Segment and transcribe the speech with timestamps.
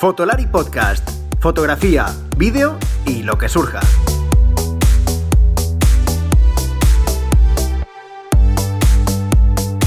[0.00, 1.06] Fotolari Podcast.
[1.40, 2.06] Fotografía,
[2.38, 3.80] vídeo y lo que surja.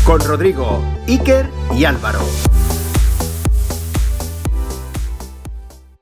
[0.05, 2.20] Con Rodrigo, Iker y Álvaro.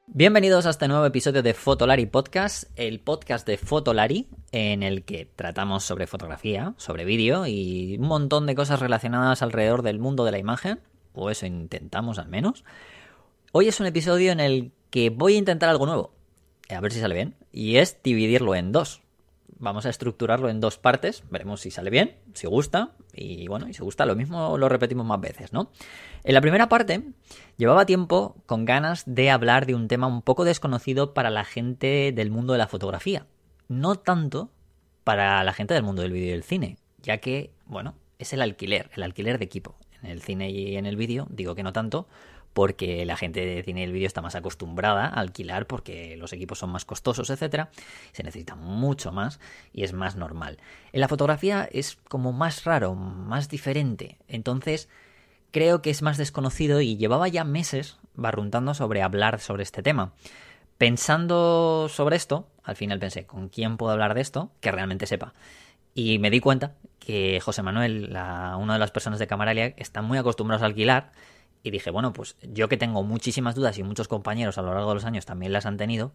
[0.07, 5.31] Bienvenidos a este nuevo episodio de Fotolari Podcast, el podcast de Fotolari, en el que
[5.33, 10.31] tratamos sobre fotografía, sobre vídeo y un montón de cosas relacionadas alrededor del mundo de
[10.31, 10.81] la imagen,
[11.13, 12.65] o eso intentamos al menos.
[13.53, 16.13] Hoy es un episodio en el que voy a intentar algo nuevo,
[16.69, 19.01] a ver si sale bien, y es dividirlo en dos.
[19.59, 23.73] Vamos a estructurarlo en dos partes, veremos si sale bien, si gusta, y bueno, y
[23.73, 25.69] si gusta lo mismo lo repetimos más veces, ¿no?
[26.23, 27.03] En la primera parte
[27.57, 32.13] llevaba tiempo con ganas de hablar de un tema un poco desconocido para la gente
[32.15, 33.27] del mundo de la fotografía,
[33.67, 34.49] no tanto
[35.03, 38.41] para la gente del mundo del vídeo y del cine, ya que, bueno, es el
[38.41, 39.75] alquiler, el alquiler de equipo.
[40.01, 42.07] En el cine y en el vídeo, digo que no tanto,
[42.53, 46.33] porque la gente de cine y el vídeo está más acostumbrada a alquilar porque los
[46.33, 47.69] equipos son más costosos, etcétera,
[48.11, 49.39] se necesita mucho más
[49.73, 50.57] y es más normal.
[50.91, 54.89] En la fotografía es como más raro, más diferente, entonces
[55.51, 60.13] creo que es más desconocido y llevaba ya meses barruntando sobre hablar sobre este tema.
[60.77, 65.33] Pensando sobre esto, al final pensé, ¿con quién puedo hablar de esto que realmente sepa?
[65.93, 70.17] Y me di cuenta que José Manuel, una de las personas de Camaralia, están muy
[70.17, 71.11] acostumbrados a alquilar
[71.63, 74.89] y dije, bueno, pues yo que tengo muchísimas dudas y muchos compañeros a lo largo
[74.89, 76.11] de los años también las han tenido,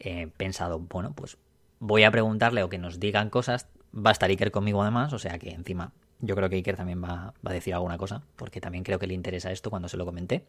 [0.00, 1.36] he pensado, bueno, pues
[1.80, 3.68] voy a preguntarle o que nos digan cosas.
[3.94, 7.02] Va a estar Iker conmigo además, o sea que encima yo creo que Iker también
[7.02, 9.96] va, va a decir alguna cosa, porque también creo que le interesa esto cuando se
[9.96, 10.44] lo comenté.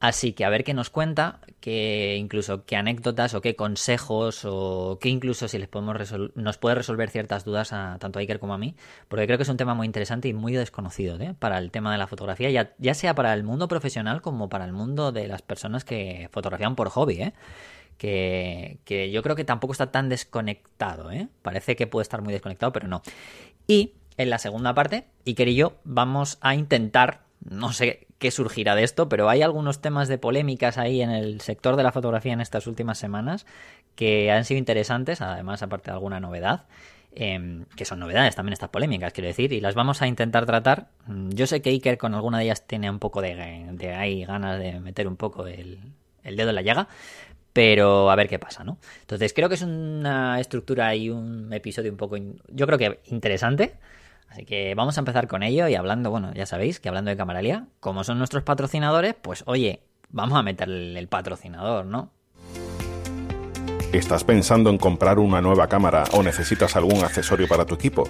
[0.00, 4.98] Así que a ver qué nos cuenta, qué incluso qué anécdotas o qué consejos o
[4.98, 5.94] qué incluso si les podemos
[6.34, 8.74] nos puede resolver ciertas dudas a tanto a Iker como a mí,
[9.08, 11.34] porque creo que es un tema muy interesante y muy desconocido ¿eh?
[11.38, 14.64] para el tema de la fotografía, ya, ya, sea para el mundo profesional como para
[14.64, 17.34] el mundo de las personas que fotografían por hobby, ¿eh?
[17.98, 21.28] que, que yo creo que tampoco está tan desconectado, ¿eh?
[21.42, 23.02] parece que puede estar muy desconectado, pero no.
[23.66, 28.76] Y en la segunda parte, Iker y yo vamos a intentar no sé qué surgirá
[28.76, 32.34] de esto, pero hay algunos temas de polémicas ahí en el sector de la fotografía
[32.34, 33.46] en estas últimas semanas
[33.96, 36.66] que han sido interesantes, además aparte de alguna novedad.
[37.12, 40.90] Em, que son novedades también estas polémicas, quiero decir, y las vamos a intentar tratar.
[41.30, 44.60] Yo sé que Iker con alguna de ellas tiene un poco de, de ahí ganas
[44.60, 45.80] de meter un poco el,
[46.22, 46.86] el dedo en la llaga,
[47.52, 48.78] pero a ver qué pasa, ¿no?
[49.00, 52.16] Entonces creo que es una estructura y un episodio un poco,
[52.48, 53.74] yo creo que interesante.
[54.30, 57.16] Así que vamos a empezar con ello y hablando, bueno, ya sabéis que hablando de
[57.16, 62.10] Camaralia, como son nuestros patrocinadores, pues oye, vamos a meterle el patrocinador, ¿no?
[63.92, 68.04] ¿Estás pensando en comprar una nueva cámara o necesitas algún accesorio para tu equipo?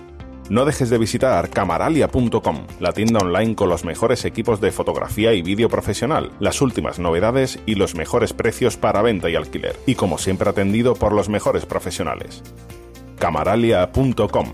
[0.51, 5.41] No dejes de visitar camaralia.com, la tienda online con los mejores equipos de fotografía y
[5.41, 10.19] vídeo profesional, las últimas novedades y los mejores precios para venta y alquiler, y como
[10.19, 12.43] siempre atendido por los mejores profesionales.
[13.19, 14.53] camaralia.com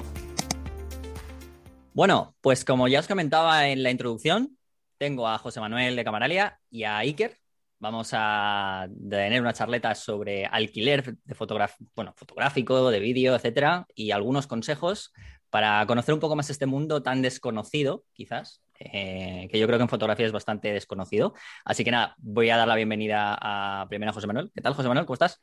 [1.96, 4.58] bueno, pues como ya os comentaba en la introducción,
[4.98, 7.38] tengo a José Manuel de Camaralia y a Iker.
[7.78, 14.46] Vamos a tener una charleta sobre alquiler de bueno, fotográfico, de vídeo, etcétera, y algunos
[14.46, 15.14] consejos
[15.48, 19.84] para conocer un poco más este mundo tan desconocido, quizás, eh, que yo creo que
[19.84, 21.32] en fotografía es bastante desconocido.
[21.64, 24.52] Así que nada, voy a dar la bienvenida a primero a José Manuel.
[24.54, 25.06] ¿Qué tal, José Manuel?
[25.06, 25.40] ¿Cómo estás?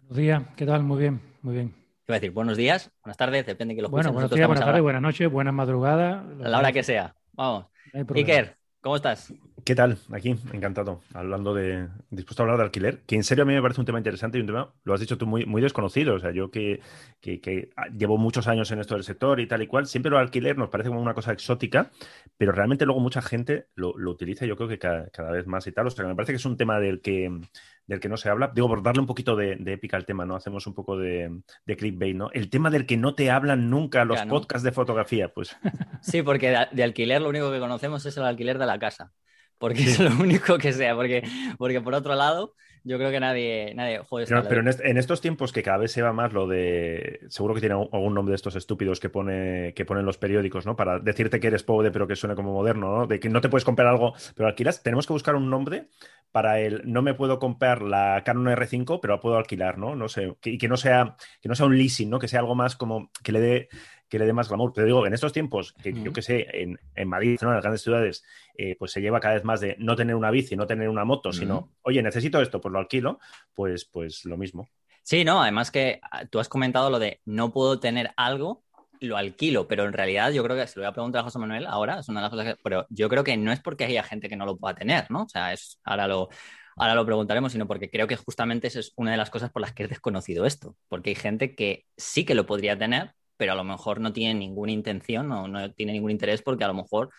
[0.00, 0.82] Buenos días, ¿qué tal?
[0.82, 1.85] Muy bien, muy bien.
[2.08, 4.64] Iba a decir buenos días, buenas tardes, depende de que lo Bueno, buenos días, buenas
[4.64, 6.24] tardes, buenas noches, buenas madrugadas.
[6.40, 7.16] A la hora que sea.
[7.32, 7.66] Vamos.
[8.14, 9.34] Iker, ¿cómo estás?
[9.64, 9.98] ¿Qué tal?
[10.12, 11.00] Aquí, encantado.
[11.14, 11.88] Hablando de.
[12.10, 14.38] dispuesto a hablar de alquiler, que en serio a mí me parece un tema interesante
[14.38, 16.14] y un tema, lo has dicho tú, muy, muy desconocido.
[16.14, 16.80] O sea, yo que,
[17.20, 20.56] que, llevo muchos años en esto del sector y tal y cual, siempre lo alquiler
[20.56, 21.90] nos parece como una cosa exótica,
[22.38, 25.72] pero realmente luego mucha gente lo, utiliza, yo creo que cada, cada, vez más y
[25.72, 25.88] tal.
[25.88, 27.40] O sea, me parece que es un tema del que
[27.86, 28.50] del que no se habla.
[28.54, 30.36] Digo, por darle un poquito de, épica al tema, ¿no?
[30.36, 32.30] Hacemos un poco de, de, clickbait, ¿no?
[32.32, 35.56] El tema del que no te hablan nunca los podcasts de fotografía, pues.
[36.02, 39.12] Sí, porque de, alquiler lo único que conocemos es el alquiler de la casa.
[39.58, 40.94] Porque es lo único que sea.
[40.94, 41.22] Porque,
[41.58, 42.54] porque por otro lado,
[42.86, 44.00] yo creo que nadie, nadie
[44.48, 47.18] Pero, en, estos tiempos que cada vez se va más lo de.
[47.28, 50.76] Seguro que tiene algún nombre de estos estúpidos que pone que ponen los periódicos, ¿no?
[50.76, 53.06] Para decirte que eres pobre, pero que suene como moderno, ¿no?
[53.08, 54.84] De que no te puedes comprar algo, pero alquilas.
[54.84, 55.88] Tenemos que buscar un nombre
[56.30, 59.96] para el no me puedo comprar la Canon R5, pero la puedo alquilar, ¿no?
[59.96, 60.36] No sé.
[60.44, 62.20] y que no sea, que no sea un leasing, ¿no?
[62.20, 63.68] Que sea algo más como que le dé
[64.08, 64.72] que le dé más glamour.
[64.72, 67.82] Te digo, en estos tiempos, que yo que sé, en, en Madrid, en las grandes
[67.82, 68.24] ciudades,
[68.56, 71.04] eh, pues se lleva cada vez más de no tener una bici, no tener una
[71.04, 73.18] moto, sino, oye, necesito esto, pues lo alquilo,
[73.54, 74.68] pues, pues lo mismo.
[75.02, 78.64] Sí, no, además que ah, tú has comentado lo de no puedo tener algo,
[79.00, 81.38] lo alquilo, pero en realidad yo creo que, se lo voy a preguntar a José
[81.38, 83.84] Manuel ahora, es una de las cosas que, pero yo creo que no es porque
[83.84, 85.22] haya gente que no lo pueda tener, ¿no?
[85.22, 86.28] O sea, es ahora lo,
[86.76, 89.62] ahora lo preguntaremos, sino porque creo que justamente esa es una de las cosas por
[89.62, 93.52] las que he desconocido esto, porque hay gente que sí que lo podría tener, pero
[93.52, 96.74] a lo mejor no tiene ninguna intención o no tiene ningún interés porque a lo
[96.74, 97.10] mejor,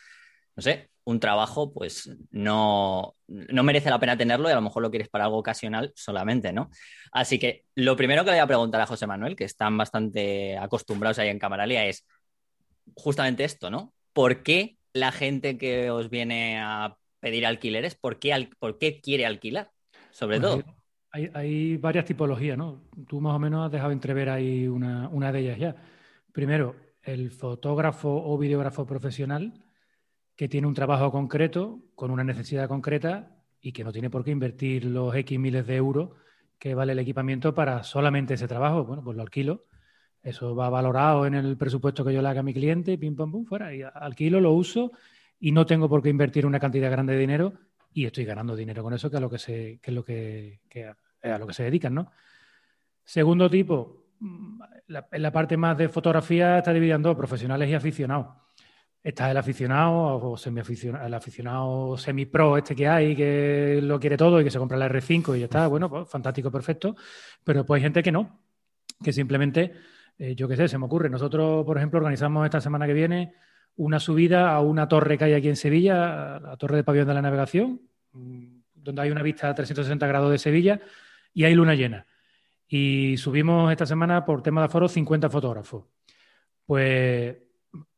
[0.56, 4.84] no sé, un trabajo pues no, no merece la pena tenerlo y a lo mejor
[4.84, 6.70] lo quieres para algo ocasional solamente, ¿no?
[7.14, 10.58] Así que lo primero que le voy a preguntar a José Manuel, que están bastante
[10.58, 12.06] acostumbrados ahí en Camaralia, es
[12.94, 13.94] justamente esto, ¿no?
[14.12, 19.26] ¿Por qué la gente que os viene a pedir alquileres, por qué, por qué quiere
[19.26, 19.72] alquilar?
[20.12, 20.62] Sobre todo.
[21.34, 22.82] Hay, varias tipologías, ¿no?
[23.08, 25.76] Tú más o menos has dejado entrever ahí una, una de ellas ya.
[26.38, 29.66] Primero, el fotógrafo o videógrafo profesional
[30.36, 34.30] que tiene un trabajo concreto, con una necesidad concreta y que no tiene por qué
[34.30, 36.12] invertir los X miles de euros
[36.60, 38.84] que vale el equipamiento para solamente ese trabajo.
[38.84, 39.66] Bueno, pues lo alquilo.
[40.22, 43.32] Eso va valorado en el presupuesto que yo le haga a mi cliente, pim, pam,
[43.32, 43.74] pum, fuera.
[43.74, 44.92] Y alquilo, lo uso
[45.40, 47.54] y no tengo por qué invertir una cantidad grande de dinero
[47.92, 49.80] y estoy ganando dinero con eso, que, lo que,
[50.70, 52.12] que es a lo que se dedican, ¿no?
[53.04, 54.07] Segundo tipo,
[54.88, 58.28] la, en la parte más de fotografía está dividida en dos, profesionales y aficionados.
[59.04, 64.42] Está el aficionado o semi-aficionado, el aficionado semi-pro este que hay, que lo quiere todo
[64.42, 66.96] y que se compra la R5 y ya está, bueno, pues fantástico, perfecto.
[67.44, 68.42] Pero pues hay gente que no,
[69.02, 69.72] que simplemente,
[70.18, 71.10] eh, yo qué sé, se me ocurre.
[71.10, 73.34] Nosotros, por ejemplo, organizamos esta semana que viene
[73.78, 77.14] una subida a una torre que hay aquí en Sevilla, la torre de pabellón de
[77.14, 77.82] la navegación,
[78.12, 80.82] mm, donde hay una vista a 360 grados de Sevilla
[81.34, 82.08] y hay luna llena.
[82.68, 85.86] Y subimos esta semana por tema de aforo 50 fotógrafos.
[86.66, 87.38] Pues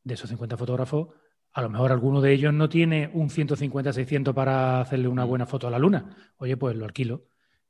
[0.04, 1.10] de esos 50 fotógrafos,
[1.54, 5.68] a lo mejor alguno de ellos no tiene un 150-600 para hacerle una buena foto
[5.68, 6.16] a la luna.
[6.38, 7.26] Oye, pues lo alquilo.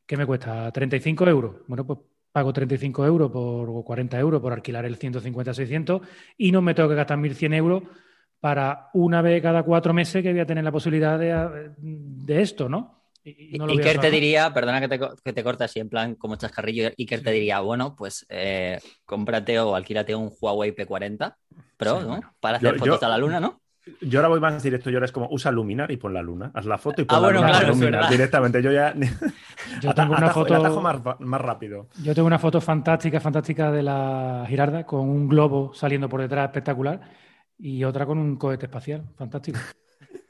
[0.05, 0.71] ¿Qué me cuesta?
[0.73, 1.55] ¿35 euros?
[1.67, 1.99] Bueno, pues
[2.31, 6.01] pago 35 euros por, o 40 euros por alquilar el 150-600
[6.37, 7.83] y no me tengo que gastar 1.100 euros
[8.39, 12.69] para una vez cada cuatro meses que voy a tener la posibilidad de, de esto,
[12.69, 12.98] ¿no?
[13.37, 16.89] Y, Iker te diría, perdona que te, que te corte así en plan como chascarrillo,
[16.97, 21.35] Iker te diría, bueno, pues eh, cómprate o alquílate un Huawei P40
[21.77, 22.19] Pro, ¿no?
[22.39, 23.61] Para hacer fotos a la luna, ¿no?
[24.01, 26.51] Yo ahora voy más directo, yo ahora es como usa Luminar y pon la luna,
[26.53, 28.61] haz la foto y pon ah, la luna Luminar directamente.
[28.61, 28.93] Yo ya
[29.81, 31.87] yo tengo una foto más, más, rápido.
[32.03, 36.45] Yo tengo una foto fantástica, fantástica de la Girarda con un globo saliendo por detrás
[36.45, 36.99] espectacular
[37.57, 39.59] y otra con un cohete espacial, fantástico.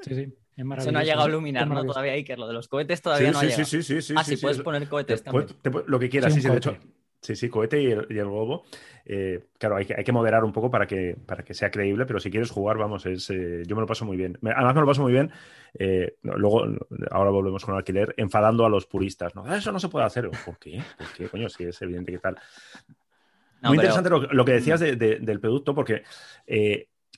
[0.02, 0.34] Sí, sí.
[0.77, 1.85] Eso no ha llegado a iluminar, ¿no?
[1.85, 3.65] Todavía Iker, lo de los cohetes todavía no ha llegado.
[3.65, 5.47] Sí, sí, sí, Ah, sí, puedes poner cohetes también.
[5.88, 6.77] lo que quieras, sí, de hecho.
[7.21, 8.63] Sí, sí, cohete y el, y globo.
[9.06, 12.06] Eh, claro, hay que, hay que, moderar un poco para que, para que sea creíble,
[12.06, 14.38] pero si quieres jugar, vamos, es, eh, yo me lo paso muy bien.
[14.41, 15.31] además, me lo paso muy bien.
[15.73, 16.65] Eh, luego,
[17.11, 19.35] ahora volvemos con el alquiler, enfadando a los puristas.
[19.35, 19.53] ¿no?
[19.53, 20.29] Eso no se puede hacer.
[20.45, 20.81] ¿Por qué?
[20.97, 21.27] ¿Por qué?
[21.27, 22.38] Coño, si es evidente que tal.
[23.63, 26.03] muy interesante lo, que decías del producto, porque,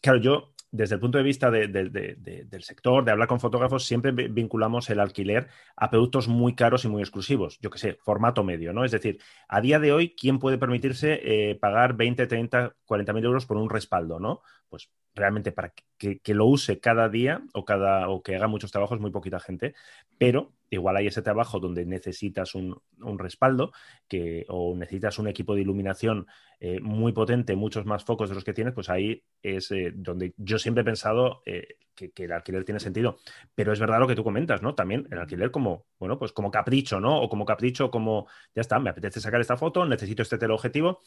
[0.02, 4.90] claro, yo desde el punto de vista del sector, de hablar con fotógrafos, siempre vinculamos
[4.90, 7.60] el alquiler a productos muy caros y muy exclusivos.
[7.62, 8.86] Yo qué sé, formato medio, ¿no?
[8.86, 9.20] Es decir,
[9.50, 13.58] a día de hoy, ¿quién puede permitirse eh, pagar 20, 30, 40 mil euros por
[13.58, 14.42] un respaldo, ¿no?
[14.70, 18.72] Pues realmente para que, que, lo use cada día o, cada, o que haga muchos
[18.72, 19.76] trabajos, muy poquita gente,
[20.18, 22.82] pero igual hay ese trabajo donde necesitas un,
[23.20, 23.72] respaldo
[24.08, 26.28] que, o necesitas un equipo de iluminación
[26.60, 30.34] eh, muy potente, muchos más focos de los que tienes, pues ahí es eh, donde
[30.38, 33.18] yo siempre he pensado eh, que, el alquiler tiene sentido.
[33.54, 34.74] Pero es verdad lo que tú comentas, ¿no?
[34.74, 37.20] También el alquiler como, bueno, pues como capricho, ¿no?
[37.22, 41.00] O como capricho, como, ya está, me apetece sacar esta foto, necesito este teleobjetivo.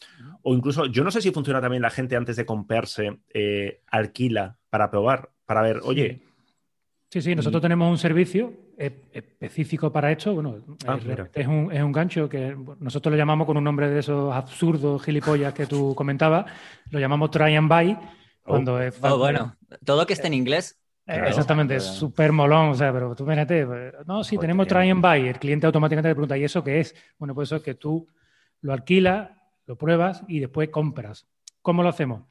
[0.43, 3.19] O incluso, yo no sé si funciona también la gente antes de comprarse,
[3.87, 6.21] alquila para probar, para ver, oye,
[7.15, 10.33] Sí, sí, nosotros tenemos un servicio específico para esto.
[10.33, 10.99] Bueno, ah,
[11.33, 15.01] es, un, es, un, gancho que nosotros lo llamamos con un nombre de esos absurdos
[15.01, 16.45] gilipollas que tú comentabas,
[16.89, 17.97] lo llamamos try and buy.
[18.43, 18.79] Cuando oh.
[18.81, 19.55] es oh, bueno,
[19.85, 20.77] todo que esté en inglés.
[21.07, 24.89] Eh, exactamente, es súper molón, o sea, pero tú fíjate, pues, no, sí, tenemos try
[24.89, 26.93] and buy, el cliente automáticamente te pregunta, ¿y eso qué es?
[27.17, 28.09] Bueno, pues eso es que tú
[28.59, 29.29] lo alquilas,
[29.67, 31.25] lo pruebas y después compras.
[31.61, 32.23] ¿Cómo lo hacemos?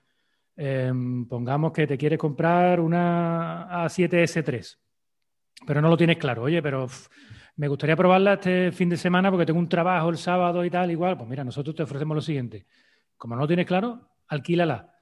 [0.57, 4.79] Em, pongamos que te quieres comprar una A7S3,
[5.67, 6.43] pero no lo tienes claro.
[6.43, 6.87] Oye, pero
[7.57, 10.91] me gustaría probarla este fin de semana porque tengo un trabajo el sábado y tal,
[10.91, 11.17] igual.
[11.17, 12.67] Pues mira, nosotros te ofrecemos lo siguiente.
[13.17, 14.93] Como no lo tienes claro, alquílala.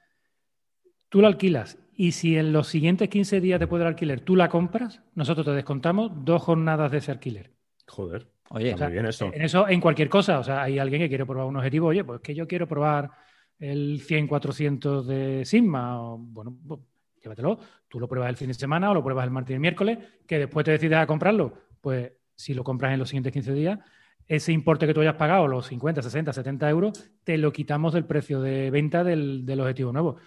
[1.09, 4.49] Tú la alquilas y si en los siguientes 15 días después del alquiler tú la
[4.49, 7.51] compras, nosotros te descontamos dos jornadas de ese alquiler.
[7.87, 8.27] Joder.
[8.49, 9.31] Oye, muy bien eso.
[9.33, 10.39] En eso, en cualquier cosa.
[10.39, 11.87] O sea, hay alguien que quiere probar un objetivo.
[11.87, 13.11] Oye, pues que yo quiero probar
[13.59, 16.81] el 100-400 de Sigma, bueno, pues,
[17.21, 17.59] llévatelo.
[17.87, 19.97] Tú lo pruebas el fin de semana o lo pruebas el martes y el miércoles,
[20.27, 21.53] que después te decides a comprarlo.
[21.79, 23.79] Pues si lo compras en los siguientes 15 días,
[24.27, 28.05] ese importe que tú hayas pagado, los 50, 60, 70 euros, te lo quitamos del
[28.05, 30.17] precio de venta del, objetivo nuevo.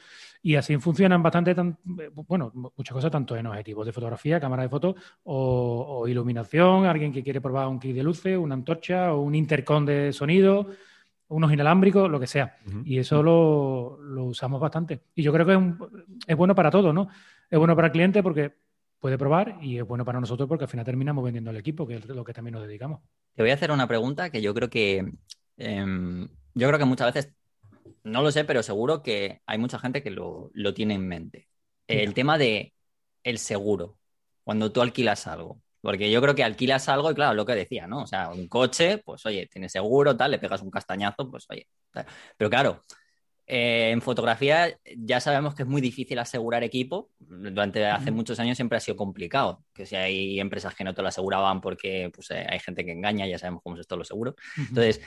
[0.43, 4.95] Y así funcionan bastante, bueno, muchas cosas, tanto en objetivos de fotografía, cámara de fotos
[5.25, 9.85] o, iluminación, alguien que quiere probar un kit de luces, una antorcha o un intercom
[9.85, 10.69] de sonido,
[11.29, 12.57] unos inalámbricos, lo que sea.
[12.85, 15.03] Y eso lo, usamos bastante.
[15.15, 15.61] Y yo creo que es,
[16.29, 17.09] es bueno para todo, ¿no?
[17.51, 18.55] Es bueno para el cliente porque
[19.01, 21.97] puede probar y es bueno para nosotros porque al final terminamos vendiendo el equipo, que
[21.97, 23.01] es lo que también nos dedicamos.
[23.35, 25.13] Te voy a hacer una pregunta que yo creo que
[25.59, 27.35] em, yo creo que muchas veces
[28.03, 31.49] no lo sé, pero seguro que hay mucha gente que lo, tiene en mente.
[31.87, 32.75] El tema de
[33.23, 33.99] el seguro,
[34.45, 35.61] cuando tú alquilas algo.
[35.87, 38.03] Porque yo creo que alquilas algo y claro, lo que decía, ¿no?
[38.03, 41.69] O sea, un coche, pues oye, tiene seguro, tal, le pegas un castañazo, pues oye.
[42.37, 42.85] Pero claro,
[43.47, 47.13] eh, en fotografía ya sabemos que es muy difícil asegurar equipo.
[47.21, 49.63] Durante hace muchos años siempre ha sido complicado.
[49.73, 52.91] Que si hay empresas que no te lo aseguraban porque pues, eh, hay gente que
[52.91, 54.35] engaña, ya sabemos cómo es esto lo seguro.
[54.57, 55.01] Entonces,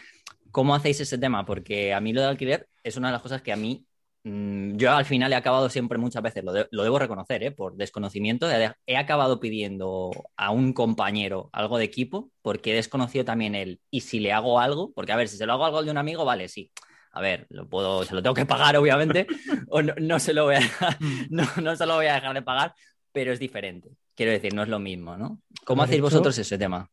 [0.50, 1.45] ¿cómo hacéis ese tema?
[1.45, 3.86] Porque a mí lo de alquiler es una de las cosas que a mí
[4.23, 7.51] yo al final he acabado siempre muchas veces, lo, debo reconocer, ¿eh?
[7.51, 8.47] por desconocimiento,
[8.85, 13.79] he acabado pidiendo a un compañero algo de equipo porque he desconocido también él.
[13.89, 15.97] Y si le hago algo, porque a ver, si se lo hago algo de un
[15.97, 16.71] amigo, vale, sí
[17.11, 19.27] a ver, lo puedo, se lo tengo que pagar, obviamente,
[19.69, 21.25] o no, se lo voy a dejar, mm.
[21.63, 22.73] no, se lo voy a dejar de pagar,
[23.11, 23.89] pero es diferente.
[24.15, 25.41] Quiero decir, no es lo mismo, ¿no?
[25.65, 26.89] ¿Cómo hacéis vosotros ese tema?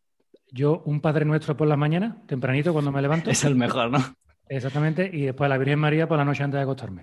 [0.50, 3.30] Yo, un Padre Nuestro por la mañana, tempranito, cuando me levanto.
[3.30, 3.98] es el mejor, ¿no?
[4.48, 7.02] Exactamente, y después la Virgen María por la noche antes de acostarme.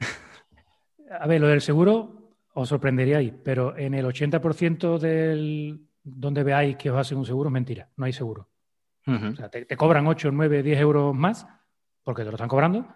[1.19, 6.75] A ver, lo del seguro os sorprendería ahí, pero en el 80% del donde veáis
[6.75, 8.49] que os hacen un seguro es mentira, no hay seguro.
[9.05, 11.45] O sea, te, te, cobran 8, 9, 10 euros más
[12.03, 12.87] porque te lo están cobrando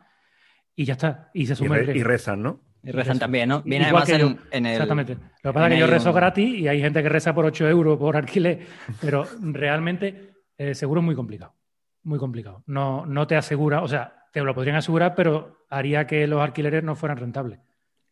[0.73, 1.29] y ya está.
[1.33, 2.61] Y se suma y, y rezan, ¿no?
[2.81, 3.61] Y rezan también, ¿no?
[3.63, 4.71] Viene además en, el.
[4.71, 5.15] Exactamente.
[5.43, 7.67] Lo que pasa es que yo rezo gratis y hay gente que reza por 8
[7.67, 8.65] euros por alquiler,
[9.01, 11.55] pero realmente el seguro es muy complicado.
[12.03, 12.63] Muy complicado.
[12.67, 16.83] No, no te asegura, o sea, te lo podrían asegurar, pero haría que los alquileres
[16.83, 17.59] no fueran rentables.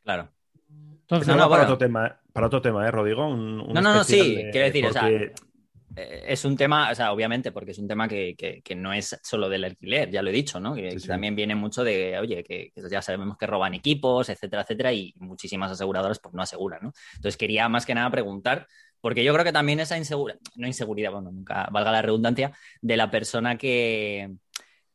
[0.04, 0.30] Claro.
[1.02, 3.30] Entonces, no, para, otro tema, para otro tema, ¿eh, Rodrigo?
[3.36, 5.08] no, no, no, sí, quiero decir, o sea,
[5.96, 9.48] eh, es un tema, o sea, obviamente, porque es un tema que, no es solo
[9.48, 10.76] del alquiler, ya lo he dicho, ¿no?
[10.76, 15.14] Que, también viene mucho de, oye, que, ya sabemos que roban equipos, etcétera, etcétera, y
[15.18, 16.94] muchísimas aseguradoras pues no aseguran, ¿no?
[17.16, 18.68] Entonces quería más que nada preguntar,
[19.00, 22.98] porque yo creo que también esa inseguridad, no inseguridad, bueno, nunca valga la redundancia, de
[22.98, 24.32] la persona que,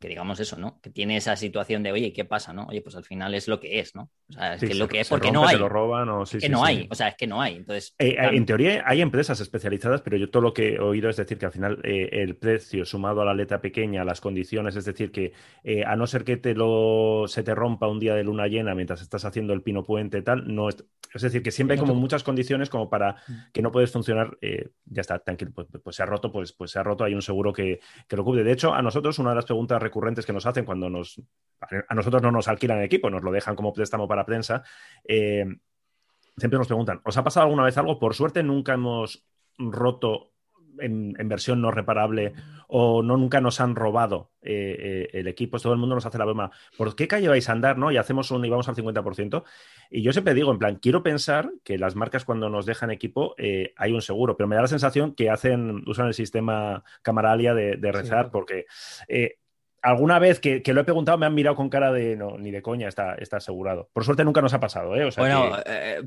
[0.00, 0.80] que digamos eso, ¿no?
[0.80, 2.66] Que tiene esa situación de, oye, ¿qué pasa, no?
[2.68, 4.10] Oye, pues al final es lo que es, ¿no?
[4.30, 5.58] O sea, es que lo que es porque no hay.
[5.58, 7.56] lo roban o sí, que no hay, o sea, es que no hay.
[7.56, 11.10] Entonces, eh, eh, en teoría hay empresas especializadas, pero yo todo lo que he oído
[11.10, 14.74] es decir que al final eh, el precio sumado a la letra pequeña, las condiciones,
[14.74, 15.34] es decir, que
[15.84, 19.02] a no ser que te lo se te rompa un día de luna llena mientras
[19.02, 22.22] estás haciendo el pino puente tal, no es, es decir, que siempre hay como muchas
[22.22, 23.52] condiciones como para mm.
[23.52, 26.78] que no puedes funcionar, ya está, tranquilo, pues, pues, se ha roto, pues, pues se
[26.78, 28.44] ha roto, hay un seguro que, que lo cubre.
[28.44, 31.20] De hecho, a nosotros una de las preguntas recurrentes que nos hacen cuando nos,
[31.60, 34.62] a nosotros no nos alquilan el equipo, nos lo dejan como préstamo para prensa,
[35.04, 35.44] eh,
[36.36, 37.98] siempre nos preguntan, ¿os ha pasado alguna vez algo?
[37.98, 39.26] Por suerte nunca hemos
[39.58, 40.32] roto
[40.78, 42.32] en, versión no reparable
[42.68, 45.58] o no nunca nos han robado eh, eh, el equipo.
[45.58, 46.50] Todo el mundo nos hace la broma.
[46.78, 47.76] ¿Por qué calle vais a andar?
[47.76, 47.90] ¿no?
[47.90, 49.42] Y hacemos un y vamos al 50%.
[49.90, 53.34] Y yo siempre digo, en plan, quiero pensar que las marcas cuando nos dejan equipo
[53.76, 57.92] hay un seguro, pero me da la sensación que hacen, usan el sistema Camaralia de,
[57.92, 58.64] rezar porque
[59.82, 62.62] alguna vez que, lo he preguntado me han mirado con cara de no, ni de
[62.62, 63.88] coña, está, está asegurado.
[63.92, 65.08] Por suerte nunca nos ha pasado, ¿eh?
[65.16, 66.02] bueno, eh,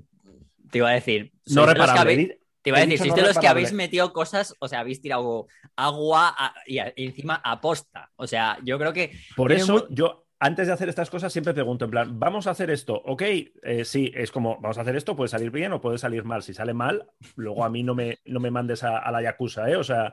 [0.71, 1.31] te iba a decir.
[1.47, 2.39] No reparable.
[2.61, 5.47] te iba a decir, sois de los que habéis metido cosas, o sea, habéis tirado
[5.75, 8.11] agua y, encima aposta.
[8.15, 9.11] O sea, yo creo que.
[9.35, 10.21] Por eso yo.
[10.39, 13.85] Antes de hacer estas cosas siempre pregunto, en plan, vamos a hacer esto, ok, eh,
[13.85, 16.43] sí, es como, vamos a hacer esto, puede salir bien o puede salir mal.
[16.43, 19.77] Si sale mal, luego a mí no me, no me mandes a, la Yakuza, ¿eh?
[19.77, 20.11] O sea,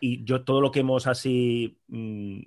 [0.00, 2.40] y yo todo lo que hemos así mm,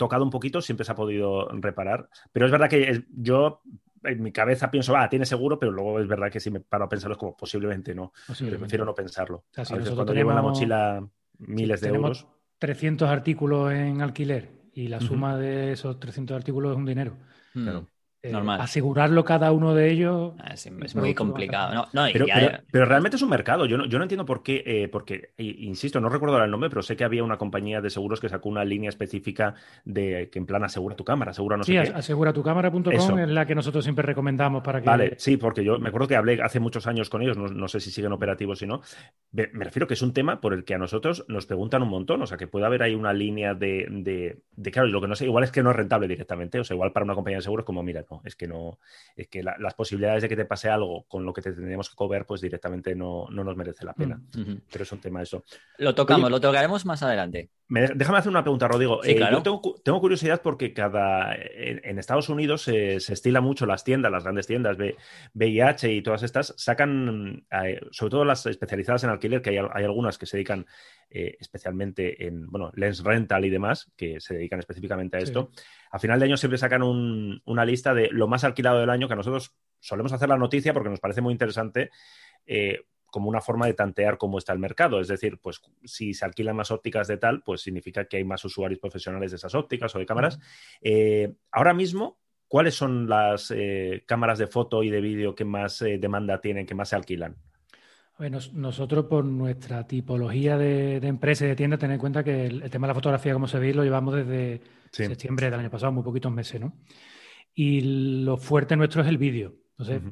[0.00, 2.08] tocado un poquito, siempre se ha podido reparar.
[2.32, 3.60] Pero es verdad que yo
[4.02, 6.86] en mi cabeza pienso, ah, tiene seguro, pero luego es verdad que si me paro
[6.86, 8.14] a pensarlo es como posiblemente no.
[8.26, 9.44] prefiero no pensarlo.
[9.54, 11.06] a veces cuando llevo en la mochila
[11.38, 12.26] miles de euros.
[12.58, 17.18] 300 artículos en alquiler y la suma de esos 300 artículos es un dinero.
[17.52, 17.86] Claro.
[18.22, 20.34] Eh, asegurarlo cada uno de ellos.
[20.38, 21.88] Ah, es, muy complicado.
[22.70, 23.64] pero, realmente es un mercado.
[23.64, 26.82] Yo no, yo no entiendo por qué, eh, porque, insisto, no recuerdo el nombre, pero
[26.82, 29.54] sé que había una compañía de seguros que sacó una línea específica
[29.86, 33.28] de que en plan asegura tu cámara, asegura no sí, sé asegura tu cámara.com es
[33.28, 34.86] la que nosotros siempre recomendamos para que.
[34.86, 37.80] Vale, sí, porque yo me acuerdo que hablé hace muchos años con ellos, no, sé
[37.80, 38.82] si siguen operativos o no.
[39.32, 42.20] Me, refiero que es un tema por el que a nosotros nos preguntan un montón.
[42.20, 45.14] O sea, que puede haber ahí una línea de, de, de claro, lo que no
[45.14, 46.60] sé, igual es que no es rentable directamente.
[46.60, 48.78] O sea, igual para una compañía de seguros, como mira, no, es que no
[49.16, 51.96] es que las posibilidades de que te pase algo con lo que te tendríamos que
[51.96, 54.16] cobrar, pues directamente no, nos merece la pena.
[54.16, 55.44] Mm, Pero es un tema eso.
[55.78, 57.50] Lo tocamos, lo tocaremos más adelante.
[57.70, 59.00] Déjame hacer una pregunta, Rodrigo.
[59.02, 59.38] Sí, Eh, claro.
[59.38, 63.64] yo tengo, cu- tengo curiosidad porque cada en, en Estados Unidos se, se estila mucho
[63.64, 64.96] las tiendas, las grandes tiendas, V-
[65.34, 69.70] VIH y todas estas, sacan, eh, sobre todo las especializadas en alquiler, que hay, al-
[69.72, 70.66] hay algunas que se dedican
[71.10, 75.24] eh, especialmente en, bueno, lens rental y demás, que se dedican específicamente a Sí.
[75.26, 75.50] esto.
[75.90, 79.06] A final de año siempre sacan un- una lista de lo más alquilado del año,
[79.08, 81.90] que a nosotros solemos hacer la noticia porque nos parece muy interesante.
[82.46, 85.00] eh, como una forma de tantear cómo está el mercado.
[85.00, 88.44] Es decir, pues si se alquilan más ópticas de tal, pues significa que hay más
[88.44, 90.38] usuarios profesionales de esas ópticas o de cámaras.
[90.80, 95.82] Eh, ahora mismo, ¿cuáles son las eh, cámaras de foto y de vídeo que más
[95.82, 97.36] eh, demanda tienen, que más se alquilan?
[98.18, 102.44] Nos- nosotros por nuestra tipología de, de empresa y de tienda, tener en cuenta que
[102.46, 104.60] el, el tema de la fotografía, como se ve, lo llevamos desde
[104.92, 105.06] Sí.
[105.06, 106.74] septiembre del año pasado, muy poquitos meses, ¿no?
[107.54, 109.54] Y lo fuerte nuestro es el vídeo.
[109.78, 110.02] Entonces.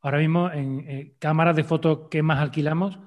[0.00, 2.98] Ahora mismo en eh, cámaras de fotos que más alquilamos,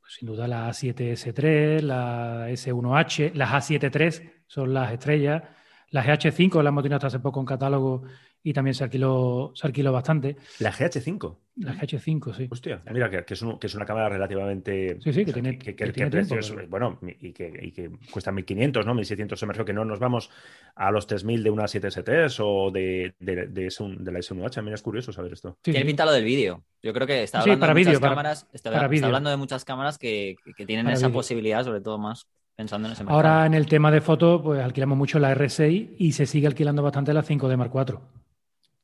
[0.00, 5.42] pues, sin duda la A7S3, la S1H, las A7 III son las estrellas,
[5.90, 8.02] las GH5 las hemos tenido hasta hace poco en catálogo
[8.46, 10.36] y también se alquiló, se alquiló bastante.
[10.60, 11.36] La GH5.
[11.56, 12.48] Las GH5, sí.
[12.50, 14.98] Hostia, mira, que, que es, un- que es una cámara relativamente.
[15.00, 18.84] Sí, sí, que sea, tiene- que, tiempo, pero- bueno, y que, y que cuesta 1.500,
[18.84, 18.94] ¿no?
[18.94, 20.30] 1.600 se me refiero que no nos vamos
[20.74, 24.58] a los 3.000 de una 7ST o de, de, de, S1 de la S1H.
[24.58, 25.56] A mí es curioso saber esto.
[25.64, 25.86] Sí, Tiene sí.
[25.86, 26.62] pinta lo del vídeo.
[26.82, 28.48] Yo creo que está Sí, hablando para de muchas para- cámaras.
[28.52, 29.06] está, para está vídeo.
[29.06, 32.92] hablando de muchas cámaras que, que tienen Para esa posibilidad, sobre todo más pensando en
[32.92, 33.16] ese mercado.
[33.16, 36.82] Ahora en el tema de fotos, pues alquilamos mucho la R6 y se sigue alquilando
[36.82, 37.98] bastante la 5D Mark IV.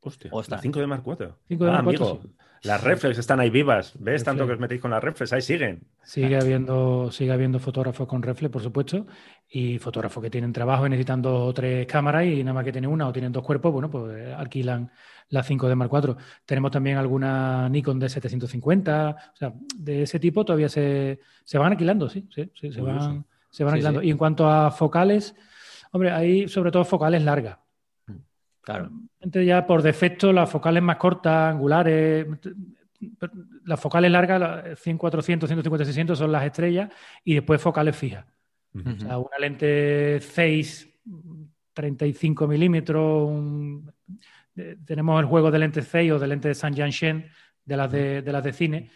[0.03, 0.59] Hostia, Ostras.
[0.59, 1.29] la 5 de Mark IV.
[1.49, 2.29] 5 de ah, Mark IV, amigo, sí.
[2.63, 3.93] las reflex están ahí vivas.
[3.99, 5.33] ¿Ves tanto que os metéis con las reflex?
[5.33, 5.83] Ahí siguen.
[6.03, 9.07] Sigue habiendo, sigue habiendo fotógrafos con reflex, por supuesto,
[9.49, 12.73] y fotógrafos que tienen trabajo y necesitan dos o tres cámaras y nada más que
[12.73, 14.91] tienen una o tienen dos cuerpos, bueno, pues eh, alquilan
[15.29, 16.17] la 5D Mark IV.
[16.45, 22.09] Tenemos también alguna Nikon D750, o sea, de ese tipo todavía se, se van alquilando,
[22.09, 24.01] sí, sí, sí, se van, se van Sí, alquilando.
[24.01, 24.09] sí.
[24.09, 25.35] Y en cuanto a focales,
[25.93, 27.59] hombre, hay sobre todo focales largas.
[28.63, 28.91] Claro.
[29.21, 32.27] Entonces ya por defecto las focales más cortas, angulares,
[33.65, 36.91] las focales largas, las 100, 400, 150, 600 son las estrellas
[37.25, 38.27] y después focales fijas.
[38.75, 40.89] O sea, una lente 6,
[41.73, 43.91] 35 milímetros, un-
[44.85, 47.27] tenemos el juego de lentes 6 o de lentes de San Shen
[47.65, 48.91] de las de, de las de cine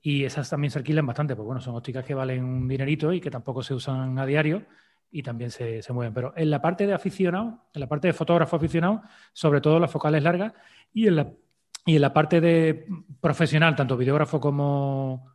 [0.00, 3.20] y esas también se alquilan bastante, pues bueno, son ópticas que valen un dinerito y
[3.20, 4.64] que tampoco se usan a diario
[5.10, 6.14] y también se, se mueven.
[6.14, 9.90] Pero en la parte de aficionado, en la parte de fotógrafo aficionado, sobre todo las
[9.90, 10.52] focales largas
[10.92, 11.32] y en la,
[11.86, 12.86] y en la parte de
[13.20, 15.32] profesional, tanto videógrafo como,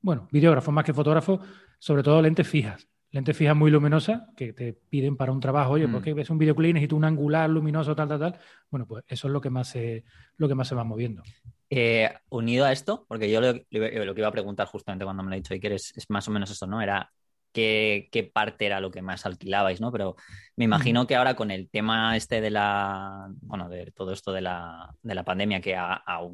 [0.00, 1.40] bueno, videógrafo más que fotógrafo,
[1.78, 2.86] sobre todo lentes fijas.
[3.12, 5.72] Lentes fijas muy luminosas que te piden para un trabajo.
[5.72, 5.92] Oye, Mm.
[5.92, 8.38] porque ves un videoclip, necesito un angular luminoso, tal, tal, tal.
[8.70, 10.04] Bueno, pues eso es lo que más se,
[10.36, 11.22] lo que más se va moviendo.
[11.70, 13.60] Eh, unido a esto, porque yo lo, lo
[14.14, 16.30] que iba a preguntar justamente cuando me lo he dicho Iker es, es más o
[16.30, 16.82] menos eso, ¿no?
[16.82, 17.10] Era
[17.56, 19.90] qué, qué parte era lo que más alquilabais, ¿no?
[19.90, 20.14] Pero
[20.56, 24.42] me imagino que ahora con el tema este de la, bueno, de todo esto de
[24.42, 26.28] la, de la pandemia que ha, ha-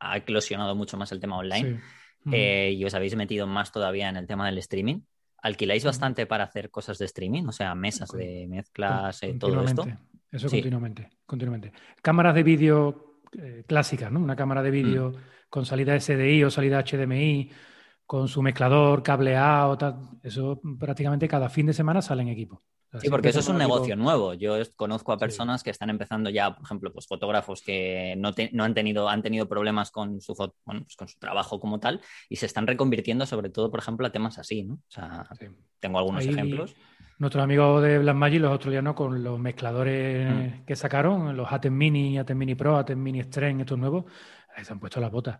[0.00, 1.80] ha eclosionado mucho más el tema online,
[2.24, 2.30] Sí.
[2.32, 5.00] eh, y os habéis metido más todavía en el tema del streaming.
[5.42, 5.88] ¿Alquiláis Ujú.
[5.90, 7.44] bastante para hacer cosas de streaming?
[7.48, 9.86] O sea, mesas de mezclas, eh, todo esto.
[10.30, 10.56] Eso Sí.
[10.56, 11.72] continuamente, continuamente.
[12.00, 14.20] Cámaras de vídeo eh, clásicas, ¿no?
[14.20, 15.16] Una cámara de vídeo Mm.
[15.50, 17.50] con salida SDI o salida HDMI,
[18.06, 20.10] con su mezclador, cableado, tal.
[20.22, 22.62] Eso prácticamente cada fin de semana sale en equipo.
[22.88, 24.34] O sea, Sí, porque eso es un equipo- negocio nuevo.
[24.34, 25.20] Yo conozco a Sí.
[25.20, 29.08] personas que están empezando ya, por ejemplo, pues fotógrafos que no, te- no han tenido,
[29.08, 32.44] han tenido problemas con su, fo- bueno, pues, con su trabajo como tal y se
[32.44, 34.74] están reconvirtiendo sobre todo, por ejemplo, a temas así, ¿no?
[34.74, 35.46] O sea, Sí.
[35.80, 36.76] tengo algunos Ahí- ejemplos.
[37.18, 39.42] Nuestros amigos de Blackmagic, los australianos, con los Mm.
[39.42, 44.04] mezcladores que sacaron, los Atem Mini, Atem Mini Pro, Atem Mini Strength, estos nuevos,
[44.54, 45.38] ahí se han puesto las botas.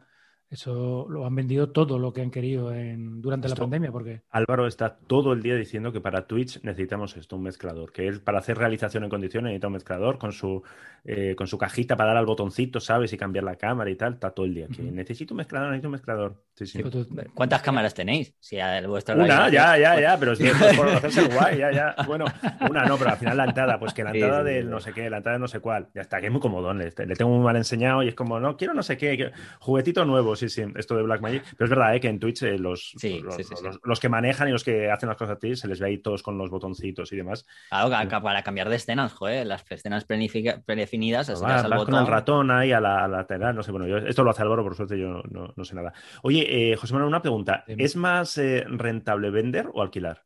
[0.53, 4.21] Eso lo han vendido todo lo que han querido en- durante Esto- la pandemia, porque
[4.31, 7.91] Álvaro está todo el día diciendo que para Twitch necesitamos esto, un mezclador.
[7.91, 10.63] Que él para hacer realización en condiciones necesita un mezclador con su,
[11.05, 13.13] eh, con su cajita para dar al botoncito, ¿sabes?
[13.15, 14.13] Y cambiar la cámara y tal.
[14.13, 14.83] Está todo el día aquí.
[14.83, 16.43] Necesito un mezclador, necesito un mezclador.
[16.55, 16.83] Sí, sí.
[16.83, 18.35] tú- ¿Cuántas cámaras tenéis?
[18.39, 21.95] Si a vuestra Una, ya, ya, ya, pero si es por hacerse guay, ya, ya.
[22.07, 22.27] Bueno,
[22.69, 24.69] una no, pero al final la entrada, pues que la entrada sí, del sí.
[24.71, 26.79] no sé qué, la entrada de no sé cuál, ya está, que es muy comodón,
[26.79, 29.31] le, le tengo muy mal enseñado y es como, no, quiero no sé qué, que-
[29.61, 32.01] juguetito nuevo, sí, sí, esto de Blackmagic, pero es verdad, ¿eh?
[32.01, 33.65] que en Twitch eh, los, Sí, los, sí, sí, sí.
[33.65, 35.87] los- los que manejan y los que hacen las cosas a ti, se les ve
[35.89, 37.47] ahí todos con los botoncitos y demás.
[37.71, 41.87] Claro, para cambiar de escenas, joder, las escenas predefinidas, así va, das al vas con
[41.87, 42.01] botón.
[42.01, 44.43] el ratón ahí a la, a la lateral, no sé, bueno, yo, esto lo hace
[44.43, 45.93] Álvaro, por suerte yo no, no sé nada.
[46.23, 47.65] Oye, eh, José Manuel, una pregunta.
[47.67, 50.23] ¿es más eh, rentable vender o alquilar?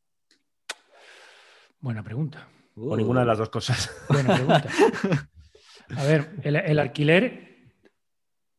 [1.80, 2.48] buena pregunta.
[2.74, 3.90] Uh, O ninguna de las dos cosas.
[4.08, 4.68] Buena pregunta.
[5.96, 7.45] A ver, el, el alquiler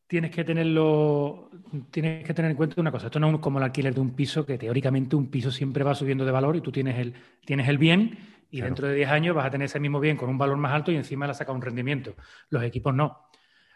[0.08, 1.50] tienes que tenerlo,
[1.92, 3.08] tienes que tener en cuenta una cosa.
[3.08, 5.94] Esto no es como el alquiler de un piso, que teóricamente un piso siempre va
[5.94, 7.14] subiendo de valor y tú tienes el,
[7.46, 8.18] tienes el bien
[8.50, 10.74] y dentro de 10 años vas a tener ese mismo bien con un valor más
[10.74, 12.16] alto y encima le has sacado un rendimiento.
[12.50, 13.28] Los equipos no.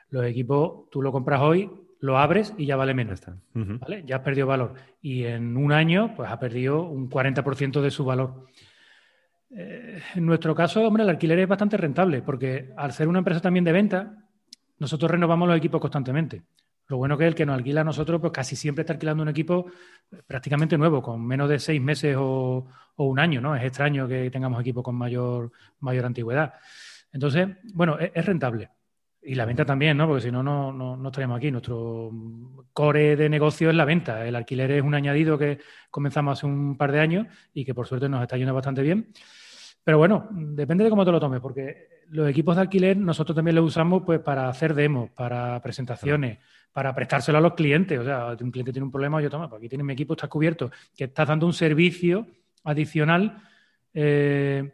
[0.09, 3.21] Los equipos tú lo compras hoy, lo abres y ya vale menos.
[3.53, 4.03] ¿vale?
[4.05, 4.73] Ya has perdido valor.
[5.01, 8.47] Y en un año, pues ha perdido un 40% de su valor.
[9.53, 13.41] Eh, en nuestro caso, hombre, el alquiler es bastante rentable, porque al ser una empresa
[13.41, 14.20] también de venta,
[14.81, 16.41] nosotros renovamos los equipos constantemente.
[16.87, 19.21] Lo bueno que es el que nos alquila a nosotros, pues casi siempre está alquilando
[19.21, 19.67] un equipo
[20.25, 22.65] prácticamente nuevo, con menos de seis meses o,
[22.95, 23.55] un año, ¿no?
[23.55, 26.55] Es extraño que tengamos equipos con mayor, mayor antigüedad.
[27.13, 28.69] Entonces, bueno, es, rentable.
[29.21, 30.07] Y la venta también, ¿no?
[30.07, 31.51] Porque si no, no, no, estaríamos aquí.
[31.51, 32.11] Nuestro
[32.73, 34.25] core de negocio es la venta.
[34.25, 35.59] El alquiler es un añadido que
[35.91, 39.13] comenzamos hace un par de años y que por suerte nos está yendo bastante bien.
[39.83, 43.55] Pero bueno, depende de cómo te lo tomes, porque los equipos de alquiler nosotros también
[43.55, 46.39] los usamos pues para hacer demos, para presentaciones,
[46.71, 47.99] para prestárselo a los clientes.
[47.99, 50.27] O sea, un cliente tiene un problema, yo toma, pues aquí tiene mi equipo, está
[50.27, 52.27] cubierto, que estás dando un servicio
[52.63, 53.41] adicional
[53.93, 54.71] eh,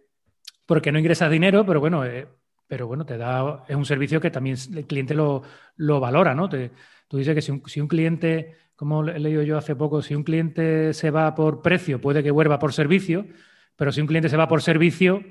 [0.65, 2.28] porque no ingresas dinero, pero bueno, eh,
[2.67, 5.43] pero bueno, te da, es un servicio que también el cliente lo,
[5.78, 6.50] valora, ¿no?
[6.50, 10.15] tú dices que si un, si un cliente, como he leído yo hace poco, si
[10.15, 13.26] un cliente se va por precio, puede que vuelva por servicio,
[13.78, 15.23] pero si un cliente se va por servicio,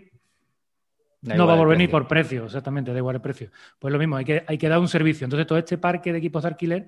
[1.23, 3.51] no va a volver ni por precio, exactamente, da igual el precio.
[3.79, 5.25] Pues lo mismo, hay que, hay que dar un servicio.
[5.25, 6.87] Entonces, todo este parque de equipos de alquiler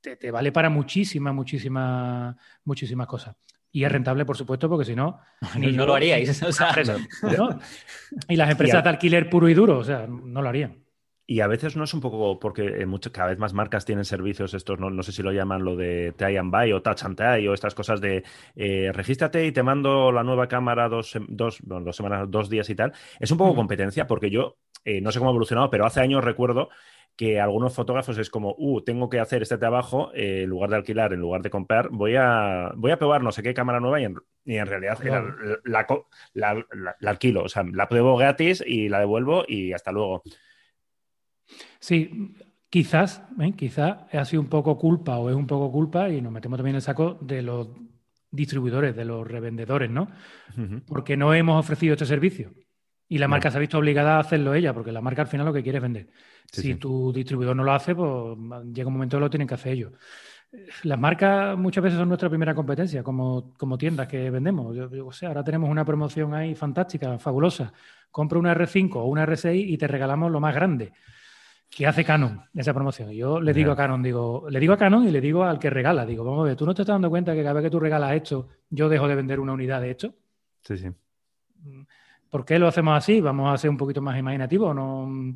[0.00, 3.36] te, vale para muchísimas, muchísimas, muchísimas cosas.
[3.70, 5.20] Y es rentable, por supuesto, porque si no.
[5.58, 6.42] no lo haríais.
[8.28, 10.81] Y las empresas de alquiler puro y duro, o sea, no lo harían.
[11.26, 14.54] Y a veces no es un poco, porque mucho, cada vez más marcas tienen servicios,
[14.54, 17.16] estos no, no sé si lo llaman lo de Try and Buy o Touch and
[17.16, 18.24] Tie o estas cosas de
[18.56, 22.74] eh, regístrate y te mando la nueva cámara dos, dos, dos semanas, dos días y
[22.74, 22.92] tal.
[23.20, 26.24] Es un poco competencia porque yo eh, no sé cómo ha evolucionado, pero hace años
[26.24, 26.68] recuerdo
[27.16, 30.76] que algunos fotógrafos es como, uh, tengo que hacer este trabajo, eh, en lugar de
[30.76, 34.00] alquilar, en lugar de comprar, voy a, voy a probar no sé qué cámara nueva
[34.00, 34.98] y en, en realidad
[35.64, 35.86] la,
[36.32, 36.66] la,
[37.00, 40.22] la, alquilo, o sea, la pruebo gratis y la devuelvo y hasta luego.
[41.78, 42.34] Sí,
[42.72, 43.52] quizás, ¿eh?
[43.54, 46.72] quizás ha sido un poco culpa o es un poco culpa y nos metemos también
[46.74, 47.68] en el saco de los
[48.30, 50.08] distribuidores, de los revendedores, ¿no?
[50.86, 52.54] Porque no hemos ofrecido este servicio.
[53.08, 55.44] Y la marca se ha visto obligada a hacerlo ella, porque la marca al final
[55.44, 56.08] lo que quiere es vender.
[56.50, 58.38] si tu distribuidor no lo hace, pues
[58.72, 59.92] llega un momento que lo tienen que hacer ellos.
[60.84, 64.74] Las marcas muchas veces son nuestra primera competencia como, como tiendas que vendemos.
[64.74, 67.70] Yo, yo sé, ahora tenemos una promoción ahí fantástica, fabulosa.
[68.10, 70.92] Compra una R5 o una R6 y te regalamos lo más grande
[71.74, 73.10] que hace Canon esa promoción.
[73.10, 75.70] Yo le digo a Canon, digo, le digo a Canon y le digo al que
[75.70, 77.70] regala, digo, vamos a ver, ¿tú no te estás dando cuenta que cada vez que
[77.70, 80.14] tú regalas esto, yo dejo de vender una unidad de esto?
[80.62, 80.90] Sí, sí.
[82.28, 83.20] ¿Por qué lo hacemos así?
[83.20, 85.34] Vamos a ser un poquito más imaginativos, no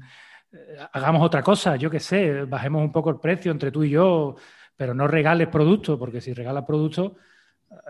[0.53, 3.91] eh, hagamos otra cosa, yo qué sé, bajemos un poco el precio entre tú y
[3.91, 4.37] yo,
[4.77, 7.13] pero no regales productos, porque si regalas productos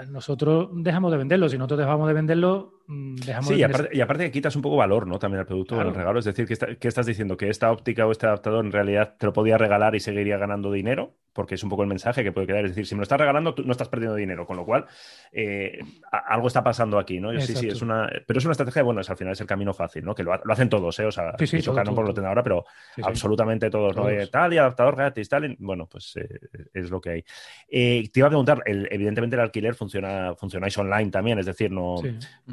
[0.09, 1.49] nosotros dejamos de venderlo.
[1.49, 4.77] Si nosotros dejamos de venderlo, dejamos sí, y aparte, y aparte que quitas un poco
[4.77, 5.19] valor, ¿no?
[5.19, 6.19] También al producto del regalo.
[6.19, 7.37] Es decir, ¿qué, estás diciendo?
[7.37, 10.71] ¿Que esta óptica o este adaptador en realidad te lo podía regalar y seguiría ganando
[10.71, 11.15] dinero?
[11.33, 12.65] Porque es un poco el mensaje que puede quedar.
[12.65, 14.47] Es decir, si me lo estás regalando, tú no estás perdiendo dinero.
[14.47, 14.87] Con lo cual,
[15.33, 17.39] eh, algo está pasando aquí, ¿no?
[17.41, 18.09] Sí, sí, es una.
[18.27, 20.15] Pero es una estrategia, bueno, es, al final es el camino fácil, ¿no?
[20.15, 21.07] Que lo, hacen todos, ¿eh?
[21.07, 22.65] O sea, sí, sí, por lo tiene ahora, pero
[23.03, 24.07] absolutamente todos, ¿no?
[24.31, 25.57] tal y adaptador gratis, tal.
[25.59, 26.29] bueno, pues eh,
[26.73, 27.25] es lo que hay.
[27.69, 31.97] Eh, te iba a preguntar, evidentemente el alquiler funciona funcionáis online también, es decir, no.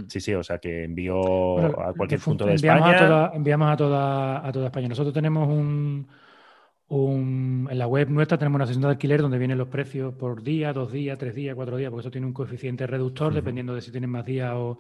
[0.08, 3.32] Sí, sí, o sea que envío a cualquier punto de España.
[3.34, 4.88] enviamos a toda, a toda España.
[4.88, 6.08] Nosotros tenemos un,
[7.70, 10.74] En la web nuestra tenemos una sesión de alquiler donde vienen los precios por día,
[10.74, 13.92] dos días, tres días, cuatro días, porque eso tiene un coeficiente reductor dependiendo de si
[13.92, 14.80] tienen más días o,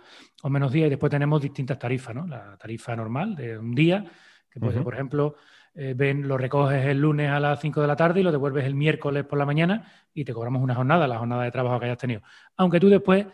[0.50, 0.88] menos días.
[0.88, 2.26] Y después tenemos distintas tarifas, ¿no?
[2.26, 4.06] La tarifa normal de un día,
[4.50, 5.36] que puede ser, por ejemplo,
[5.76, 8.66] eh, ven, lo recoges el lunes a las 5 de la tarde y lo devuelves
[8.66, 11.86] el miércoles por la mañana y te cobramos una jornada, la jornada de trabajo que
[11.86, 12.22] hayas tenido.
[12.58, 13.26] Aunque tú después,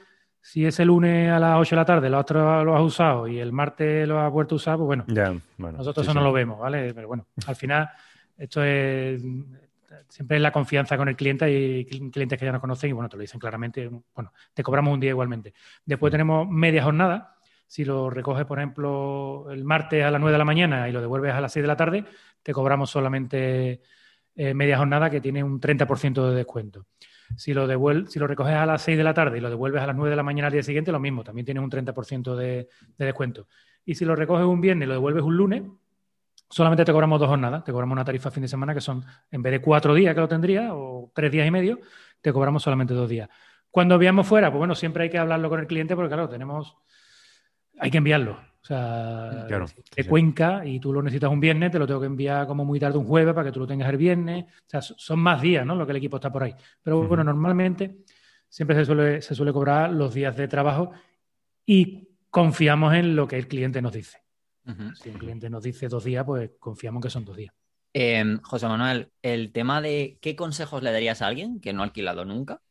[0.41, 3.51] si ese lunes a las 8 de la tarde lo, lo has usado y el
[3.51, 5.05] martes lo has vuelto a usar, pues bueno,
[5.57, 6.93] nosotros eso no lo vemos, ¿vale?
[6.93, 7.89] Pero bueno, al final
[8.37, 9.21] esto es
[10.07, 13.09] siempre es la confianza con el cliente y clientes que ya nos conocen y bueno,
[13.09, 15.53] te lo dicen claramente, bueno, te cobramos un día igualmente.
[15.85, 17.35] Después tenemos media jornada,
[17.67, 21.01] si lo recoges, por ejemplo, el martes a las 9 de la mañana y lo
[21.01, 22.05] devuelves a las 6 de la tarde,
[22.41, 23.81] te cobramos solamente
[24.35, 26.85] eh, media jornada que tiene un 30% de descuento.
[27.37, 27.67] Si lo,
[28.07, 30.09] si lo recoges a las 6 de la tarde y lo devuelves a las 9
[30.09, 33.47] de la mañana al día siguiente, lo mismo, también tienes un 30% de, de descuento.
[33.85, 35.63] Y si lo recoges un viernes y lo devuelves un lunes,
[36.49, 39.41] solamente te cobramos dos jornadas, te cobramos una tarifa fin de semana que son, en
[39.41, 41.79] vez de cuatro días que lo tendría, o tres días y medio,
[42.21, 43.29] te cobramos solamente dos días.
[43.71, 46.75] Cuando enviamos fuera, pues bueno, siempre hay que hablarlo con el cliente porque, claro, tenemos
[47.79, 48.48] hay que enviarlo.
[48.61, 50.03] O sea, Claro, sí, sí.
[50.09, 52.97] Cuenca y tú lo necesitas un viernes, te lo tengo que enviar como muy tarde
[52.97, 54.45] un jueves para que tú lo tengas el viernes.
[54.45, 55.75] O sea, so- son más días, ¿no?
[55.75, 56.53] Lo que el equipo está por ahí.
[56.83, 57.97] Pero bueno, normalmente
[58.49, 60.91] siempre se suele, se suele cobrar los días de trabajo
[61.65, 64.19] y confiamos en lo que el cliente nos dice.
[64.93, 67.53] Si el cliente nos dice dos días, pues confiamos que son dos días.
[67.93, 71.85] Eh, José Manuel, el tema de qué consejos le darías a alguien que no ha
[71.85, 72.61] alquilado nunca,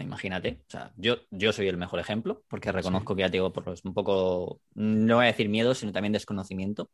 [0.00, 3.66] Imagínate, o sea, yo, yo soy el mejor ejemplo, porque reconozco que ya tengo por
[3.66, 6.90] los- un poco, no voy a decir miedo, sino también desconocimiento.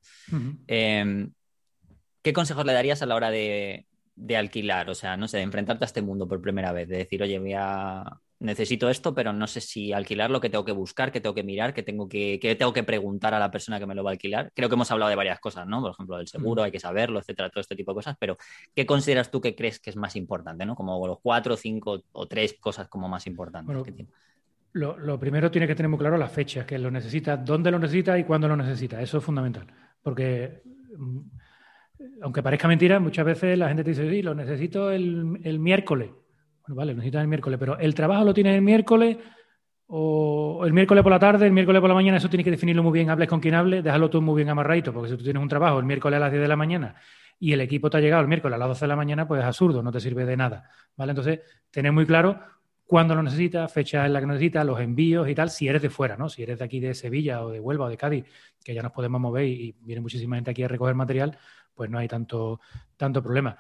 [0.69, 1.29] Eh,
[2.23, 4.89] ¿qué consejos le darías a la hora de, de alquilar?
[4.91, 7.39] O sea, no sé, de enfrentarte a este mundo por primera vez, de decir, oye,
[7.39, 8.05] voy a...
[8.43, 11.73] necesito esto, pero no sé si alquilarlo, qué tengo que buscar, qué tengo que mirar,
[11.73, 14.13] qué tengo que, qué tengo que preguntar a la persona que me lo va a
[14.13, 14.51] alquilar.
[14.55, 15.81] Creo que hemos hablado de varias cosas, ¿no?
[15.81, 18.37] Por ejemplo, del seguro, hay que saberlo, etcétera, todo este tipo de cosas, pero
[18.75, 20.75] ¿qué consideras tú que crees que es más importante, ¿no?
[20.75, 23.67] Como los cuatro, cinco o tres cosas como más importantes.
[23.67, 24.11] Bueno, que tiene.
[24.73, 27.79] Lo, lo primero tiene que tener muy claro las fechas, que lo necesitas, dónde lo
[27.79, 29.03] necesitas y cuándo lo necesitas.
[29.03, 29.67] Eso es fundamental.
[30.03, 30.63] Porque,
[30.97, 31.21] mm,
[32.23, 36.11] aunque parezca mentira, muchas veces la gente te dice, sí, lo necesito el, el miércoles.
[36.63, 39.17] Bueno, vale, lo necesitas el miércoles, pero el trabajo lo tienes el miércoles
[39.89, 42.83] o el miércoles por la tarde, el miércoles por la mañana, eso tienes que definirlo
[42.83, 45.43] muy bien, hables con quien hable, déjalo tú muy bien amarradito, porque si tú tienes
[45.43, 46.95] un trabajo el miércoles a las 10 de la mañana
[47.39, 49.41] y el equipo te ha llegado el miércoles a las 12 de la mañana, pues
[49.41, 50.71] es absurdo, no te sirve de nada.
[50.97, 51.11] ¿vale?
[51.11, 52.39] Entonces, tener muy claro
[52.87, 55.91] cuándo lo necesitas, fecha en la que necesitas, los envíos y tal, si eres de
[55.91, 56.29] fuera, ¿no?
[56.29, 58.25] Si eres de aquí de Sevilla o de Huelva o de Cádiz,
[58.63, 61.37] que ya nos podemos mover y, y viene muchísima gente aquí a recoger material,
[61.75, 62.61] pues no hay tanto,
[62.97, 63.57] tanto problema.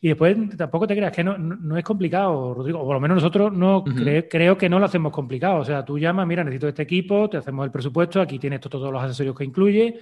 [0.00, 3.00] Y después tampoco te creas que no, no, no es complicado, Rodrigo, o por lo
[3.00, 5.60] menos nosotros no cre- creo que no lo hacemos complicado.
[5.60, 8.68] O sea, tú llamas, mira, necesito este equipo, te hacemos el presupuesto, aquí tienes to-
[8.68, 10.00] todos los accesorios que incluye.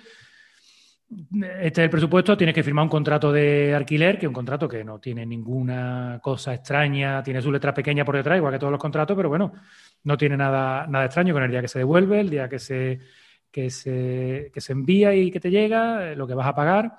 [1.60, 4.68] Este es el presupuesto, tienes que firmar un contrato de alquiler, que es un contrato
[4.68, 8.70] que no tiene ninguna cosa extraña, tiene su letra pequeña por detrás, igual que todos
[8.70, 9.52] los contratos, pero bueno,
[10.04, 13.00] no tiene nada, nada extraño con el día que se devuelve, el día que se,
[13.50, 16.92] que se, que se envía y que te llega, eh, lo que vas a pagar.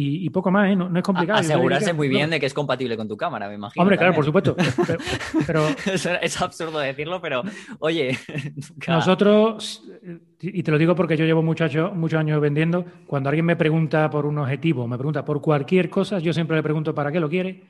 [0.00, 0.76] Y, y poco más, ¿eh?
[0.76, 1.38] no, no es complicado.
[1.38, 2.34] A- diría asegurarse muy bien no.
[2.34, 3.82] de que es compatible con tu cámara, me imagino.
[3.82, 4.54] Hombre, claro, por supuesto.
[4.86, 4.98] Pero,
[5.46, 7.42] pero es, es absurdo decirlo, pero
[7.80, 8.16] oye,
[8.70, 9.82] nunca- nosotros,
[10.40, 14.08] y te lo digo porque yo llevo muchos muchos años vendiendo, cuando alguien me pregunta
[14.08, 17.28] por un objetivo, me pregunta por cualquier cosa, yo siempre le pregunto para qué lo
[17.28, 17.64] quiere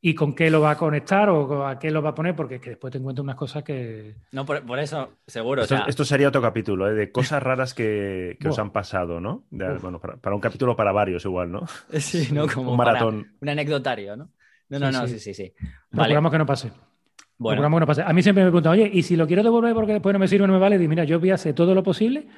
[0.00, 2.56] y con qué lo va a conectar o a qué lo va a poner, porque
[2.56, 4.14] es que después te encuentro unas cosas que...
[4.32, 5.62] No, por, por eso, seguro.
[5.62, 6.94] Esto, o sea, esto sería otro capítulo, ¿eh?
[6.94, 9.44] de cosas raras que, que os han pasado, ¿no?
[9.50, 11.66] De- bueno, para, para un capítulo para varios igual, ¿no?
[11.98, 12.46] sí, ¿no?
[12.46, 13.26] Como un para maratón.
[13.40, 14.30] un anecdotario, ¿no?
[14.68, 15.18] No, no, Sí, no, sí.
[15.18, 15.52] sí, sí, sí.
[15.60, 16.68] Vale, Procuramos que no pase.
[17.38, 18.02] bueno, Procuramos que no pase.
[18.02, 20.28] A mí siempre me preguntan, oye, ¿y si lo quiero devolver porque después no me
[20.28, 20.76] sirve, no me vale?
[20.82, 22.28] Y mira, yo voy a hacer todo lo posible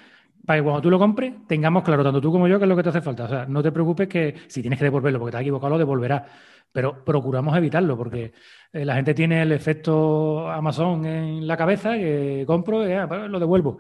[0.45, 2.77] para que cuando tú lo compres tengamos claro, tanto tú como yo, qué es lo
[2.77, 3.25] que te hace falta.
[3.25, 5.79] O sea, no te preocupes que si tienes que devolverlo porque te has equivocado, lo
[5.79, 6.23] devolverás.
[6.73, 8.33] Pero procuramos evitarlo porque
[8.73, 13.29] eh, la gente tiene el efecto Amazon en la cabeza, que compro y ah, pues
[13.29, 13.79] lo devuelvo.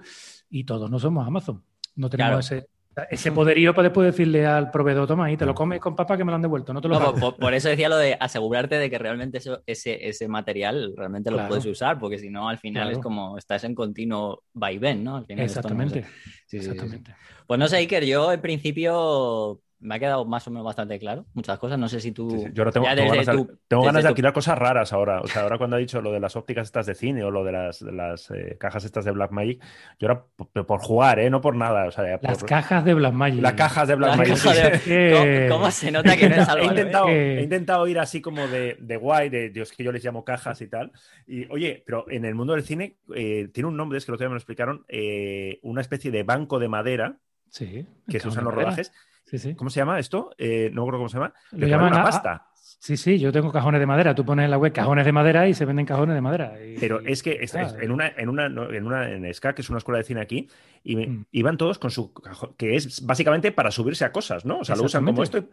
[0.50, 1.62] Y todos no somos Amazon.
[1.96, 2.62] No tenemos Claro.
[2.62, 2.68] ese,
[3.10, 6.24] ese poderío para después decirle al proveedor, toma ahí, te lo comes con papá que
[6.24, 7.20] me lo han devuelto, no te lo no, pago".
[7.20, 11.30] por, por- eso decía lo de asegurarte de que realmente eso, ese, ese material realmente
[11.30, 11.50] lo Claro.
[11.50, 12.96] puedes usar, porque si no, al final Claro.
[12.98, 15.16] es como estás en continuo vaivén, ¿no?
[15.16, 16.02] Al final esto no Exactamente.
[16.02, 16.08] sé.
[16.46, 16.68] Sí, sí, sí, sí.
[16.70, 17.14] Exactamente.
[17.46, 21.24] Pues no sé, Iker, yo en principio me ha quedado más o menos bastante claro
[21.34, 21.78] muchas cosas.
[21.78, 22.30] No sé si tú.
[22.30, 22.46] Sí, sí.
[22.52, 24.92] Yo ahora tengo, tengo ganas, de, tu- tengo desde ganas de tu- alquilar cosas raras
[24.92, 25.20] ahora.
[25.22, 27.44] O sea, ahora cuando ha dicho lo de las ópticas estas de cine o lo
[27.44, 29.62] de las, de las eh, cajas estas de Blackmagic,
[29.98, 31.30] yo ahora por, por jugar, ¿eh?
[31.30, 31.86] No por nada.
[31.86, 33.40] O sea, Las por- cajas de Blackmagic.
[33.42, 34.34] las cajas de La Blackmagic.
[34.42, 37.86] caja de- ¿Cómo, cómo se nota que no es algo He intentado, que- he intentado
[37.88, 40.92] ir así como de, de guay, de Dios que yo les llamo cajas y tal.
[41.26, 44.14] Y oye, pero en el mundo del cine eh, tiene un nombre, es que el
[44.14, 47.16] otro día me lo explicaron, eh, una especie de banco de madera
[47.48, 47.84] Sí.
[48.08, 48.92] que se usa en cajón los rodajes.
[49.30, 49.54] Sí, sí.
[49.54, 50.30] ¿Cómo se llama esto?
[50.36, 51.32] Eh, no me acuerdo cómo se llama.
[51.50, 52.46] Que llaman una a- pasta.
[52.82, 54.14] Sí, sí, yo tengo cajones de madera.
[54.14, 56.54] Tú pones en la web cajones de madera y se venden cajones de madera.
[56.64, 59.54] Y- Pero es que es- es- en una, en una, no, en una en SCA,
[59.54, 60.48] que es una escuela de cine aquí,
[60.82, 61.24] y me- Mm.
[61.32, 64.60] iban todos con su cajón, que es básicamente para subirse a cosas, ¿no?
[64.60, 65.46] O sea, lo usan como esto, y-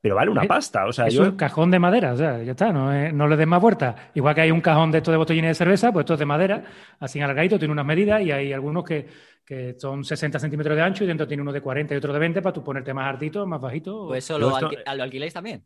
[0.00, 0.84] pero vale una pasta.
[0.86, 1.22] O sea, es yo.
[1.22, 3.94] un cajón de madera, o sea, ya está, no, no le des más vueltas.
[4.14, 6.26] Igual que hay un cajón de estos de botellines de cerveza, pues esto es de
[6.26, 6.64] madera,
[6.98, 9.06] así alargadito, tiene unas medidas y hay algunos que,
[9.46, 12.18] que son 60 centímetros de ancho y dentro tiene uno de 40 y otro de
[12.18, 14.08] 20 para tú ponerte más hartito, más bajito.
[14.08, 15.62] Pues eso lo, esto- alqui- ¿lo alquiláis también.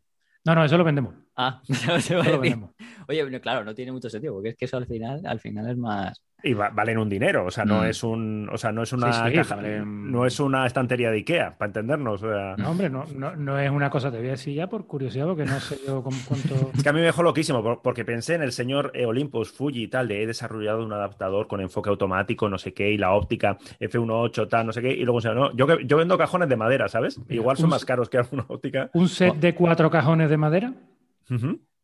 [0.46, 1.14] No, no, eso lo vendemos.
[1.36, 2.70] Ah, no Eso lo vendemos.
[3.08, 5.68] Oye, bueno, claro, no tiene mucho sentido, porque es que eso al final, al final
[5.70, 6.22] es más.
[6.46, 7.86] Y va- valen un dinero, o sea, no Mm.
[7.86, 11.16] es un, o sea, no es una Sí, sí, caja- no es una estantería de
[11.18, 12.22] Ikea, para entendernos.
[12.22, 12.54] o sea.
[12.56, 15.26] No, hombre, no, no, no es una cosa, te voy a decir ya por curiosidad,
[15.26, 16.54] porque no sé yo con cuánto.
[16.74, 19.50] Es que a mí me dejó loquísimo, por- porque pensé en el señor eh, Olympus
[19.50, 22.96] Fuji y tal, de he desarrollado un adaptador con enfoque automático, no sé qué, y
[22.98, 25.96] la óptica F1.8, tal, no sé qué, y luego, o sea, no, yo, que- yo
[25.96, 27.18] vendo cajones de madera, ¿sabes?
[27.28, 28.90] Mira, Igual son un- más caros que una óptica.
[28.94, 30.72] Un set de cuatro cajones de madera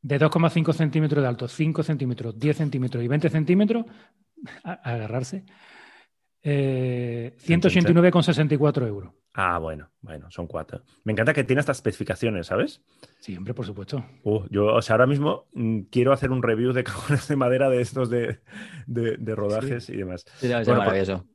[0.05, 3.85] de 2,5 centímetros de alto, 5 centímetros, 10 centímetros y 20 centímetros,
[4.65, 5.45] a, a agarrarse,
[6.45, 9.13] Eh, 189,64 euros.
[9.35, 10.83] Ah, bueno, bueno, son cuatro.
[11.05, 12.83] Me encanta que tiene estas especificaciones, ¿sabes?
[13.21, 14.05] Sí, hombre, por supuesto.
[14.25, 17.71] Uh, yo, o sea, ahora mismo mm, quiero hacer un review de cajones de madera
[17.71, 18.41] de estos de,
[18.87, 20.25] de- de rodajes y demás.
[20.39, 21.27] Sí, debe ser Bueno, pues- maravilloso.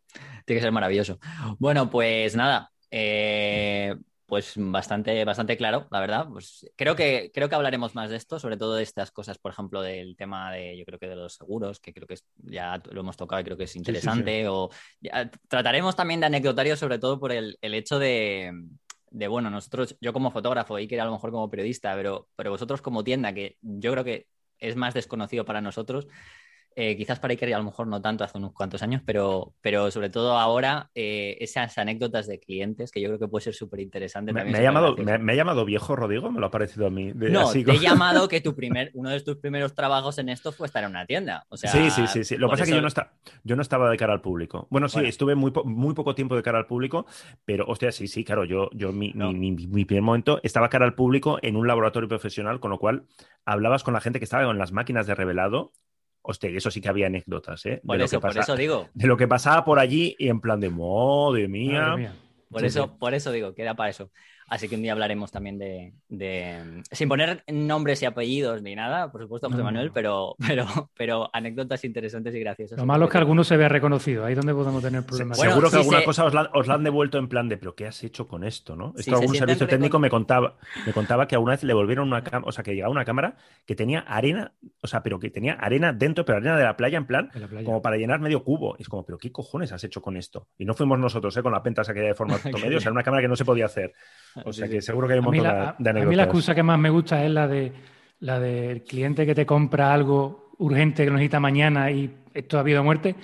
[0.46, 1.20] Tiene que ser maravilloso.
[1.60, 2.72] Bueno, pues nada.
[2.92, 3.96] eh,
[4.28, 6.28] pues bastante, bastante claro, la verdad.
[6.30, 9.54] Pues creo que, creo que hablaremos más de esto, sobre todo de estas cosas, por
[9.54, 12.82] ejemplo, del tema de, yo creo que de los seguros, que creo que es- ya
[12.92, 14.48] lo hemos tocado y creo que es interesante.
[14.50, 18.52] O ya- trataremos también de anecdotarios, sobre todo por el, el hecho de,
[19.12, 22.82] de, bueno, nosotros, yo como fotógrafo, Iker a lo mejor como periodista, pero, pero vosotros
[22.82, 24.28] como tienda, que yo creo que
[24.60, 26.06] es más desconocido para nosotros.
[26.80, 29.90] Eh, quizás para Iker a lo mejor no tanto hace unos cuantos años, pero, pero
[29.90, 33.80] sobre todo ahora eh, esas anécdotas de clientes que yo creo que puede ser súper
[33.80, 34.32] interesante.
[34.32, 35.20] Me, me ha llamado, supergracioso.
[35.20, 37.14] me, me ha llamado viejo, Rodrigo, me lo ha parecido a mí.
[37.14, 40.30] de- No, así te he llamado que tu primer, uno de tus primeros trabajos en
[40.30, 41.46] esto fue estar en una tienda.
[41.50, 42.38] O sea, sí, sí, sí, sí.
[42.38, 43.14] Lo que pasa es que yo no, esta-
[43.44, 44.68] yo no estaba de cara al público.
[44.70, 45.10] Bueno, sí, Bueno.
[45.10, 47.08] estuve muy, po- muy poco tiempo de cara al público,
[47.44, 49.32] pero hostia, sí, sí, claro, yo, yo mi, No.
[49.34, 52.78] mi- mi- mi primer momento estaba cara al público en un laboratorio profesional, con lo
[52.78, 53.08] cual
[53.46, 55.72] hablabas con la gente que estaba con las máquinas de revelado.
[56.30, 57.80] Hostia, y eso sí que había anécdotas, ¿eh?
[57.82, 58.90] De Por lo eso, que por pasa- eso digo.
[58.94, 61.82] De lo que pasaba por allí y en plan de, madre mía.
[61.82, 62.16] Madre mía.
[62.50, 62.92] Por Sí, eso, sí.
[63.00, 64.12] por eso digo que era para eso.
[64.50, 69.12] Así que un día hablaremos también de, de- sin poner nombres y apellidos ni nada,
[69.12, 69.94] por supuesto, José No, Manuel, no.
[69.94, 70.66] pero, pero,
[70.98, 72.78] pero anécdotas interesantes y graciosas.
[72.78, 74.24] Lo malo es que alguno se vea reconocido.
[74.26, 75.38] Ahí es donde podemos tener problemas.
[75.38, 77.58] Bueno, Seguro que alguna se- cosa os la, os la han devuelto en plan de,
[77.58, 78.76] pero ¿qué has hecho con esto?
[78.76, 78.94] ¿no?
[78.96, 80.56] Si Esto se algún servicio técnico me contaba,
[80.86, 83.36] me contaba que alguna vez le volvieron una cámara, o sea, que llegaba una cámara
[83.66, 86.98] que tenía arena, o sea, pero que tenía arena dentro, pero arena de la playa
[86.98, 87.64] en plan, playa.
[87.66, 88.76] como para llenar medio cubo.
[88.80, 90.48] Y es como, pero ¿qué cojones has hecho con esto?
[90.58, 91.44] Y no fuimos nosotros, ¿eh?
[91.44, 93.44] Con la pentas aquella de formato medio, o sea, era una cámara que no se
[93.44, 93.94] podía hacer.
[94.46, 96.18] O sea, que seguro que hay un montón la, de, de a- mí anécdotas.
[96.18, 97.72] la excusa que más me gusta es la de
[98.20, 102.62] la del cliente que te compra algo urgente que lo necesita mañana y esto ha
[102.62, 103.16] habido muerte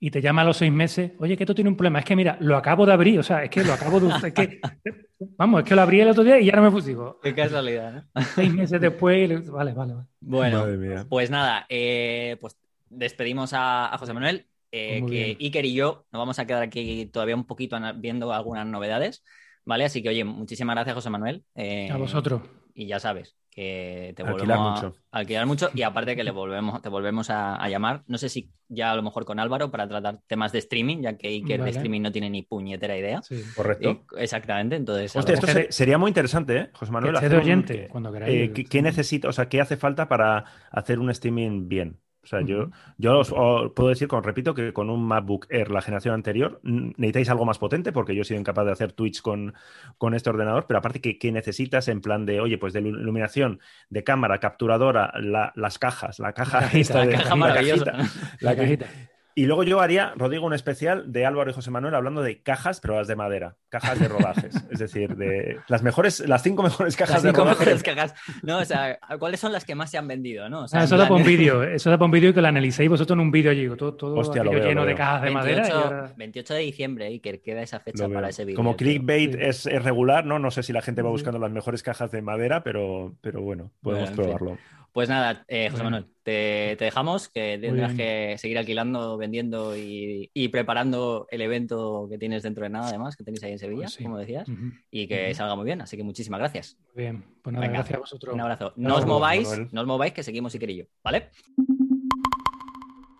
[0.00, 2.16] y te llama a los seis meses, oye, que esto tiene un problema, es que
[2.16, 4.08] mira, lo acabo de abrir, o sea, es que lo acabo de...
[4.28, 4.60] es que,
[5.38, 7.34] vamos, es que lo abrí el otro día y ya no me puse, digo, Qué
[7.34, 8.22] casualidad, ¿no?
[8.34, 10.06] seis meses después, y le- vale, vale, vale.
[10.20, 11.06] Bueno, Madre mía.
[11.08, 12.56] pues nada, eh, pues
[12.90, 15.36] despedimos a, a José Manuel, eh, Muy que bien.
[15.40, 19.22] Iker y yo nos vamos a quedar aquí todavía un poquito viendo algunas novedades,
[19.64, 19.84] ¿vale?
[19.84, 21.44] Así que, oye, muchísimas gracias, José Manuel.
[21.54, 22.42] eh, A vosotros.
[22.74, 24.98] Y ya sabes que te Alquilar volvemos a- mucho.
[25.10, 28.02] alquilar mucho y aparte que le volvemos, te volvemos a, a llamar.
[28.06, 31.18] No sé si ya a lo mejor con Álvaro para tratar temas de streaming, ya
[31.18, 31.70] que Iker Vale.
[31.70, 33.20] de streaming no tiene ni puñetera idea.
[33.20, 33.42] Sí.
[33.54, 33.90] Correcto.
[33.90, 35.14] Eh, exactamente, entonces.
[35.14, 37.12] Hostia, esto sería muy interesante, ¿eh, José Manuel?
[37.12, 38.34] Que hacer un- oyente, cuando queráis.
[38.34, 41.98] Eh, ¿qué, qué necesita, o sea, qué hace falta para hacer un streaming bien?
[42.24, 45.72] O sea, yo, yo os, os puedo decir, con, repito, que con un MacBook Air,
[45.72, 49.20] la generación anterior, necesitáis algo más potente, porque yo he sido incapaz de hacer Twitch
[49.22, 49.54] con,
[49.98, 53.00] con este ordenador, pero aparte, ¿qué, qué necesitas en plan de, oye, pues de ilu-
[53.00, 53.58] iluminación,
[53.90, 57.54] de cámara, capturadora, la- las cajas, la caja, La cajita, esta la de- caja la
[57.54, 57.98] cajita,
[58.40, 58.86] La cajita.
[59.34, 62.80] Y luego yo haría, Rodrigo, un especial de Álvaro y José Manuel hablando de cajas,
[62.80, 64.54] pero las de madera, cajas de rodajes.
[64.70, 67.58] es decir, de las mejores, las cinco mejores cajas Las de cinco rodaje.
[67.60, 68.14] mejores cajas.
[68.42, 70.48] No, o sea, ¿cuáles son las que más se han vendido?
[70.48, 70.64] ¿no?
[70.64, 72.42] O sea, Ah, eso da para un vídeo, eso da para un vídeo y que
[72.42, 74.86] lo analicéis vosotros en un vídeo allí, todo, todo Hostia, lo aquello veo, lleno lo
[74.88, 75.56] de cajas de madera.
[75.58, 78.56] y 28, ahora- 28 de diciembre, Iker, queda esa fecha para ese vídeo.
[78.56, 79.38] Como clickbait Sí.
[79.40, 80.38] es, es regular, ¿no?
[80.38, 81.12] No sé si la gente va Sí.
[81.12, 84.58] buscando las mejores cajas de madera, pero, pero bueno, podemos Bueno, fin.
[84.92, 85.84] Pues nada, eh, José.
[85.84, 92.06] Manuel, te, te dejamos, que tendrás que seguir alquilando, vendiendo y, y preparando el evento
[92.10, 94.02] que tienes dentro de nada, además, que tenéis ahí en Sevilla, Pues sí.
[94.04, 94.46] como decías,
[94.90, 95.80] y que salga muy bien.
[95.80, 96.76] Así que muchísimas gracias.
[96.94, 98.34] Muy bien, pues nada, Venga, gracias a vosotros.
[98.34, 98.74] Un abrazo.
[98.76, 99.68] No os mováis, Manuel.
[99.72, 101.30] no os mováis, que seguimos Iker y yo, ¿vale?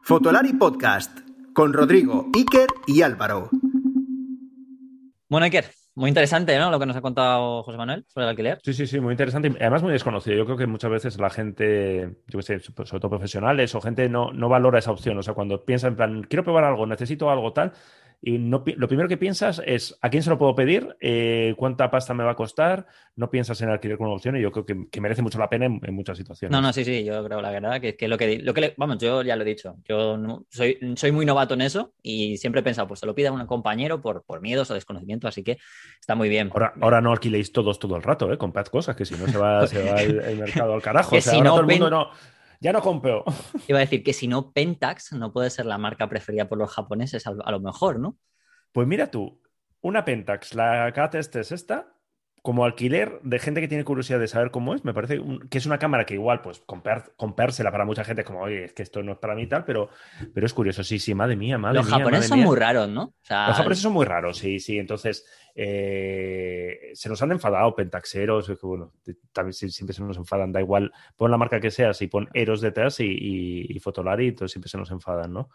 [0.02, 1.20] Fotolari Podcast
[1.54, 3.48] con Rodrigo, Iker y Álvaro.
[5.28, 6.70] Bueno, Iker, muy interesante, ¿no?
[6.70, 8.58] Lo que nos ha contado José Manuel sobre el alquiler.
[8.62, 9.48] Sí, sí, sí, muy interesante.
[9.48, 10.36] y Además, muy desconocido.
[10.36, 14.08] Yo creo que muchas veces la gente, yo qué sé, sobre todo profesionales o gente
[14.08, 15.18] no, no valora esa opción.
[15.18, 17.72] O sea, cuando piensa en plan, quiero probar algo, necesito algo tal,
[18.24, 21.90] y no, lo primero que piensas es a quién se lo puedo pedir, Eh, cuánta
[21.90, 24.86] pasta me va a costar, no piensas en alquiler como opción y yo creo que,
[24.90, 26.52] que merece mucho la pena en, en muchas situaciones.
[26.52, 28.74] No, no, sí, sí, yo creo la verdad que, que lo que, lo que le-
[28.76, 32.36] vamos, yo ya lo he dicho, yo no- soy, soy muy novato en eso y
[32.36, 35.26] siempre he pensado, pues se lo pida a un compañero por, por miedos o desconocimiento,
[35.26, 35.58] así que
[36.00, 36.48] está muy bien.
[36.52, 38.38] Ahora, ahora no alquiléis todos todo el rato, ¿eh?
[38.38, 41.10] Comprad cosas, que si no se va, se va el, el mercado al carajo.
[41.10, 42.10] Que O sea, si ahora no todo el mundo no,
[42.62, 43.24] ya no compro.
[43.68, 46.70] Iba a decir que si no, Pentax no puede ser la marca preferida por los
[46.70, 48.16] japoneses, a, lo mejor, ¿no?
[48.70, 49.42] Pues mira tú,
[49.80, 51.92] una Pentax, la K-Test es esta,
[52.40, 55.20] como alquiler de gente que tiene curiosidad de saber cómo es, me parece
[55.50, 56.62] que es una cámara que igual, pues,
[57.16, 59.64] comprársela para mucha gente, como, oye, es que esto no es para mí y tal,
[59.64, 59.90] pero,
[60.32, 60.84] pero es curioso.
[60.84, 61.96] Sí, sí, madre mía, madre Los mía.
[61.96, 63.12] Los japoneses son muy raros, ¿no?
[63.28, 64.78] Los japoneses son muy raros, sí, sí.
[64.78, 68.92] Entonces, eh, se nos han enfadado pentaxeros, que bueno,
[69.32, 72.60] también siempre se nos enfadan, da igual, pon la marca que sea, si pon Eros
[72.60, 75.48] detrás y, y, y Fotolari, entonces siempre se nos enfadan, ¿no?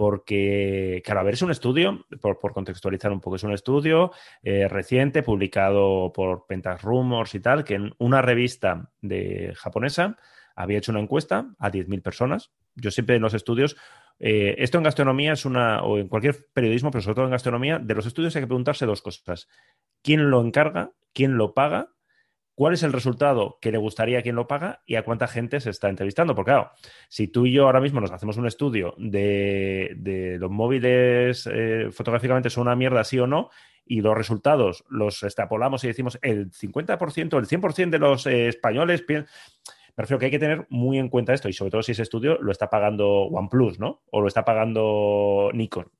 [0.00, 4.66] porque, claro, a ver, es un estudio, por, contextualizar un poco, es un estudio eh,
[4.66, 10.16] reciente, publicado por Pentax Rumors y tal, que en una revista de japonesa
[10.54, 12.50] había hecho una encuesta a 10.000 personas.
[12.74, 13.76] Yo siempre en los estudios,
[14.18, 17.78] eh, esto en gastronomía es una, o en cualquier periodismo, pero sobre todo en gastronomía,
[17.78, 19.48] de los estudios hay que preguntarse dos cosas.
[20.02, 20.92] ¿Quién lo encarga?
[21.12, 21.90] ¿Quién lo paga?
[22.60, 25.60] cuál es el resultado que le gustaría a quien lo paga y a cuánta gente
[25.60, 26.34] se está entrevistando.
[26.34, 26.72] Porque claro,
[27.08, 32.50] si tú y yo ahora mismo nos hacemos un estudio de, los móviles eh, fotográficamente
[32.50, 33.48] son una mierda, sí o no,
[33.86, 39.06] y los resultados los extrapolamos y decimos el 50%, el 100% de los eh, españoles
[39.96, 42.02] Me refiero que hay que tener muy en cuenta esto y sobre todo si ese
[42.02, 44.02] estudio lo está pagando OnePlus, ¿no?
[44.10, 45.90] O lo está pagando Nikon.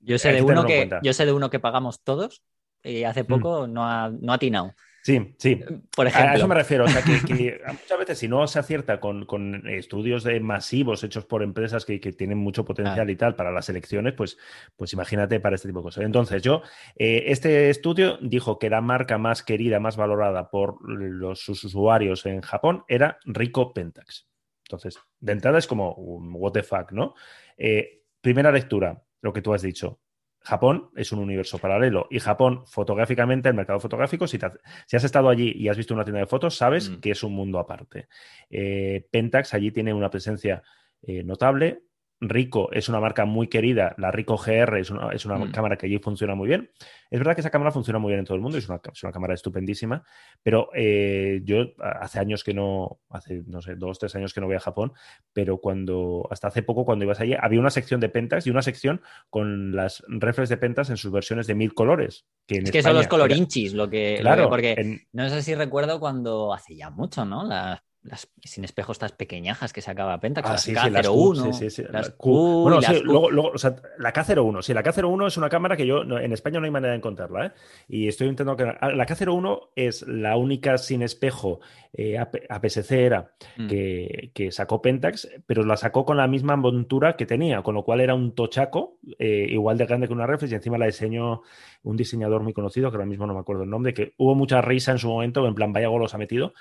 [0.00, 2.42] Yo sé, de uno, que, yo sé de uno que pagamos todos
[2.82, 3.26] y hace mm.
[3.26, 4.74] poco no, ha, no ha atinado.
[5.02, 5.60] Sí, sí.
[5.94, 6.32] Por ejemplo.
[6.32, 6.84] A eso me refiero.
[6.84, 11.42] O sea, que, muchas veces si no se acierta con, estudios de masivos hechos por
[11.42, 14.36] empresas que, tienen mucho potencial y tal para las elecciones, pues,
[14.76, 16.04] pues imagínate para este tipo de cosas.
[16.04, 16.62] Entonces, yo,
[16.96, 22.26] eh, este estudio dijo que la marca más querida, más valorada por los, sus usuarios
[22.26, 24.26] en Japón era Rico Pentax.
[24.64, 27.14] Entonces, de entrada es como what the fuck, ¿no?
[27.56, 30.00] Eh, primera lectura, lo que tú has dicho.
[30.42, 34.38] Japón es un universo paralelo y Japón fotográficamente, el mercado fotográfico, si,
[34.86, 37.00] si has estado allí y has visto una tienda de fotos, sabes mm.
[37.00, 38.08] que es un mundo aparte.
[38.48, 40.62] Eh, Pentax allí tiene una presencia
[41.02, 41.82] eh, notable,
[42.20, 45.52] Rico es una marca muy querida, la Rico GR es una, es una mm.
[45.52, 46.70] cámara que allí funciona muy bien.
[47.10, 49.02] Es verdad que esa cámara funciona muy bien en todo el mundo, es una, es
[49.02, 50.04] una cámara estupendísima,
[50.42, 54.46] pero eh, yo hace años que no, hace, no sé, dos, tres años que no
[54.46, 54.92] voy a Japón,
[55.32, 58.62] pero cuando, hasta hace poco cuando ibas allí, había una sección de Pentax y una
[58.62, 59.00] sección
[59.30, 62.26] con las reflex de Pentax en sus versiones de mil colores.
[62.46, 64.18] Que es que son los colorinchis, lo que...
[64.20, 67.44] Claro, porque no sé si recuerdo cuando, hace ya mucho, ¿no?
[67.44, 72.10] Las las sin espejos estas pequeñajas que sacaba Pentax, ah, sí, K01, sí, sí, las
[72.10, 75.76] Q, bueno, sí, luego, luego, o sea, la K01, sí, la K01 es una cámara
[75.76, 77.52] que yo en España no hay manera de encontrarla, ¿eh?
[77.88, 81.60] Y estoy intentando que ah, la K01 es la única sin espejo
[81.92, 83.66] eh, APS-C era mm.
[83.66, 87.84] que, que, sacó Pentax, pero la sacó con la misma montura que tenía, con lo
[87.84, 91.42] cual era un tochaco eh, igual de grande que una reflex y encima la diseñó
[91.82, 94.60] un diseñador muy conocido que ahora mismo no me acuerdo el nombre, que hubo mucha
[94.60, 96.54] risa en su momento, en plan vaya golos ha metido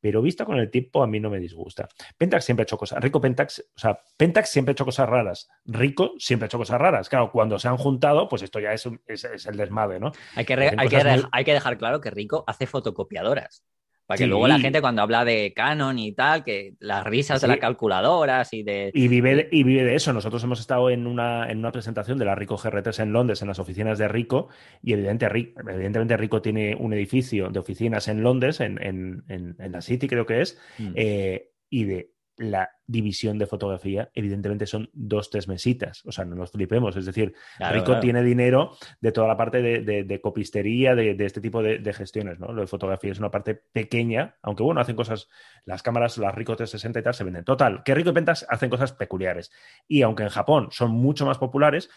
[0.00, 1.88] pero visto con el tiempo a mí no me disgusta.
[2.16, 5.48] Pentax siempre ha hecho cosas, Rico Pentax, o sea, Pentax siempre ha hecho cosas raras,
[5.64, 7.08] Rico siempre ha hecho cosas raras.
[7.08, 10.12] Claro, cuando se han juntado, pues esto ya es, es, el desmadre, ¿no?
[10.34, 13.64] Hay que, hay que dejar claro que Rico hace fotocopiadoras.
[14.08, 17.48] Para que luego la gente cuando habla de Canon y tal, que las risas de
[17.48, 18.90] las calculadoras y de...
[18.94, 20.14] Y vive, y vive de eso.
[20.14, 23.48] Nosotros hemos estado en una, en una presentación de la Rico GR3 en Londres, en
[23.48, 24.48] las oficinas de Rico,
[24.82, 29.82] y evidentemente, evidentemente Rico tiene un edificio de oficinas en Londres, en, en, en, la
[29.82, 30.92] City creo que es, mm.
[30.94, 36.04] eh, y de la división de fotografía, evidentemente son dos, tres mesitas.
[36.06, 36.96] O sea, no nos flipemos.
[36.96, 41.92] Es decir, Rico tiene dinero de toda la parte de, copistería, de, este tipo de,
[41.92, 42.52] gestiones, ¿no?
[42.52, 45.28] Lo de fotografía es una parte pequeña, aunque bueno, hacen cosas,
[45.64, 47.44] las cámaras, las Rico 360 y tal, se venden.
[47.44, 49.50] Total, que Rico y Pentas hacen cosas peculiares.
[49.86, 51.90] Y aunque en Japón son mucho más populares,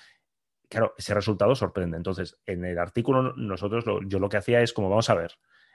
[0.70, 1.98] claro, ese resultado sorprende.
[1.98, 5.34] Entonces, en el artículo, nosotros, yo lo que hacía es como, vamos a ver,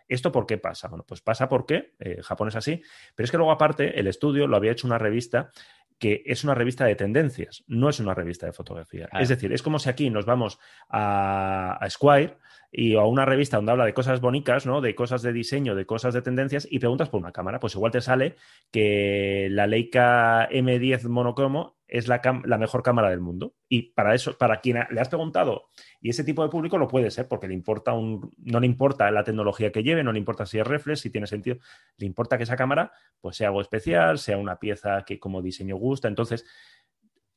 [0.09, 0.89] ¿Esto por qué pasa?
[0.89, 2.83] Bueno, pues pasa porque eh, Japón es así,
[3.15, 5.51] pero es que luego aparte el estudio lo había hecho una revista
[5.99, 9.09] que es una revista de tendencias, no es una revista de fotografía.
[9.19, 10.59] Es decir, es como si aquí nos vamos
[10.91, 12.37] a, a Squire
[12.79, 14.83] y a una revista donde habla de cosas bonitas, ¿no?
[14.83, 17.91] De cosas de diseño, de cosas de tendencias y preguntas por una cámara, pues igual
[17.91, 18.37] te sale
[18.71, 23.55] que la Leica M10 monocromo es la, la mejor cámara del mundo.
[23.67, 25.71] Y para eso, para quien le has preguntado,
[26.03, 29.11] y ese tipo de público lo puede ser porque le importa un, no le importa
[29.11, 31.57] la tecnología que lleve, no le importa si es reflex, si tiene sentido,
[31.97, 35.77] le importa que esa cámara pues sea algo especial, sea una pieza que como diseño
[35.77, 36.09] gusta.
[36.09, 36.45] Entonces,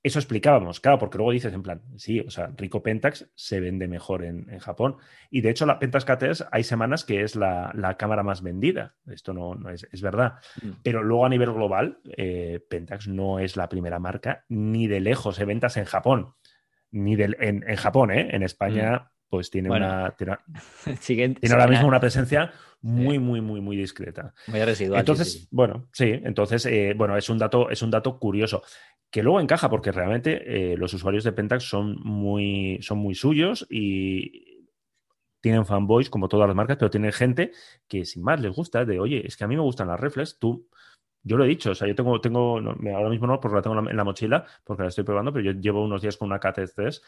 [0.01, 3.87] eso explicábamos, claro, porque luego dices en plan, sí, o sea, Rico Pentax se vende
[3.87, 4.95] mejor en, Japón.
[5.29, 8.95] Y de hecho, la Pentax KTS hay semanas que es la, cámara más vendida.
[9.07, 10.35] Esto no, es, verdad.
[10.61, 10.69] Mm.
[10.83, 15.37] Pero luego a nivel global, eh, Pentax no es la primera marca ni de lejos
[15.37, 16.33] de ventas en Japón.
[16.91, 18.29] Ni en, Japón, ¿eh?
[18.31, 19.09] En España, mm.
[19.29, 20.15] pues tiene una.
[20.15, 20.37] Tiene,
[21.51, 24.33] ahora mismo una presencia muy, muy, muy, muy discreta.
[24.47, 25.01] Muy residual.
[25.01, 28.63] Entonces, bueno, sí, entonces, eh, bueno, es un dato, es un dato curioso
[29.11, 33.65] que luego encaja porque realmente eh, los usuarios de Pentax son muy, son muy suyos
[33.69, 34.67] y
[35.41, 37.51] tienen fanboys como todas las marcas, pero tienen gente
[37.87, 40.37] que sin más les gusta, de oye, es que a mí me gustan las reflex,
[40.37, 40.67] tú
[41.23, 43.77] yo lo he dicho, o sea, yo tengo, tengo ahora mismo no, porque la tengo
[43.89, 47.01] en la, mochila, porque la estoy probando, pero yo llevo unos días con una KT3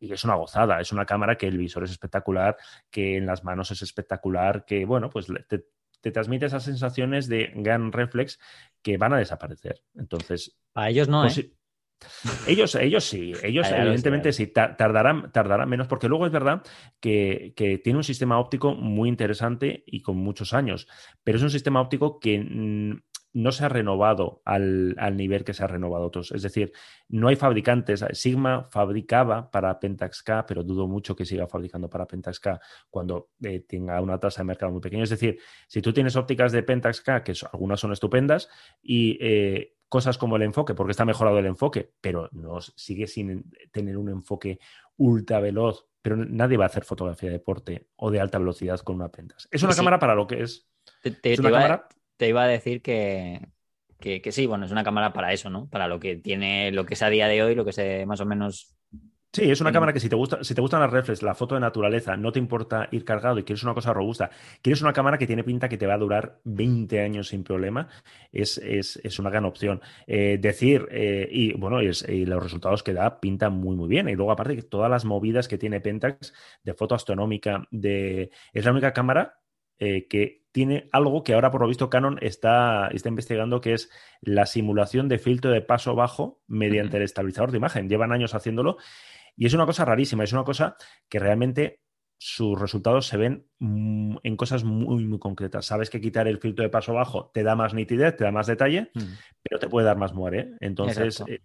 [0.00, 2.56] y es una gozada, es una cámara que el visor es espectacular,
[2.90, 5.66] que en las manos es espectacular, que bueno, pues te,
[6.10, 8.38] transmite esas sensaciones de gran reflex
[8.82, 9.82] que van a desaparecer.
[9.94, 10.56] Entonces.
[10.74, 11.52] A ellos no, pues, ¿eh?
[12.46, 16.62] Ellos, ellos sí, ellos evidentemente sí, tardarán, tardarán menos, porque luego es verdad
[17.00, 20.86] que, que, tiene un sistema óptico muy interesante y con muchos años,
[21.22, 23.00] pero es un sistema óptico que mm,
[23.34, 26.30] no se ha renovado al, nivel que se ha renovado otros.
[26.30, 26.72] Es decir,
[27.08, 28.04] no hay fabricantes.
[28.12, 33.30] Sigma fabricaba para Pentax K, pero dudo mucho que siga fabricando para Pentax K cuando
[33.42, 35.02] eh, tenga una tasa de mercado muy pequeña.
[35.02, 38.48] Es decir, si tú tienes ópticas de Pentax K, que algunas son estupendas,
[38.80, 43.50] y eh, cosas como el enfoque, porque está mejorado el enfoque, pero no sigue sin
[43.72, 44.60] tener un enfoque
[44.96, 45.86] ultra veloz.
[46.02, 49.48] Pero nadie va a hacer fotografía de deporte o de alta velocidad con una Pentax.
[49.50, 50.68] Es una cámara para lo que es.
[51.02, 53.40] es una cámara te iba a decir que,
[53.98, 55.68] que, sí, bueno, es una cámara para eso, ¿no?
[55.68, 58.20] Para lo que tiene, lo que es a día de hoy, lo que se más
[58.20, 58.76] o menos.
[59.32, 61.56] Sí, es una cámara que si te gusta, si te gustan las reflex, la foto
[61.56, 64.30] de naturaleza, no te importa ir cargado y quieres una cosa robusta,
[64.62, 67.88] quieres una cámara que tiene pinta que te va a durar 20 años sin problema,
[68.30, 69.80] es, es, una gran opción.
[70.06, 74.08] Eh, decir, eh, y bueno, y, y, los resultados que da pintan muy, muy bien.
[74.08, 78.64] Y luego, aparte, que todas las movidas que tiene Pentax de foto astronómica, de, es
[78.64, 79.40] la única cámara
[79.78, 83.90] eh, que tiene algo que ahora por lo visto Canon está, está investigando, que es
[84.20, 87.88] la simulación de filtro de paso bajo mediante el estabilizador de imagen.
[87.88, 88.76] Llevan años haciéndolo
[89.36, 90.76] y es una cosa rarísima, es una cosa
[91.08, 91.80] que realmente
[92.18, 95.66] sus resultados se ven mm, en cosas muy, muy concretas.
[95.66, 98.46] Sabes que quitar el filtro de paso bajo te da más nitidez, te da más
[98.46, 98.92] detalle,
[99.42, 100.52] pero te puede dar más muere.
[100.60, 101.40] Entonces, eh,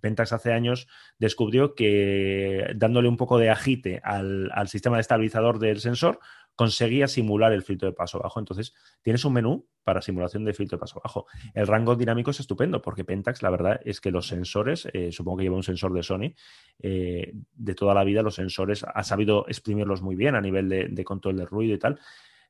[0.00, 0.86] Pentax hace años
[1.18, 6.20] descubrió que dándole un poco de agite al, al sistema de estabilizador del sensor,
[6.54, 8.38] conseguía simular el filtro de paso bajo.
[8.38, 11.26] Entonces, tienes un menú para simulación de filtro de paso bajo.
[11.52, 15.38] El rango dinámico es estupendo porque Pentax, la verdad es que los sensores, eh, supongo
[15.38, 16.34] que lleva un sensor de Sony,
[16.80, 21.04] eh, de toda la vida los sensores ha sabido exprimirlos muy bien a nivel de,
[21.04, 21.98] control de ruido y tal.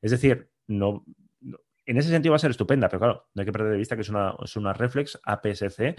[0.01, 1.03] Es decir, no,
[1.85, 3.95] en ese sentido va a ser estupenda, pero claro, no hay que perder de vista
[3.95, 5.95] que es una, es una reflex APS-C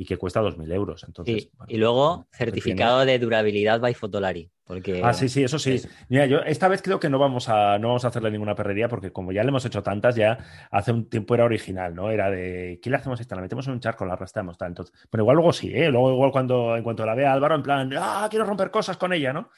[0.00, 1.04] y que cuesta 2.000 euros.
[1.04, 4.50] Entonces, y luego certificado de durabilidad by Fotolari.
[4.64, 5.78] Porque, ah, sí, sí, eso sí.
[6.08, 8.88] Mira, yo esta vez creo que no vamos a no vamos a hacerle ninguna perrería
[8.88, 10.38] porque como ya le hemos hecho tantas, ya
[10.70, 12.10] hace un tiempo era original, ¿no?
[12.10, 13.36] Era de ¿qué le hacemos esta?
[13.36, 14.68] La metemos en un charco, la arrastramos, tal.
[14.68, 15.90] Entonces, pero igual luego sí, ¿eh?
[15.90, 19.12] Luego igual cuando en cuanto la vea Álvaro, en plan, ah, quiero romper cosas con
[19.12, 19.50] ella, ¿no?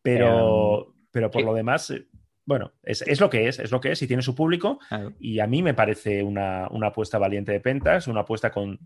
[0.00, 2.06] Pero, pero por lo demás, eh,
[2.46, 4.78] bueno, es, lo que es, es lo que es y tiene su público.
[5.18, 8.78] Y a mí me parece una, una apuesta valiente de Pentas, una apuesta con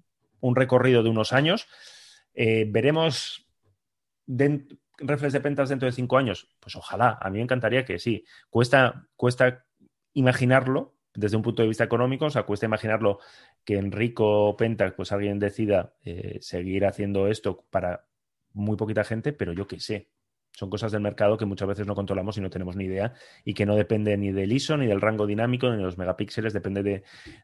[0.43, 1.66] un recorrido de unos años.
[2.34, 3.47] Eh, veremos
[4.99, 6.49] reflex de pentas dentro de cinco años.
[6.61, 8.24] Pues ojalá, a mí me encantaría que sí.
[8.51, 9.64] Cuesta, cuesta
[10.12, 13.18] imaginarlo desde un punto de vista económico, o sea, cuesta imaginarlo
[13.64, 18.07] que Enrico Pentas, pues alguien decida eh, seguir haciendo esto para
[18.53, 20.09] muy poquita gente, pero yo qué sé,
[20.53, 23.55] son cosas del mercado que muchas veces no controlamos y no tenemos ni idea y
[23.55, 26.82] que no depende ni del ISO, ni del rango dinámico, ni de los megapíxeles, depende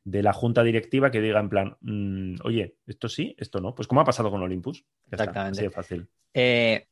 [0.05, 3.75] de, la junta directiva que diga en plan, mm, oye, esto sí, esto no.
[3.75, 4.85] Pues como ha pasado con Olympus.
[5.11, 5.65] Exactamente.
[5.65, 6.09] Está, fácil.
[6.35, 6.87] Eh,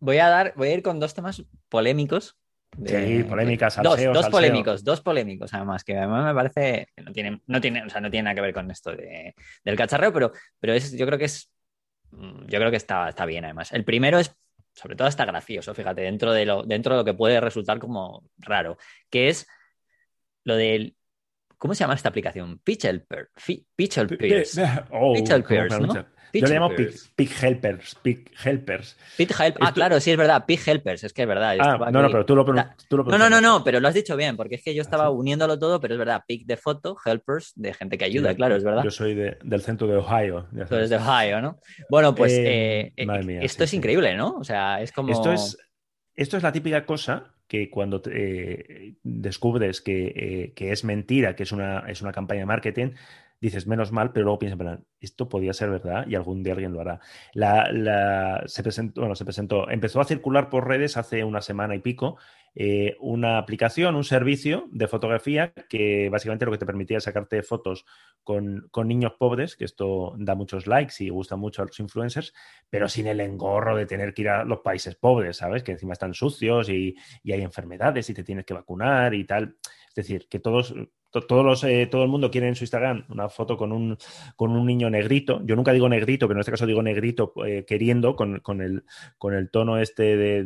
[0.00, 2.36] voy a dar, voy a ir con dos temas polémicos.
[2.84, 7.40] sí, polémicas, dos, dos polémicos, dos polémicos, además, que además me parece que no tiene,
[7.46, 10.74] no tiene, o sea, no tiene nada que ver con esto del cacharreo, pero, pero
[10.74, 11.50] es, yo creo que es,
[12.10, 13.72] yo creo que está, está bien, además.
[13.72, 14.34] El primero es
[14.78, 18.24] sobre todo está gracioso, fíjate, dentro de lo, dentro de lo que puede resultar como
[18.38, 18.78] raro,
[19.10, 19.46] que es
[20.44, 20.94] lo del
[21.58, 22.60] ¿Cómo se llama esta aplicación?
[22.60, 23.30] Pitch Helper.
[23.74, 24.58] Pitch Helpers.
[24.92, 25.14] Oh,
[25.80, 26.06] ¿no?
[26.32, 27.94] Yo le llamo Pig, Helpers.
[28.02, 28.96] Pig Helpers.
[29.16, 29.66] Pig Helpers.
[29.66, 30.44] Ah, claro, sí, es verdad.
[30.46, 31.56] Pig Helpers, es que es verdad.
[31.60, 34.36] Ah, no, no, pero tú lo, No, no, no, no, pero lo has dicho bien,
[34.36, 36.22] porque es que yo estaba ¿Ah, uniéndolo todo, pero es verdad.
[36.26, 38.84] Pig de foto, Helpers de gente que ayuda, claro, es verdad.
[38.84, 40.46] Yo soy del centro de Ohio.
[40.68, 41.58] Tú eres de Ohio, ¿no?
[41.88, 44.36] Bueno, pues eh, eh, eh, esto es increíble, ¿no?
[44.36, 45.12] O sea, es como.
[45.12, 45.58] Esto es,
[46.14, 48.02] esto es la típica cosa que cuando
[49.02, 52.90] descubres que, que, es mentira, que es una, es una campaña de marketing,
[53.40, 56.80] dices, menos mal, pero luego piensas, esto podía ser verdad y algún día alguien lo
[56.80, 57.00] hará.
[57.32, 61.80] La, se presentó, bueno, se presentó, empezó a circular por redes hace una semana y
[61.80, 62.18] pico
[62.60, 67.84] eh, una aplicación, un servicio de fotografía que básicamente lo que te permitía sacarte fotos
[68.24, 72.32] con, niños pobres, que esto da muchos likes y gusta mucho a los influencers,
[72.68, 75.62] pero sin el engorro de tener que ir a los países pobres, ¿sabes?
[75.62, 79.56] Que encima están sucios y, y hay enfermedades y te tienes que vacunar y tal.
[79.88, 80.74] Es decir, que todos
[81.10, 83.96] todos los, eh, todo el mundo quiere en su Instagram una foto con un,
[84.36, 85.40] con un niño negrito.
[85.44, 88.84] Yo nunca digo negrito, pero en este caso digo negrito eh, queriendo con, con, el,
[89.16, 90.44] con el tono este de,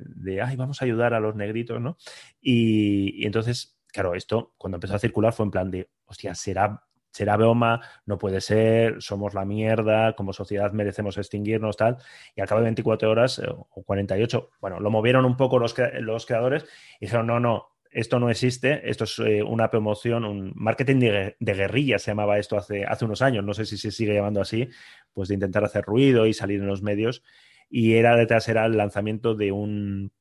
[0.00, 1.96] de, ay, vamos a ayudar a los negritos, ¿no?
[2.40, 6.82] Y, y, entonces, claro, esto cuando empezó a circular fue en plan de, hostia, será...
[7.10, 11.98] Será broma, no puede ser, somos la mierda, como sociedad merecemos extinguirnos, tal.
[12.34, 15.76] Y al cabo de 24 horas eh, o 48, bueno, lo movieron un poco los,
[16.00, 16.64] los creadores
[16.98, 21.36] y dijeron, no, no, esto no existe, esto es eh, una promoción, un marketing de,
[21.38, 24.40] de, guerrilla, se llamaba esto hace, hace unos años, no sé si se sigue llamando
[24.40, 24.68] así,
[25.12, 27.22] pues de intentar hacer ruido y salir en los medios.
[27.70, 30.12] Y era detrás era el lanzamiento de un,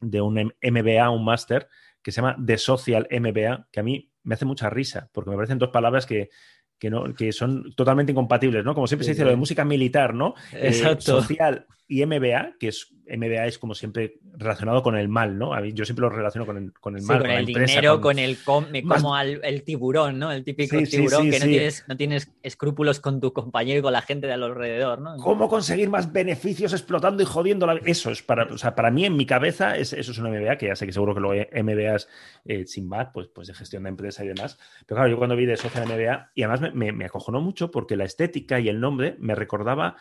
[0.00, 1.68] de un MBA, un máster,
[2.00, 5.36] que se llama The Social MBA, que a mí me hace mucha risa, porque me
[5.36, 6.30] parecen dos palabras que,
[6.78, 8.74] que, no, que son totalmente incompatibles, ¿no?
[8.74, 10.34] Como siempre sí, se dice, lo de música militar, ¿no?
[10.52, 11.18] Exacto.
[11.18, 15.54] Eh, social y MBA, que es MBA es como siempre relacionado con el mal, ¿no?
[15.54, 17.18] A mí, yo siempre lo relaciono con el, con el sí, mal.
[17.18, 18.02] Con, con el empresa, dinero, con...
[18.02, 19.04] con, el com, como Más...
[19.20, 20.32] al, el tiburón, ¿no?
[20.32, 21.50] El típico Sí, sí, tiburón sí, que no sí.
[21.50, 25.16] tienes, no tienes escrúpulos con tu compañero y con la gente de alrededor, ¿no?
[25.18, 27.74] ¿Cómo conseguir más beneficios explotando y jodiendo la...
[27.84, 30.58] Eso es para, o sea, para mí en mi cabeza es, eso es una MBA,
[30.58, 32.08] que ya sé que seguro que lo MBAs
[32.44, 34.58] eh, sin BAT, pues, pues de gestión de empresa y demás.
[34.86, 37.70] Pero claro, yo cuando vi de social MBA, y además me, me, me acojonó mucho
[37.70, 39.96] porque la estética y el nombre me recordaba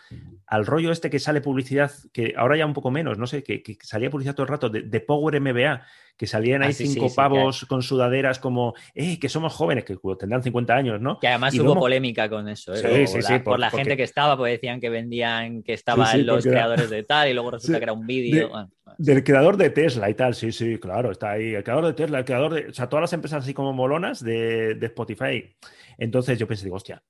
[0.47, 1.74] al rollo este que sale publicidad,
[2.13, 4.69] que ahora ya un poco menos, no sé, que, que salía publicidad todo el rato
[4.69, 5.81] de, de Power MBA,
[6.17, 7.67] que salían ahí Ah, sí, cinco sí, sí, pavos claro.
[7.69, 11.19] con sudaderas como, eh, que somos jóvenes, que tendrán 50 años, ¿no?
[11.19, 12.81] Que además Y hubo polémica con eso, ¿eh?
[13.21, 16.45] La- por, por- la porque- gente que estaba, pues decían que vendían que estaban los
[16.45, 18.45] era- creadores de tal y luego resulta que era un vídeo.
[18.47, 21.53] de- bueno, Del creador de Tesla y tal, sí, sí, claro, está ahí.
[21.55, 22.69] El creador de Tesla, el creador de.
[22.69, 25.53] O sea, todas las empresas así como molonas de, de Spotify.
[25.97, 27.03] Entonces yo pensé, digo, hostia,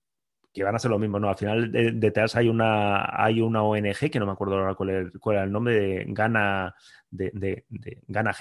[0.56, 1.30] que van a ser lo mismo, ¿no?
[1.30, 4.90] Al final de- detrás hay una, hay una ONG, que no me acuerdo ahora cuál
[5.36, 6.76] era el nombre, de Gana,
[7.16, 8.34] de, de, de Gana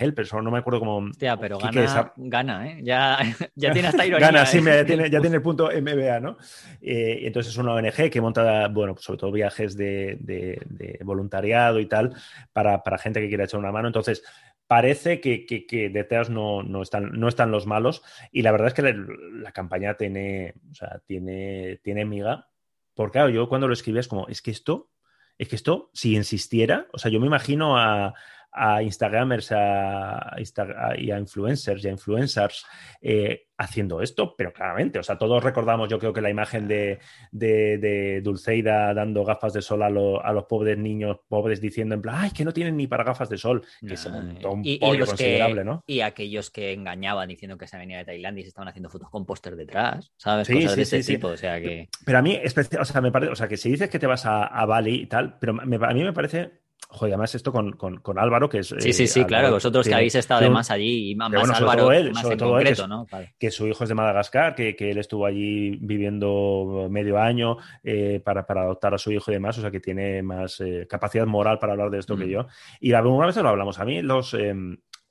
[0.42, 0.98] no me acuerdo cómo.
[0.98, 2.80] Hostia, pero Quique gana, gana, ¿eh?
[2.82, 3.18] Ya,
[3.54, 4.26] ya tiene hasta ironía.
[4.28, 4.62] Gana, sí, ¿eh?
[4.64, 6.36] ya, tiene, ya tiene el punto MBA, ¿no?
[6.80, 10.98] Eh, entonces es una ONG que monta, bueno, pues sobre todo viajes de, de- de
[11.04, 12.14] voluntariado y tal,
[12.52, 13.88] para, para gente que quiera echar una mano.
[13.88, 14.22] Entonces,
[14.66, 18.02] parece que, que, que detrás no, no, están, no están los malos.
[18.32, 18.94] Y la verdad es que la,
[19.32, 22.48] la campaña tiene, o sea, tiene, tiene miga.
[22.94, 24.90] Porque claro, yo cuando lo escribí es como, es que esto,
[25.36, 28.14] es que esto, si insistiera, o sea, yo me imagino a,
[28.54, 32.64] a Instagramers a, Insta- a- y a influencers y a influencers
[33.02, 36.98] eh, haciendo esto, pero claramente, o sea, todos recordamos, yo creo que la imagen de,
[37.30, 41.94] de, de Dulceida dando gafas de sol a, lo- a los pobres niños pobres diciendo
[41.94, 44.62] en plan, ay, que no tienen ni para gafas de sol, que se montó un
[44.64, 45.80] y, y pollo los considerable, que, ¿no?
[45.86, 49.10] y aquellos que engañaban diciendo que se venía de Tailandia y se estaban haciendo fotos
[49.10, 50.46] con póster detrás, ¿sabes?
[50.48, 51.88] Sí, Cosas sí, de ese sí, tipo, o sea que...
[52.04, 52.38] Pero a mí,
[52.80, 55.02] o sea, me parece, o sea, que si dices que te vas a, a Bali
[55.02, 56.63] y tal, pero me- a mí me parece,
[56.94, 58.68] joder, además esto con, con, con Álvaro, que es...
[58.78, 61.82] Sí, sí, eh, sí, claro, vosotros que habéis estado además allí y más bueno, Álvaro
[61.82, 63.06] todo él, más en todo él, que concreto, es- ¿no?
[63.10, 63.34] Vale.
[63.38, 68.20] que su hijo es de Madagascar, que, que él estuvo allí viviendo medio año eh,
[68.24, 71.26] para, para adoptar a su hijo y demás, o sea que tiene más eh, capacidad
[71.26, 72.28] moral para hablar de esto que Mm.
[72.30, 72.46] yo.
[72.80, 74.32] Y la, una vez lo hablamos, a mí los...
[74.34, 74.54] eh,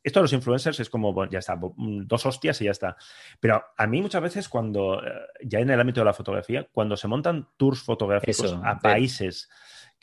[0.06, 2.98] esto de los influencers es como, bueno, ya está, mm, dos hostias y ya está.
[3.40, 5.02] Pero a mí muchas veces cuando,
[5.42, 9.50] ya en el ámbito de la fotografía, cuando se montan tours fotográficos Eso, a países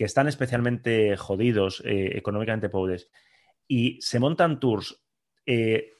[0.01, 3.11] que están especialmente jodidos, eh, económicamente pobres,
[3.69, 5.05] y se montan tours
[5.45, 5.93] eh,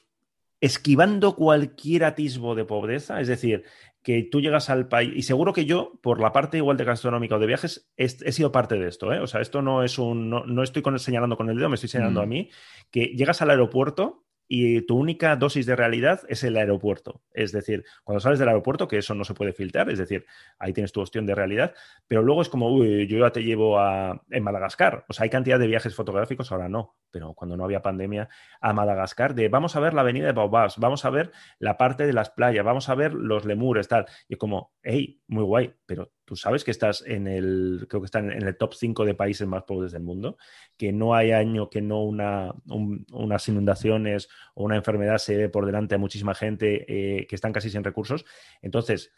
[0.59, 3.63] esquivando cualquier atisbo de pobreza, es decir,
[4.01, 7.35] que tú llegas al país, y seguro que yo, por la parte igual de gastronómica
[7.35, 9.19] o de viajes, he, he sido parte de esto, ¿eh?
[9.19, 11.75] O sea, esto no es un, no, no estoy con, señalando con el dedo, me
[11.75, 12.23] estoy señalando Mm.
[12.23, 12.49] a mí,
[12.89, 17.21] que llegas al aeropuerto y tu única dosis de realidad es el aeropuerto.
[17.33, 20.25] Es decir, cuando sales del aeropuerto, que eso no se puede filtrar, es decir,
[20.59, 21.73] ahí tienes tu opción de realidad,
[22.05, 25.05] pero luego es como, uy, yo ya te llevo a en Madagascar.
[25.07, 28.29] O sea, hay cantidad de viajes fotográficos, ahora no, pero cuando no había pandemia,
[28.61, 32.05] a Madagascar, de vamos a ver la avenida de Baobabs, vamos a ver la parte
[32.05, 34.05] de las playas, vamos a ver los lemures, tal.
[34.27, 38.31] Y como, hey, muy guay, pero tú sabes que estás en el, creo que están
[38.31, 40.37] en el top 5 de países más pobres del mundo,
[40.77, 45.49] que no hay año que no una, un- unas inundaciones o una enfermedad se ve
[45.49, 46.85] por delante a muchísima gente
[47.19, 48.25] eh, que están casi sin recursos.
[48.61, 49.11] Entonces,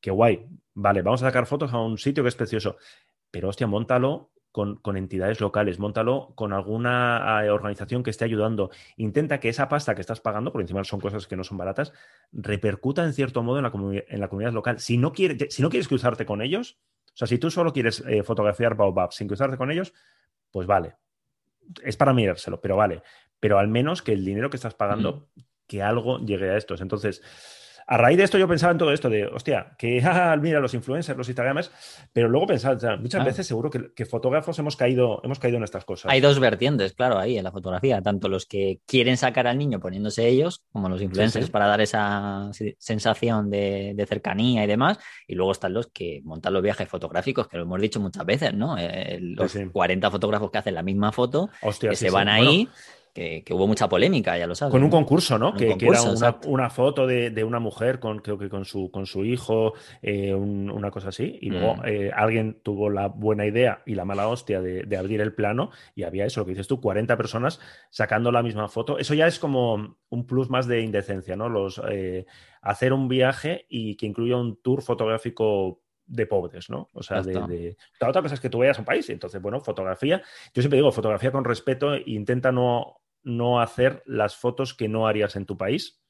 [0.00, 0.46] qué guay.
[0.74, 2.76] Vale, vamos a sacar fotos a un sitio que es precioso.
[3.30, 8.70] Pero, hostia, montalo con, con entidades locales, montalo con alguna eh, organización que esté ayudando.
[8.96, 11.92] Intenta que esa pasta que estás pagando, por encima son cosas que no son baratas,
[12.30, 14.78] repercuta en cierto modo en la, en la comunidad local.
[14.78, 18.04] Si no, quiere- si no quieres cruzarte con ellos, o sea, si tú solo quieres
[18.06, 19.92] eh, fotografiar Baobab sin cruzarte con ellos,
[20.52, 20.94] pues vale.
[21.82, 23.02] Es para mirárselo, pero vale.
[23.40, 25.26] Pero al menos que el dinero que estás pagando,
[25.66, 26.80] que algo llegue a estos.
[26.80, 27.22] Entonces,
[27.86, 30.74] a raíz de esto yo pensaba en todo esto de, hostia, que ah, mira los
[30.74, 31.70] influencers, los Instagramers,
[32.12, 36.10] pero luego pensaba, muchas veces seguro que, fotógrafos hemos caído, hemos caído en estas cosas.
[36.10, 39.80] Hay dos vertientes, claro, ahí en la fotografía, tanto los que quieren sacar al niño
[39.80, 45.52] poniéndose ellos, como los influencers, para dar esa sensación de, cercanía y demás, y luego
[45.52, 48.76] están los que montan los viajes fotográficos, que lo hemos dicho muchas veces, ¿no?
[48.78, 51.48] Eh, los 40 fotógrafos que hacen la misma foto,
[51.80, 52.68] que se van ahí
[53.14, 54.72] que, hubo mucha polémica, ya lo sabes.
[54.72, 55.54] Con un concurso, ¿no?
[55.54, 56.02] Que, era
[56.46, 60.90] una, foto de, una mujer con, creo que con su, con su hijo, eh, una
[60.90, 61.82] cosa así, y luego mm.
[61.86, 66.02] eh, alguien tuvo la buena idea y la mala hostia de, abrir el plano y
[66.02, 67.60] había eso, lo que dices tú, 40 personas
[67.90, 68.98] sacando la misma foto.
[68.98, 71.48] Eso ya es como un plus más de indecencia, ¿no?
[71.48, 72.26] Los, eh,
[72.62, 76.90] hacer un viaje y que incluya un tour fotográfico de pobres, ¿no?
[76.92, 79.60] O sea, de, La otra cosa es que tú vayas a un país, entonces, bueno,
[79.60, 80.20] fotografía.
[80.52, 85.06] Yo siempre digo, fotografía con respeto e intenta no no hacer las fotos que no
[85.06, 86.00] harías en tu país,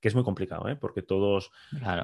[0.00, 0.76] que es muy complicado, ¿eh?
[0.76, 1.50] porque todos,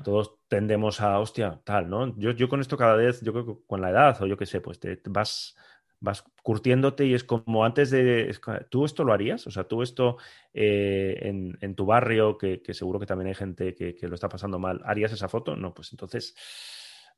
[0.04, 2.16] todos tendemos a, hostia, tal, ¿no?
[2.18, 4.46] Yo, yo con esto cada vez, yo creo que con la edad o yo qué
[4.46, 5.54] sé, pues te, vas,
[5.98, 8.34] vas curtiéndote y es como antes de,
[8.70, 9.46] ¿tú esto lo harías?
[9.46, 10.16] O sea, tú esto
[10.54, 11.18] eh,
[11.60, 14.80] en, tu barrio, que, seguro que también hay gente que, que lo está pasando mal,
[14.86, 15.54] ¿harías esa foto?
[15.54, 16.34] No, pues entonces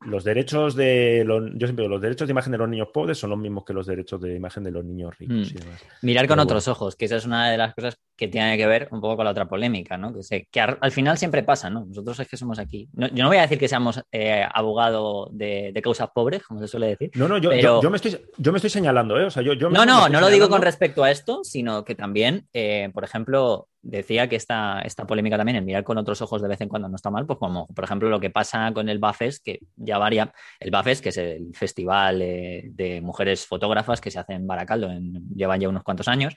[0.05, 3.18] los derechos de los, yo siempre digo, los derechos de imagen de los niños pobres
[3.18, 5.53] son los mismos que los derechos de imagen de los niños ricos.
[5.53, 6.07] Mm.
[6.07, 8.86] Mirar con otros ojos, que esa es una de las cosas que tiene que ver
[8.92, 10.14] un poco con la otra polémica, ¿no?
[10.14, 11.84] Que, que al final siempre pasa, ¿no?
[11.84, 12.88] Nosotros es que somos aquí.
[12.92, 16.86] yo no voy a decir que seamos eh, abogado de, causas pobres, como se suele
[16.86, 17.10] decir.
[17.16, 19.24] No, no, yo, yo, me, estoy, yo me estoy señalando, ¿eh?
[19.24, 22.46] O sea, yo, no, no, no lo digo con respecto a esto, sino que también,
[22.52, 26.46] eh, por ejemplo, decía que esta, esta polémica también, el mirar con otros ojos de
[26.46, 29.00] vez en cuando no está mal, pues como por ejemplo lo que pasa con el
[29.00, 34.12] BAFES, que ya varía, el BAFES, que es el festival eh, de mujeres fotógrafas que
[34.12, 34.88] se hace en Baracaldo,
[35.34, 36.36] llevan ya unos cuantos años,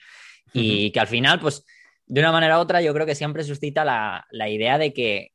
[0.54, 1.66] y que al final, pues
[2.06, 5.32] de una manera u otra, yo creo que siempre suscita la, la idea de que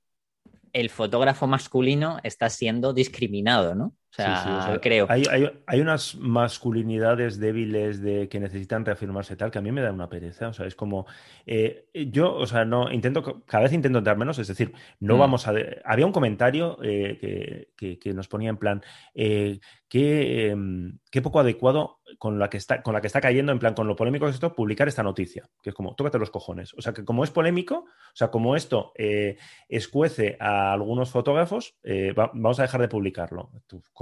[0.72, 3.94] el fotógrafo masculino está siendo discriminado, ¿no?
[4.10, 5.06] O sea, creo.
[5.08, 5.22] Hay,
[5.66, 10.08] hay, unas masculinidades débiles de que necesitan reafirmarse tal que a mí me da una
[10.08, 10.48] pereza.
[10.48, 11.06] O sea, es como.
[11.46, 15.18] Eh, yo, o sea, no intento, cada vez intento entrar menos, es decir, no mm.
[15.18, 15.54] vamos a.
[15.84, 18.82] Había un comentario eh, que, nos ponía en plan.
[19.14, 19.60] Eh,
[19.92, 23.74] Em, qué, poco adecuado con la, que está, con la que está cayendo, en plan,
[23.74, 26.74] con lo polémico que es esto, publicar esta noticia, que es como, tócate los cojones.
[26.74, 29.36] O sea, que como es polémico, o sea, como esto eh,
[29.68, 33.50] escuece a algunos fotógrafos, eh, vamos a dejar de publicarlo.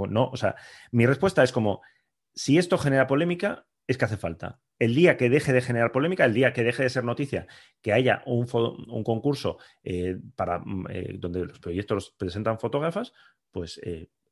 [0.09, 0.55] No, o sea,
[0.91, 1.81] mi respuesta es como,
[2.33, 4.59] si esto genera polémica, es que hace falta.
[4.77, 7.47] El día que deje de generar polémica, el día que deje de ser noticia,
[7.81, 8.45] que haya un,
[9.03, 13.13] concurso eh, para, mm, donde los proyectos presentan fotógrafas,
[13.51, 13.79] pues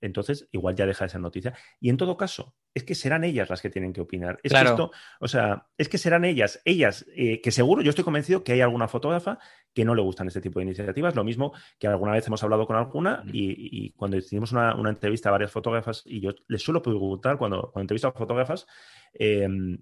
[0.02, 1.54] entonces igual ya deja de ser noticia.
[1.80, 4.40] Y en todo caso, es que serán ellas las que tienen que opinar.
[4.44, 8.06] Es que esto, o sea, es que serán ellas, ellas, eh, que seguro, yo estoy
[8.06, 9.40] convencido que hay alguna fotógrafa
[9.74, 12.68] que no le gustan este tipo de iniciativas, lo mismo que alguna vez hemos hablado
[12.68, 17.40] con alguna y, cuando hicimos una, entrevista a varias fotógrafas y yo les suelo preguntar
[17.40, 18.68] cuando, cuando entrevisto a fotógrafas,
[19.14, 19.80] em,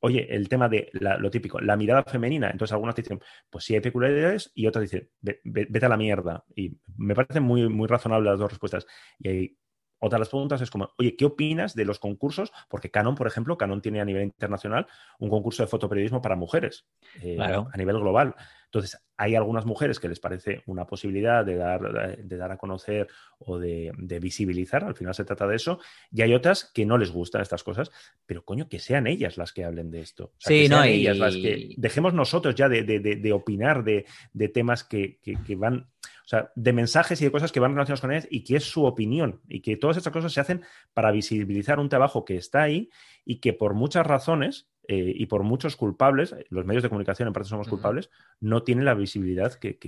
[0.00, 3.20] oye, el tema de lo típico, la mirada femenina, entonces algunas te dicen,
[3.50, 6.44] pues sí hay peculiaridades y otras dicen, vete a la mierda.
[6.56, 8.86] Y me parecen muy, muy razonables las dos respuestas.
[9.18, 9.58] Y hay
[10.00, 12.52] otra de las preguntas es como, oye, ¿qué opinas de los concursos?
[12.68, 14.86] Porque Canon, por ejemplo, Canon tiene a nivel internacional
[15.18, 16.86] un concurso de fotoperiodismo para mujeres
[17.22, 18.34] eh, a nivel global.
[18.68, 23.08] Entonces, hay algunas mujeres que les parece una posibilidad de dar, de dar a conocer
[23.38, 25.80] o de, visibilizar, al final se trata de eso,
[26.12, 27.90] y hay otras que no les gustan estas cosas,
[28.26, 30.32] pero coño, que sean ellas las que hablen de esto.
[30.38, 34.04] sí, no, ellas las que dejemos nosotros ya de, opinar de,
[34.52, 35.88] temas que, que van
[36.24, 38.64] o sea, de mensajes y de cosas que van relacionadas con ellas y que es
[38.64, 40.62] su opinión y que todas estas cosas se hacen
[40.92, 42.90] para visibilizar un trabajo que está ahí
[43.24, 47.34] y que por muchas razones eh, y por muchos culpables, los medios de comunicación en
[47.34, 48.08] parte somos culpables,
[48.40, 49.78] no tiene la visibilidad que,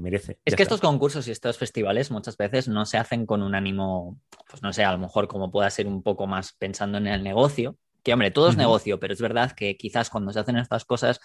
[0.00, 0.38] merece.
[0.46, 4.18] Es que estos concursos y estos festivales muchas veces no se hacen con un ánimo,
[4.48, 7.22] pues no sé, a lo mejor como pueda ser un poco más pensando en el
[7.22, 10.86] negocio, que hombre, todo es negocio, pero es verdad que quizás cuando se hacen estas
[10.86, 11.20] cosas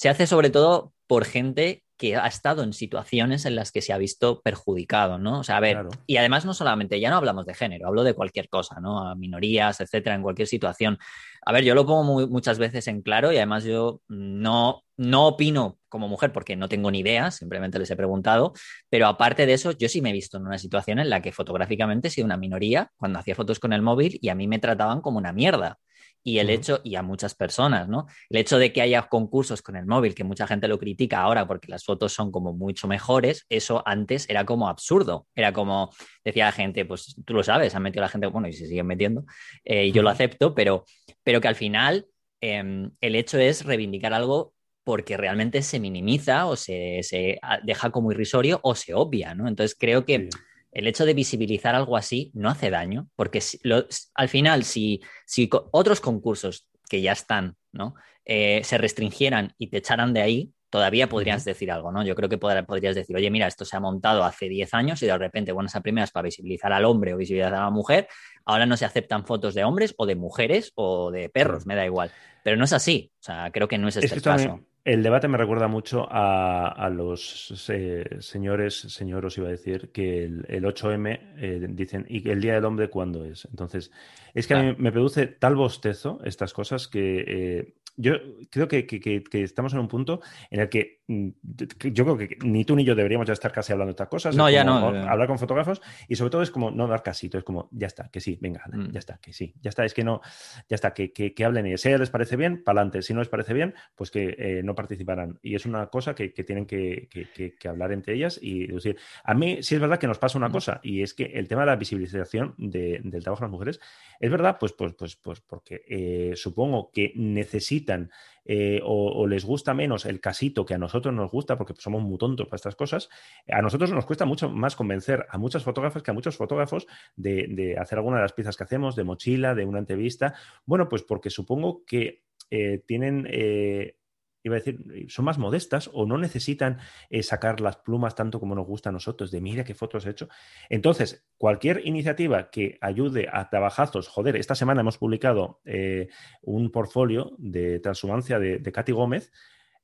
[0.00, 3.92] se hace sobre todo por gente que ha estado en situaciones en las que se
[3.92, 5.40] ha visto perjudicado, ¿no?
[5.40, 8.14] O sea, a ver, y además no solamente, ya no hablamos de género, hablo de
[8.14, 9.06] cualquier cosa, ¿no?
[9.06, 10.96] A minorías, etcétera, en cualquier situación.
[11.44, 15.76] A ver, yo lo pongo muchas veces en claro y además yo no, no opino
[15.90, 18.54] como mujer porque no tengo ni idea, simplemente les he preguntado,
[18.88, 21.30] pero aparte de eso, yo sí me he visto en una situación en la que
[21.32, 24.60] fotográficamente he sido una minoría cuando hacía fotos con el móvil y a mí me
[24.60, 25.78] trataban como una mierda.
[26.22, 28.06] Y el hecho, y a muchas personas, ¿no?
[28.28, 31.46] El hecho de que haya concursos con el móvil, que mucha gente lo critica ahora
[31.46, 35.26] porque las fotos son como mucho mejores, eso antes era como absurdo.
[35.34, 35.90] Era como,
[36.24, 38.86] decía la gente, pues tú lo sabes, han metido la gente, bueno, y se siguen
[38.86, 39.24] metiendo,
[39.64, 40.84] eh, y yo lo acepto, pero,
[41.22, 42.06] pero que al final
[42.40, 44.54] em, el hecho es reivindicar algo
[44.84, 49.46] porque realmente se minimiza o se, se deja como irrisorio o se obvia, ¿no?
[49.46, 50.49] Entonces creo que Sí.
[50.72, 55.00] El hecho de visibilizar algo así no hace daño, porque si- lo- al final, si,
[55.26, 57.94] si co- otros concursos que ya están, ¿no?
[58.24, 62.04] Eh, se restringieran y te echaran de ahí, todavía podrías decir algo, ¿no?
[62.04, 65.02] Yo creo que podrá- podrías decir, oye, mira, esto se ha montado hace 10 años
[65.02, 68.06] y de repente, buenas a primeras para visibilizar al hombre o visibilizar a la mujer,
[68.44, 71.84] ahora no se aceptan fotos de hombres o de mujeres o de perros, me da
[71.84, 72.12] igual.
[72.44, 74.60] Pero no es así, o sea, creo que no es Es este que el caso.
[74.84, 80.24] El debate me recuerda mucho a, a los eh, señores, señoros iba a decir, que
[80.24, 83.44] el, el 8M eh, dicen, ¿y el Día del Hombre cuándo es?
[83.50, 83.90] Entonces,
[84.34, 88.14] es que a mí me produce tal bostezo estas cosas que eh, yo
[88.50, 90.20] creo que, que- que- que estamos en un punto
[90.50, 93.88] en el que yo creo que ni tú ni yo deberíamos ya estar casi hablando
[93.88, 94.36] de estas cosas.
[94.36, 94.94] No, ya no.
[94.94, 94.98] eh.
[95.08, 98.08] Hablar con fotógrafos y sobre todo es como no dar casito, es como, ya está,
[98.10, 98.90] que sí, venga, Mm.
[98.92, 100.20] ya está, que sí, ya está, es que no,
[100.68, 103.12] ya está, que, que, que hablen y si a les parece bien, para adelante, si
[103.14, 105.38] no les parece bien, pues que eh, no participarán.
[105.42, 108.66] Y es una cosa que, que tienen que, que- que- que hablar entre ellas y
[108.68, 110.52] decir, a mí sí es verdad que nos pasa una Mm.
[110.52, 113.80] cosa y es que el tema de la visibilización de- del trabajo de las mujeres
[114.20, 118.10] es verdad, pues, pues, pues, pues porque eh, supongo que necesitan
[118.44, 122.02] eh, o, o les gusta menos el casito que a nosotros nos gusta, porque somos
[122.02, 123.08] muy tontos para estas cosas,
[123.48, 126.86] a nosotros nos cuesta mucho más convencer a muchas fotógrafas que a muchos fotógrafos
[127.16, 130.34] de, de hacer alguna de las piezas que hacemos, de mochila, de una entrevista.
[130.66, 133.26] Bueno, pues porque supongo que eh, tienen...
[133.30, 133.96] eh,
[134.42, 136.78] Iba a decir, son más modestas o no necesitan
[137.10, 140.10] eh, sacar las plumas tanto como nos gusta a nosotros, de mira qué fotos he
[140.10, 140.28] hecho.
[140.68, 146.08] Entonces, cualquier iniciativa que ayude a trabajazos, joder, esta semana hemos publicado eh,
[146.42, 149.32] un portfolio de transhumancia de, de Katy Gómez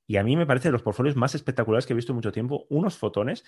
[0.06, 2.32] y a mí me parece de los portfolios más espectaculares que he visto en mucho
[2.32, 3.44] tiempo, unos fotones.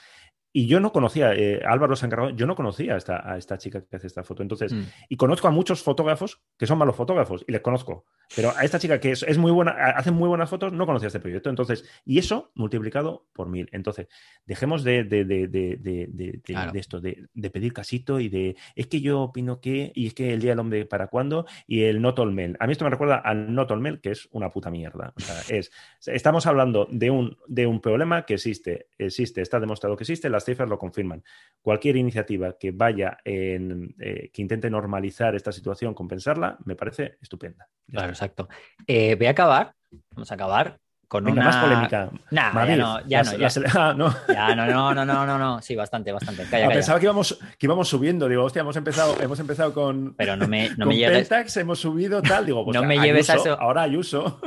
[0.52, 3.84] Y yo no conocía, eh, Álvaro encargado, yo no conocía a esta, a esta chica
[3.84, 4.42] que hace esta foto.
[4.42, 4.82] Entonces, Mm.
[5.11, 8.06] y conozco a muchos fotógrafos que son malos fotógrafos y les conozco.
[8.34, 11.06] Pero a esta chica que es, es muy buena, hace muy buenas fotos, no conocía
[11.09, 11.48] este proyecto.
[11.50, 13.68] Entonces, y eso multiplicado por mil.
[13.72, 14.09] Entonces,
[14.44, 16.72] dejemos de, de, de, de, Claro.
[16.74, 20.32] esto, de, de pedir casito y de es que yo opino que, y es que
[20.32, 22.56] el Día del Hombre para cuándo, y el Not All Men.
[22.61, 25.12] A mí esto me recuerda al Not All Men, que es una puta mierda.
[25.16, 25.70] O sea, es,
[26.06, 30.44] estamos hablando de un, de un problema que existe, existe, está demostrado que existe, las
[30.44, 31.22] cifras lo confirman.
[31.62, 37.68] Cualquier iniciativa que vaya en, eh, que intente normalizar esta situación, compensarla, me parece estupenda.
[37.86, 38.49] Ya Claro, exacto.
[38.86, 39.72] Eh, voy a acabar,
[40.14, 41.44] vamos a acabar con Venga, una...
[41.51, 42.11] más polémica.
[42.30, 44.14] Nah, ya Madrid, no, ya la- no, ya, ah, no.
[44.28, 46.42] ya no, no, no, no, no, no, sí, bastante, bastante.
[46.44, 46.74] Calla, Ah, calla.
[46.74, 48.28] pensaba que íbamos, que íbamos subiendo.
[48.28, 51.26] Digo, hostia, hemos empezado, hemos empezado con, Pero no me, no con me lleves...
[51.28, 52.44] Pentax, hemos subido tal.
[52.44, 53.59] Digo, pues No me lleves a eso.
[53.59, 54.38] Ahora Ayuso.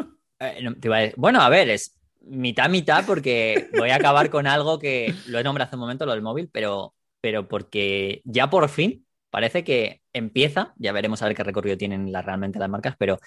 [0.42, 3.96] Eh, no, te iba a decir- Bueno, a ver, es mitad, mitad, porque voy a
[3.96, 7.48] acabar con algo que lo he nombrado hace un momento, lo del móvil, pero, pero
[7.48, 12.26] porque ya por fin parece que empieza, ya veremos a ver qué recorrido tienen las-
[12.26, 13.18] realmente las marcas, pero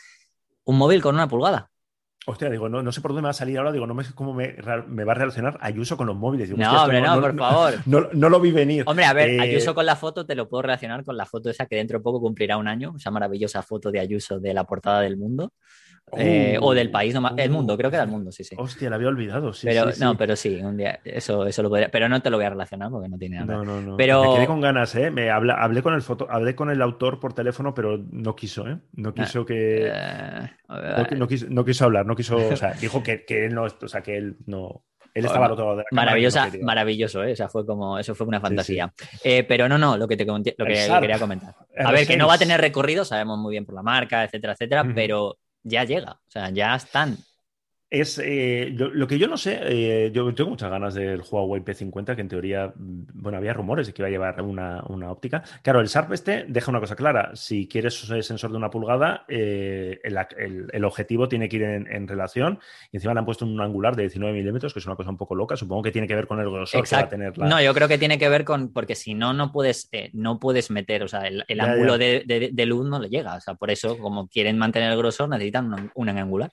[0.64, 1.70] un móvil con una pulgada.
[2.26, 3.70] Hostia, digo, no, no sé por dónde me va a salir ahora.
[3.70, 6.48] Digo, no sé cómo me, va a relacionar Ayuso con los móviles.
[6.48, 7.74] Digo, No, hombre, no, por favor.
[7.86, 8.82] No, no lo vi venir.
[8.86, 11.50] Hombre, a ver, Eh, Ayuso con la foto te lo puedo relacionar con la foto
[11.50, 14.64] esa que dentro de poco cumplirá un año, esa maravillosa foto de Ayuso de la
[14.64, 15.52] portada del mundo.
[16.18, 18.54] Eh, o del país, no el mundo, creo que era el mundo, sí, sí.
[18.58, 19.52] Hostia, la había olvidado.
[19.52, 20.00] Sí, pero sí, sí.
[20.04, 22.50] no, pero sí, un día, eso, eso lo podría, pero no te lo voy a
[22.50, 23.54] relacionar porque no tiene nada.
[23.54, 23.96] No, no, no.
[23.96, 25.10] Pero- Me quedé con ganas, ¿eh?
[25.10, 28.66] Me habla- hablé, con el foto, hablé con el autor por teléfono, pero no quiso,
[28.68, 28.78] ¿eh?
[28.94, 29.90] No quiso que.
[29.92, 30.50] Eh,
[31.16, 32.36] No, quiso, no quiso hablar, no quiso.
[32.36, 33.64] O sea, dijo que, que él no.
[33.64, 34.84] O sea, que él no.
[35.12, 37.32] Él estaba al otro lado de la cámara y no Maravillosa, maravilloso, ¿eh?
[37.32, 38.92] O sea, fue como, eso fue una fantasía.
[39.22, 41.54] Eh, pero no, no, lo que te lo que quería comentar.
[41.72, 44.24] El A ver, que no va a tener recorrido, sabemos muy bien por la marca,
[44.24, 46.12] etcétera, etcétera, pero ya llega.
[46.12, 47.18] O sea, ya están.
[48.00, 51.62] Es eh, lo, lo que yo no sé, eh, yo tengo muchas ganas del Huawei
[51.62, 55.12] P50, que en teoría, mm, bueno, había rumores de que iba a llevar una, una
[55.12, 55.44] óptica.
[55.62, 57.30] Claro, el SARP este deja una cosa clara.
[57.34, 61.62] Si quieres el sensor de una pulgada, eh, el, el- el objetivo tiene que ir
[61.62, 62.58] en, en relación.
[62.90, 65.16] Y encima le han puesto un angular de 19 milímetros, que es una cosa un
[65.16, 65.56] poco loca.
[65.56, 67.10] Supongo que tiene que ver con el grosor que va a Exacto.
[67.10, 67.46] tener la.
[67.48, 70.40] No, yo creo que tiene que ver con, porque si no, no puedes, eh, no
[70.40, 71.98] puedes meter, o sea, el, el Ya, ángulo ya.
[71.98, 73.36] De, de- de luz no le llega.
[73.36, 76.50] O sea, por eso, como quieren mantener el grosor, necesitan un, un angular.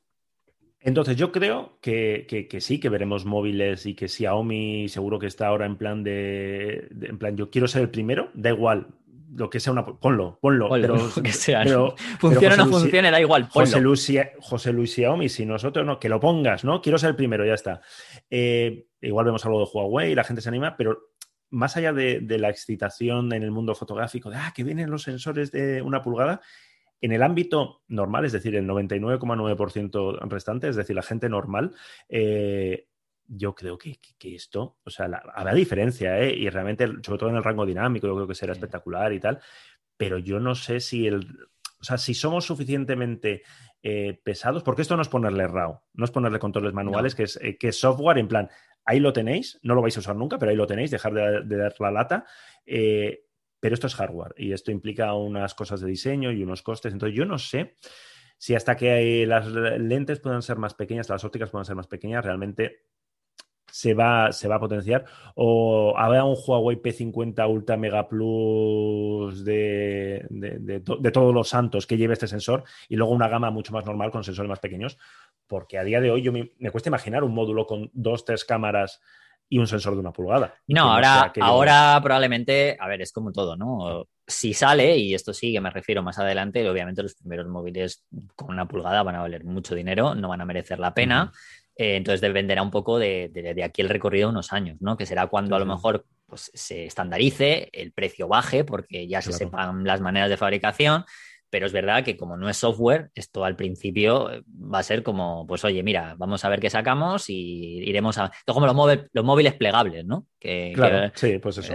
[0.83, 5.27] Entonces, yo creo que, que- que sí, que veremos móviles y que Xiaomi seguro que
[5.27, 8.87] está ahora en plan de, de- en plan, yo quiero ser el primero, da igual
[9.33, 12.63] lo que sea una, ponlo, ponlo, Ponlo, pero, lo que sea, pero- Funciona o no
[12.65, 13.47] José Luis- funcione, da igual.
[13.49, 13.89] José ponlo.
[13.89, 16.81] Luis, Xia- José Luis Xiaomi, si nosotros no, que lo pongas, ¿no?
[16.81, 17.81] Quiero ser el primero, ya está.
[18.29, 20.97] Eh, igual vemos algo de Huawei y la gente se anima, pero
[21.51, 25.03] más allá de, de la excitación en el mundo fotográfico, de ah, que vienen los
[25.03, 26.41] sensores de una pulgada,
[27.01, 31.73] en el ámbito normal, es decir, el 99,9% restante, es decir, la gente normal,
[32.09, 32.87] eh,
[33.27, 36.33] yo creo que, que- que esto, o sea, la- habrá diferencia, ¿eh?
[36.35, 38.59] Y realmente, sobre todo en el rango dinámico, yo creo que será Sí.
[38.59, 39.39] espectacular y tal,
[39.97, 41.27] pero yo no sé si el,
[41.79, 43.43] o sea, si somos suficientemente
[43.83, 47.39] eh, pesados, porque esto no es ponerle RAW, no es ponerle controles manuales, que, es,
[47.41, 48.47] eh, que software en plan,
[48.85, 51.57] ahí lo tenéis, no lo vais a usar nunca, pero ahí lo tenéis, dejar de,
[51.57, 52.25] dar la lata.
[52.65, 53.23] Eh,
[53.61, 56.91] pero esto es hardware y esto implica unas cosas de diseño y unos costes.
[56.91, 57.75] Entonces, yo no sé
[58.37, 62.25] si hasta que las lentes puedan ser más pequeñas, las ópticas puedan ser más pequeñas,
[62.25, 62.87] realmente
[63.71, 65.05] se va, se va a potenciar.
[65.35, 72.13] O habrá un Huawei P50 Ultra Mega Plus de, de, todos los santos que lleve
[72.13, 74.97] este sensor y luego una gama mucho más normal con sensores más pequeños.
[75.47, 79.01] Porque a día de hoy yo me, cuesta imaginar un módulo con dos, tres cámaras
[79.51, 80.55] y un sensor de una pulgada.
[80.67, 84.07] No, ahora, ahora probablemente, a ver, es como todo, ¿no?
[84.25, 88.05] Si sale, y esto sí que me refiero más adelante, obviamente los primeros móviles
[88.37, 91.33] con una pulgada van a valer mucho dinero, no van a merecer la pena.
[91.75, 94.95] Eh, entonces dependerá un poco de, aquí el recorrido de unos años, ¿no?
[94.95, 99.33] Que será cuando a lo mejor pues, se estandarice, el precio baje, porque ya se
[99.33, 101.03] sepan las maneras de fabricación
[101.51, 105.03] pero es verdad que como no es software, esto al principio eh, va a ser
[105.03, 108.31] como, pues oye, mira, vamos a ver qué sacamos y iremos a...
[108.33, 110.25] Esto como los, móviles, los móviles plegables, ¿no?
[110.39, 111.73] Que, claro, sí, pues eso.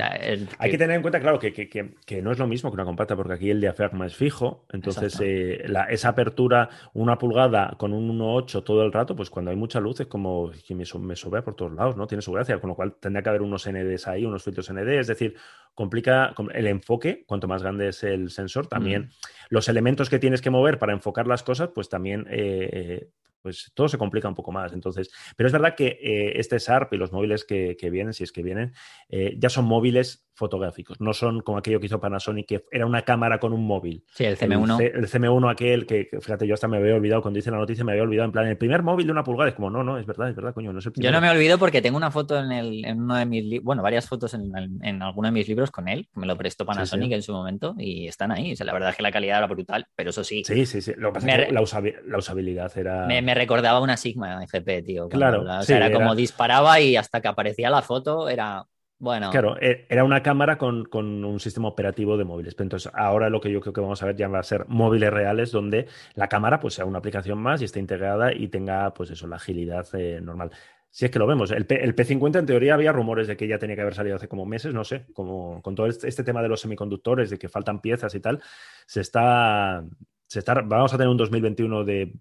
[0.59, 3.35] Hay que tener en cuenta, claro, que, no es lo mismo que una compacta, porque
[3.35, 8.83] aquí el diafragma es fijo, entonces eh, esa apertura, una pulgada con un 1.8 todo
[8.83, 11.97] el rato, pues cuando hay mucha luz es como que me, sube por todos lados,
[11.97, 12.07] ¿no?
[12.07, 14.89] Tiene su gracia, con lo cual tendría que haber unos NDs ahí, unos filtros ND,
[14.99, 15.37] es decir,
[15.75, 19.36] complica el enfoque, cuanto más grande es el sensor, también mm.
[19.49, 23.11] Los elementos que tienes que mover para enfocar las cosas, pues también eh,
[23.47, 24.73] pues todo se complica un poco más.
[24.73, 28.33] Entonces, pero es verdad que eh, este SARP y los móviles que, vienen, si es
[28.33, 28.73] que vienen,
[29.09, 33.03] eh, ya son móviles fotográficos, no son como aquello que hizo Panasonic, que era una
[33.03, 34.05] cámara con un móvil.
[34.13, 34.81] Sí, el CM1.
[34.95, 37.93] El, CM1 aquel que, fíjate, yo hasta me había olvidado, cuando dice la noticia me
[37.93, 40.05] había olvidado, en plan, el primer móvil de una pulgada, es como, no, no, es
[40.05, 42.39] verdad, es verdad, coño, no es el Yo no me olvido porque tengo una foto
[42.39, 45.71] en, el, en uno de mis bueno, varias fotos en, en, alguno de mis libros
[45.71, 48.53] con él, me lo prestó Panasonic en su momento y están ahí.
[48.53, 50.43] O sea, la verdad es que la calidad era brutal, pero eso sí.
[50.45, 50.93] Sí, sí, sí.
[50.97, 53.07] Lo que pasa es que la, usabilidad era...
[53.07, 55.09] Me, recordaba una Sigma FP, tío.
[55.09, 55.43] Claro.
[55.43, 58.65] o sea, era, como disparaba y hasta que aparecía la foto era.
[58.99, 59.31] Bueno.
[59.31, 62.55] Claro, e, era una cámara con, un sistema operativo de móviles.
[62.55, 64.67] Pero entonces, ahora lo que yo creo que vamos a ver ya va a ser
[64.69, 68.95] móviles reales donde la cámara pues sea una aplicación más y esté integrada y tenga,
[68.95, 70.51] pues eso, la agilidad eh, normal.
[70.97, 71.51] Si es que lo vemos.
[71.51, 74.17] El, P, el, P50 en teoría había rumores de que ya tenía que haber salido
[74.17, 77.39] hace como meses, no sé, como con todo este, este tema de los semiconductores, de
[77.39, 78.41] que faltan piezas y tal,
[78.87, 79.85] se está,
[80.27, 82.15] se está, vamos a tener un 2021 de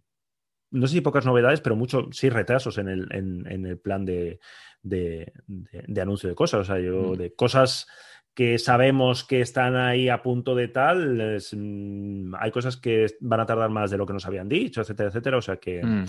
[0.71, 4.41] no sé si pocas novedades, pero mucho, sí, retrasos en el, en, el plan de,
[4.81, 5.31] de,
[6.01, 6.59] anuncio de cosas.
[6.59, 7.15] O sea, yo, mm.
[7.15, 7.87] de cosas
[8.33, 13.45] que sabemos que están ahí a punto de tal, mm, hay cosas que van a
[13.45, 15.37] tardar más de lo que nos habían dicho, etcétera, etcétera.
[15.37, 15.81] O sea que.
[15.81, 16.05] Mm.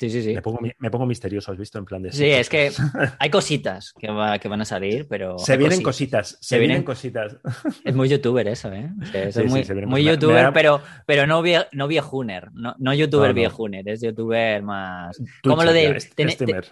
[0.00, 0.34] Sí, sí, sí.
[0.78, 2.10] Me pongo, misterioso, has visto, en plan de...
[2.10, 2.72] Sí, es que
[3.18, 4.06] hay cositas que,
[4.40, 5.36] que, van a salir, pero...
[5.38, 7.36] Se vienen cositas, se, vienen, cositas.
[7.84, 8.88] Es muy youtuber eso, ¿eh?
[9.12, 14.00] es muy, muy youtuber, pero, pero no, vie, no viejuner, no, no youtuber viejuner, es
[14.00, 15.20] youtuber más...
[15.42, 16.02] como lo de...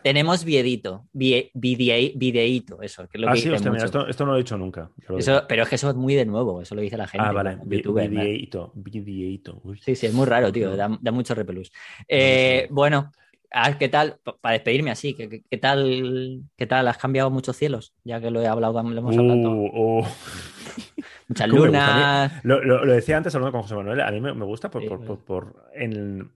[0.03, 3.09] tenemos viedito, videíto, eso.
[3.09, 4.91] Que es lo ah, que sí, hostia, mira, esto, esto, no lo he dicho nunca.
[5.19, 7.27] Eso, pero es que eso es muy de nuevo, eso lo dice la gente.
[7.27, 9.63] Ah, vale, videíto, videíto.
[9.83, 11.71] Sí, sí, es muy raro, tío, da, da mucho repelús.
[12.09, 13.13] Eh, bueno...
[13.51, 14.19] Ah, ¿Qué tal?
[14.41, 16.89] Para despedirme así, ¿qué, tal, ¿qué tal?
[16.89, 17.95] ¿Has cambiado muchos cielos?
[18.05, 19.51] Ya que lo he hablado, lo hemos hablado.
[19.51, 20.07] Uh, uh.
[21.29, 22.33] Muchas lunas.
[22.43, 26.31] Lo, decía antes hablando con José Manuel, a mí me, gusta por, por, por, en,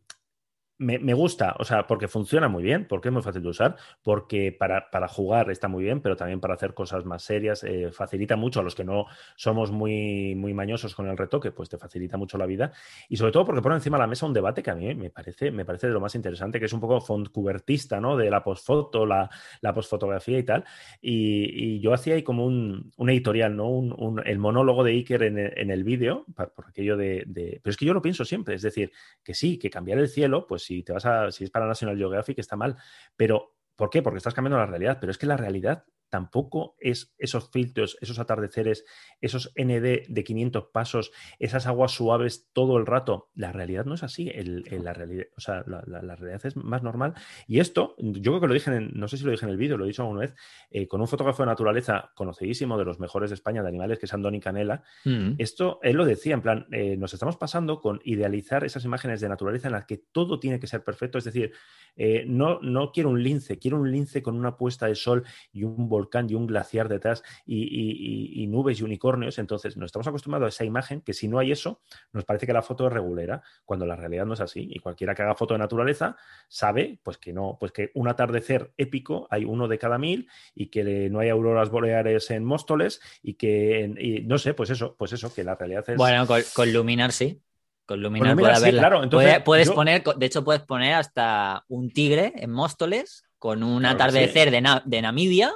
[0.82, 4.52] me, gusta, o sea, porque funciona muy bien, porque es muy fácil de usar, porque
[4.52, 8.60] para, jugar está muy bien, pero también para hacer cosas más serias eh, facilita mucho
[8.60, 9.06] a los que no
[9.36, 12.72] somos muy, muy mañosos con el retoque, pues te facilita mucho la vida.
[13.08, 15.10] Y sobre todo porque pone encima de la mesa un debate que a mí me
[15.10, 18.16] parece, me parece de lo más interesante, que es un poco fontcubertista, ¿no?
[18.16, 19.30] De la postfoto, la,
[19.60, 20.64] la postfotografía y tal.
[21.00, 23.68] Y, yo hacía ahí como un, editorial, ¿no?
[23.68, 27.60] Un, el monólogo de Iker en, en el vídeo, por, aquello de, de...
[27.62, 30.46] Pero es que yo lo pienso siempre, es decir, que sí, que cambiar el cielo,
[30.46, 32.76] pues si te vas a, si es para National Geographic está mal,
[33.16, 34.02] pero ¿por qué?
[34.02, 38.18] Porque estás cambiando la realidad, pero es que la realidad tampoco es esos filtros, esos
[38.18, 38.84] atardeceres,
[39.22, 43.30] esos ND de 500 pasos, esas aguas suaves todo el rato.
[43.34, 44.30] La realidad no es así.
[44.30, 45.80] la, realidad, o sea, la,
[46.16, 47.14] realidad es más normal.
[47.48, 49.56] Y esto, yo creo que lo dije, en, no sé si lo dije en el
[49.56, 50.34] vídeo, lo he dicho alguna vez,
[50.70, 54.04] eh, con un fotógrafo de naturaleza conocidísimo de los mejores de España de animales, que
[54.04, 54.82] es Andoni Canela.
[55.06, 55.36] Mm.
[55.38, 59.30] Esto, él lo decía, en plan, eh, nos estamos pasando con idealizar esas imágenes de
[59.30, 61.16] naturaleza en las que todo tiene que ser perfecto.
[61.16, 61.52] Es decir,
[61.96, 65.64] eh, no, no quiero un lince, quiero un lince con una puesta de sol y
[65.64, 65.88] un
[66.28, 69.38] y un glaciar detrás y, nubes y unicornios.
[69.38, 71.80] Entonces, nos estamos acostumbrados a esa imagen que si no hay eso,
[72.12, 74.68] nos parece que la foto es regulera, cuando la realidad no es así.
[74.70, 76.16] Y cualquiera que haga foto de naturaleza
[76.48, 80.66] sabe pues que no, pues que un atardecer épico hay uno de cada mil y
[80.66, 85.32] que no hay auroras boreales en Móstoles y que, no sé, pues eso, pues eso,
[85.32, 85.96] que la realidad es...
[85.96, 87.40] Bueno, con, Luminar sí.
[87.86, 88.80] Con Luminar, Con Luminar puede sí, haberla.
[88.80, 93.24] claro, entonces Puede- puedes yo- poner, de hecho, puedes poner hasta un tigre en Móstoles
[93.38, 95.52] con un Claro atardecer de, de Namibia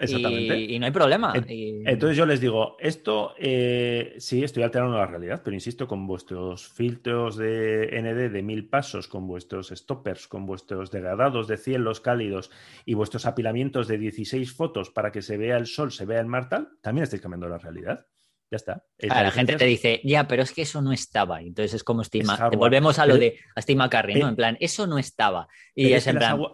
[0.00, 0.60] Exactamente.
[0.60, 1.32] y, y no hay problema.
[1.48, 6.06] Y- Entonces yo les digo, esto eh, sí, estoy alterando la realidad, pero insisto, con
[6.06, 12.00] vuestros filtros de ND de mil pasos, con vuestros stoppers, con vuestros degradados de cielos
[12.00, 12.50] cálidos
[12.84, 16.26] y vuestros apilamientos de 16 fotos para que se vea el sol, se vea el
[16.26, 18.06] mar tal, también estáis cambiando la realidad.
[18.50, 18.84] Ya está.
[18.98, 21.40] Eh, la gente te dice, ya, pero es que eso no estaba.
[21.40, 22.58] Entonces es como Steve Es.
[22.58, 24.28] Volvemos a lo de a Steve ¿no?
[24.28, 25.46] En plan, eso no estaba.
[25.74, 26.06] Y es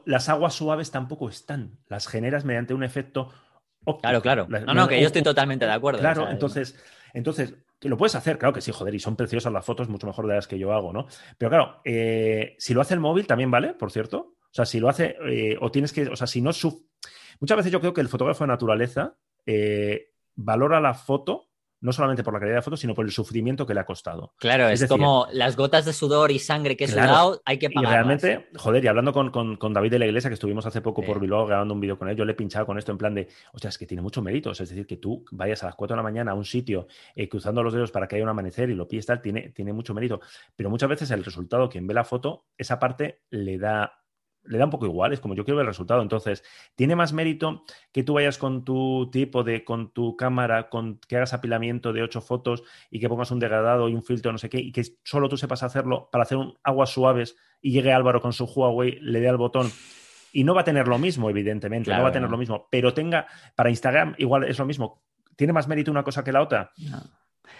[0.04, 1.78] las, aguas suaves tampoco están.
[1.88, 3.32] Las generas mediante un efecto
[3.84, 4.00] óptico.
[4.02, 4.46] claro, claro.
[4.50, 6.00] La- No, no, que yo estoy totalmente de acuerdo.
[6.00, 6.78] Claro, o sea, entonces,
[7.14, 10.06] entonces, que lo puedes hacer, claro que sí, joder, y son preciosas las fotos, mucho
[10.06, 11.06] mejor de las que yo hago, ¿no?
[11.38, 14.34] Pero claro, eh, si lo hace el móvil también vale, por cierto.
[14.42, 16.82] O sea, si lo hace, eh, o tienes que, o sea, si no suf-
[17.40, 21.50] Muchas veces yo creo que el fotógrafo de naturaleza eh, valora la foto
[21.80, 23.84] no solamente por la calidad de la foto, sino por el sufrimiento que le ha
[23.84, 24.32] costado.
[24.38, 27.08] Claro, es, Es decir, como las gotas de sudor y sangre que he Claro.
[27.08, 27.92] sudado, hay que Y pagarlas.
[27.92, 31.02] realmente, joder, y hablando con, con- con David de la Iglesia, que estuvimos hace poco
[31.02, 31.06] Sí.
[31.08, 33.14] por Bilbao grabando un vídeo con él, yo le he pinchado con esto en plan
[33.14, 34.50] de, o sea, es que tiene mucho mérito.
[34.52, 37.28] Es decir, que tú vayas a las 4 de la mañana a un sitio eh,
[37.28, 39.92] cruzando los dedos para que haya un amanecer y lo pilles tal, tiene, tiene mucho
[39.94, 40.20] mérito.
[40.56, 43.92] Pero muchas veces el resultado, quien ve la foto, esa parte le da.
[44.48, 46.02] Le da un poco igual, es como yo quiero ver el resultado.
[46.02, 46.42] Entonces,
[46.74, 51.16] tiene más mérito que tú vayas con tu tipo de, con tu cámara, con que
[51.16, 54.48] hagas apilamiento de ocho fotos y que pongas un degradado y un filtro, no sé
[54.48, 58.20] qué, y que solo tú sepas hacerlo para hacer un aguas suaves y llegue Álvaro
[58.20, 59.70] con su Huawei, le dé al botón.
[60.32, 62.32] Y no va a tener lo mismo, evidentemente, Claro, no va a tener no.
[62.32, 65.02] lo mismo, pero tenga, para Instagram igual es lo mismo.
[65.34, 66.72] ¿Tiene más mérito una cosa que la otra?
[66.78, 67.02] No.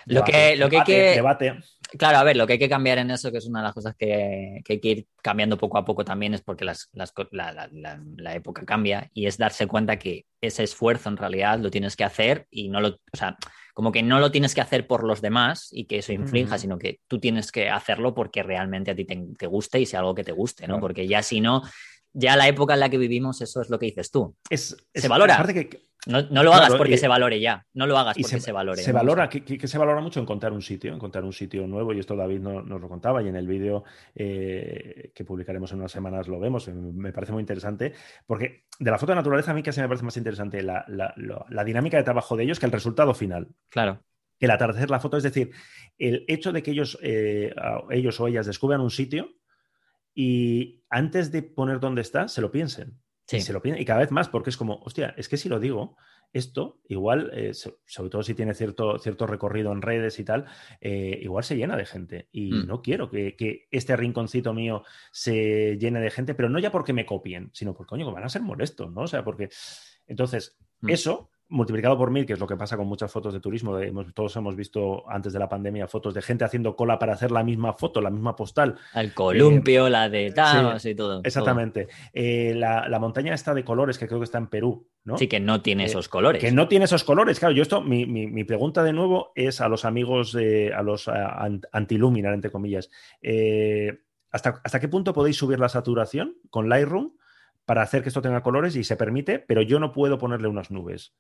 [0.07, 1.01] Lo que, lo que hay que.
[1.15, 1.59] Debate.
[1.99, 3.75] Claro, a ver, lo que hay que cambiar en eso, que es una de las
[3.75, 7.13] cosas que, que hay que ir cambiando poco a poco también, es porque las- las
[7.31, 11.59] la, la- la- la época cambia y es darse cuenta que ese esfuerzo en realidad
[11.61, 13.37] lo tienes que hacer y no lo, o sea,
[13.73, 16.61] como que no lo tienes que hacer por los demás y que eso inflinja, Ujú.
[16.63, 20.01] sino que tú tienes que hacerlo porque realmente a ti te, te guste y sea
[20.01, 20.75] algo que te guste, ¿no?
[20.75, 20.81] Claro.
[20.81, 21.63] Porque ya si no,
[22.19, 24.35] ya la época en la que vivimos, eso es lo que dices tú.
[24.49, 25.37] Es, es- Se valora.
[25.47, 28.53] que, No, no lo hagas porque y- se valore ya, no lo hagas porque se,
[28.53, 28.81] valore.
[28.81, 32.15] Se valora, que, se valora mucho encontrar un sitio, encontrar un sitio nuevo, y esto
[32.17, 33.83] David no- nos lo contaba, y en el vídeo
[34.15, 37.93] eh, que publicaremos en unas semanas lo vemos, me, me parece muy interesante,
[38.27, 41.13] porque de la foto de naturaleza a mí casi me parece más interesante la, la-
[41.17, 43.49] la- la dinámica de trabajo de ellos que el resultado final.
[43.69, 44.03] Claro.
[44.39, 45.51] El atardecer la foto, es decir,
[45.99, 47.55] el hecho de que ellos, eh,
[47.91, 49.31] ellos o ellas descubran un sitio
[50.19, 52.99] y antes de poner dónde está, se lo piensen.
[53.27, 53.37] Sí.
[53.37, 55.49] Y, se lo piensen, y cada vez más, porque es como, hostia, es que si
[55.49, 55.97] lo digo,
[56.33, 60.47] esto igual, eh, so- sobre todo si tiene cierto, cierto recorrido en redes y tal,
[60.81, 62.29] eh, igual se llena de gente.
[62.33, 62.67] Y Mm.
[62.67, 66.93] no quiero que, que este rinconcito mío se llene de gente, pero no ya porque
[66.93, 69.03] me copien, sino porque, coño, que van a ser molestos, ¿no?
[69.03, 69.49] O sea, porque.
[70.07, 70.91] Entonces, Mm.
[70.91, 74.13] eso multiplicado por mil, que es lo que pasa con muchas fotos de turismo, hemos-
[74.15, 77.45] todos hemos visto antes de la pandemia fotos de gente haciendo cola para hacer la
[77.45, 81.09] misma foto, la misma postal, El columpio, la de Taos y todo.
[81.09, 81.21] todo.
[81.25, 81.87] Exactamente.
[82.13, 85.17] Eh, la, la montaña está de colores, que creo que está en Perú, ¿no?
[85.19, 86.41] Sí, que no tiene Eh, esos colores.
[86.43, 87.39] Que no tiene esos colores.
[87.39, 90.83] Claro, yo esto, mi, mi- mi pregunta de nuevo es a los amigos, de, a
[90.83, 92.91] los an- anti-Luminar, entre comillas.
[93.23, 94.01] Eh,
[94.33, 97.13] ¿hasta, ¿Hasta qué punto podéis subir la saturación con Lightroom
[97.67, 100.71] para hacer que esto tenga colores y se permite, pero yo no puedo ponerle unas
[100.71, 101.13] nubes?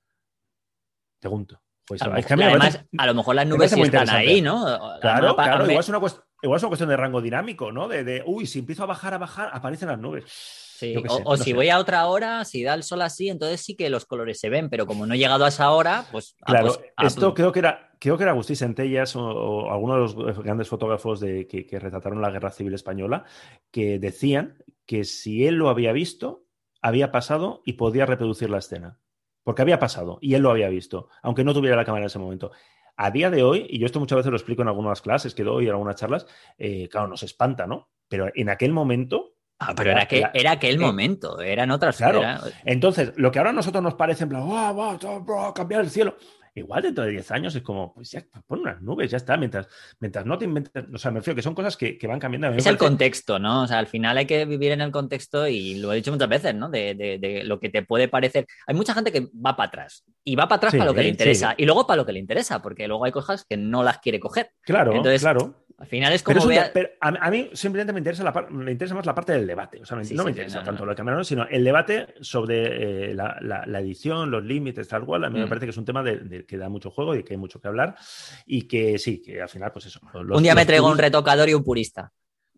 [1.20, 1.60] Pregunto.
[1.86, 4.68] Pues, A lo, mejor, además, parece- a lo mejor las nubes sí están ahí, ¿no?
[4.68, 7.86] La Claro, claro, igual es, una cuest- igual es una cuestión de rango dinámico, ¿no?
[7.86, 10.24] De, de, uy, si empiezo a bajar, a bajar, aparecen las nubes.
[10.26, 11.54] sí, O, sé, o no si sé.
[11.54, 14.48] voy a otra hora, si da el sol así, entonces sí que los colores se
[14.50, 16.34] ven, pero como no he llegado a esa hora, pues.
[16.42, 19.22] ah, Claro, pues- ah, esto pues- creo que era, creo que era Agustín Centellas o,
[19.24, 23.24] o alguno de los grandes fotógrafos de, que, que retrataron la Guerra Civil Española,
[23.70, 24.56] que decían
[24.86, 26.46] que si él lo había visto,
[26.80, 29.00] había pasado y podía reproducir la escena.
[29.42, 32.18] Porque había pasado y él lo había visto, aunque no tuviera la cámara en ese
[32.18, 32.52] momento.
[32.96, 35.44] A día de hoy, y yo esto muchas veces lo explico en algunas clases que
[35.44, 36.26] doy, en algunas charlas,
[36.56, 37.90] eh, claro, nos espanta, ¿no?
[38.08, 41.96] Pero en aquel momento Ah, pero era, que, era aquel eh, momento, eran otras.
[41.96, 42.18] Claro.
[42.20, 45.54] era- Entonces, lo que ahora a nosotros nos parece en plan, "Guau, guau, todo, guau,
[45.54, 46.16] cambiar el cielo.
[46.54, 49.68] Igual dentro de 10 años es como, pues ya, pon unas nubes, ya está, mientras,
[50.00, 52.48] mientras no te inventes, o sea, me refiero que son cosas que, que van cambiando.
[52.48, 53.64] Es el contexto, ¿no?
[53.64, 56.30] O sea, al final hay que vivir en el contexto y lo he dicho muchas
[56.30, 56.70] veces, ¿no?
[56.70, 58.46] De, de- de lo que te puede parecer.
[58.66, 61.00] Hay mucha gente que va para atrás y va para atrás Sí, para lo que
[61.02, 61.10] le sí.
[61.10, 63.98] interesa y luego para lo que le interesa, porque luego hay cosas que no las
[63.98, 64.50] quiere coger.
[64.62, 65.65] Claro, Entonces, claro.
[65.78, 68.46] Al final es Pero, como un vea- pero a, a mí simplemente me interesa, la
[68.48, 69.82] me interesa más la parte del debate.
[69.82, 70.86] O sea, me- Sí, no me sí, sí, interesa no, tanto no.
[70.86, 75.04] lo de Cameron, sino el debate sobre eh, la, la- la edición, los límites, tal
[75.04, 75.24] cual.
[75.24, 75.48] A mí me Mm.
[75.50, 77.60] parece que es un tema de, de que da mucho juego y que hay mucho
[77.60, 77.94] que hablar.
[78.46, 80.00] Y que sí, que al final, pues eso.
[80.14, 82.10] los- un día me traigo un retocador y un purista.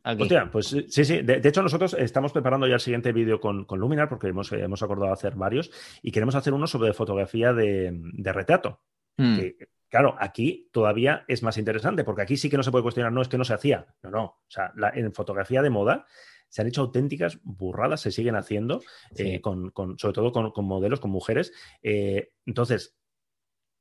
[0.04, 1.22] Hostia, pues sí, sí.
[1.22, 4.50] De, de hecho, nosotros estamos preparando ya el siguiente vídeo con, con Luminar porque hemos,
[4.52, 5.70] eh, hemos acordado hacer varios
[6.02, 8.80] y queremos hacer uno sobre fotografía de, de retrato.
[9.18, 9.36] Hmm.
[9.36, 9.56] Que,
[9.90, 13.20] claro, aquí todavía es más interesante, porque aquí sí que no se puede cuestionar, no
[13.20, 13.86] es que no se hacía.
[14.02, 14.24] No, no.
[14.24, 16.06] O sea, la- en fotografía de moda
[16.48, 18.80] se han hecho auténticas burradas, se siguen haciendo,
[19.12, 19.34] Sí.
[19.34, 21.52] eh, con, con- sobre todo con, con modelos, con mujeres.
[21.82, 22.97] Eh, entonces,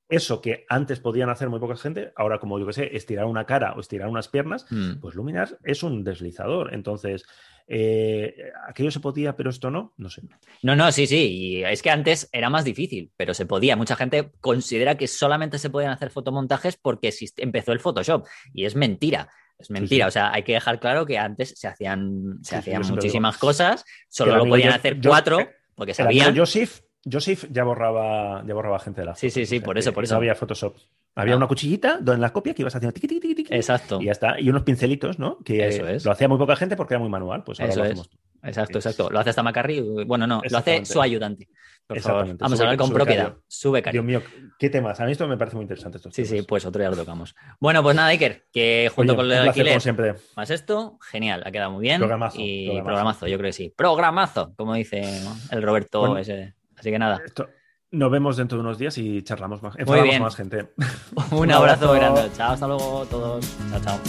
[0.09, 3.45] eso que antes podían hacer muy poca gente, ahora como yo que sé, estirar una
[3.45, 4.99] cara o estirar unas piernas, Mm.
[5.01, 6.73] pues Luminar es un deslizador.
[6.73, 7.25] Entonces,
[7.67, 8.33] eh,
[8.67, 10.21] aquello se podía, pero esto no, no sé.
[10.63, 11.27] No, no, sí, sí.
[11.27, 13.75] Y es que antes era más difícil, pero se podía.
[13.75, 18.25] Mucha gente considera que solamente se podían hacer fotomontajes porque empezó el Photoshop.
[18.53, 19.29] Y es mentira.
[19.59, 20.05] Es mentira.
[20.05, 20.07] sí.
[20.07, 23.83] O sea, hay que dejar claro que antes se hacían, se Sí, hacían muchísimas cosas.
[24.07, 25.39] Solo lo podían hacer cuatro
[25.75, 26.37] porque sabían.
[26.37, 26.79] Joseph,
[27.11, 30.13] Joseph ya borraba, ya borraba gente de la Sí, sí, sí, por eso, por eso.
[30.13, 30.75] No había Photoshop.
[31.15, 31.37] Había Ah.
[31.37, 33.99] una cuchillita donde en la copia que ibas haciendo tiqui, tiqui, tiqui, Exacto.
[34.01, 34.39] y ya está.
[34.39, 35.39] Y unos pincelitos, ¿no?
[35.43, 36.05] Que Eso es.
[36.05, 37.43] lo hacía muy poca gente porque era muy manual.
[37.43, 37.91] Pues ahora Eso lo es.
[37.93, 38.09] hacemos.
[38.43, 39.09] Exacto, exacto.
[39.09, 39.81] Lo hace hasta Macarri.
[40.05, 41.49] Bueno, no, lo hace su ayudante.
[41.87, 43.23] Por favor, vamos a hablar con su propiedad.
[43.25, 43.43] becario.
[43.47, 44.01] Su becario.
[44.03, 44.29] Dios mío,
[44.59, 44.99] qué temas.
[44.99, 45.97] A mí esto me parece muy interesante.
[45.97, 47.33] Estos Sí, sí, pues otro día lo tocamos.
[47.59, 50.15] Bueno, pues nada, Iker, que junto Oye, con el placer, alquiler como siempre.
[50.35, 51.97] más esto, genial, ha quedado muy bien.
[51.99, 52.85] Programazo, y programazo.
[52.85, 53.27] programazo.
[53.27, 53.73] yo creo que sí.
[53.75, 55.01] Programazo, como dice
[55.49, 56.17] el Roberto Bueno.
[56.19, 56.53] ese.
[56.77, 57.49] Así que nada, Esto-
[57.91, 59.75] nos vemos dentro de unos días y charlamos más.
[59.77, 60.21] Enfadamos bien.
[60.21, 60.73] más gente.
[61.31, 62.29] un abrazo grande.
[62.35, 63.45] Chao, hasta luego todos.
[63.71, 63.99] Chao, chao.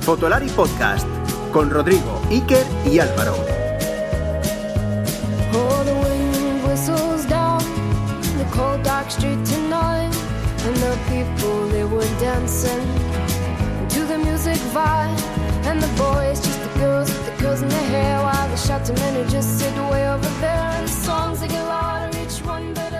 [0.00, 1.06] Fotolari Podcast
[1.52, 3.34] con Rodrigo, Iker y Álvaro.
[5.84, 7.60] The wind whistles down
[8.38, 10.12] the cold dark street tonight,
[10.66, 12.82] and the people they were dancing
[13.90, 15.18] to the music vibe,
[15.66, 18.92] and the boys just girls with the girls in their hair while they shout to
[18.94, 20.64] men who just sit way over there.
[20.76, 22.93] And the songs they get louder, each one better.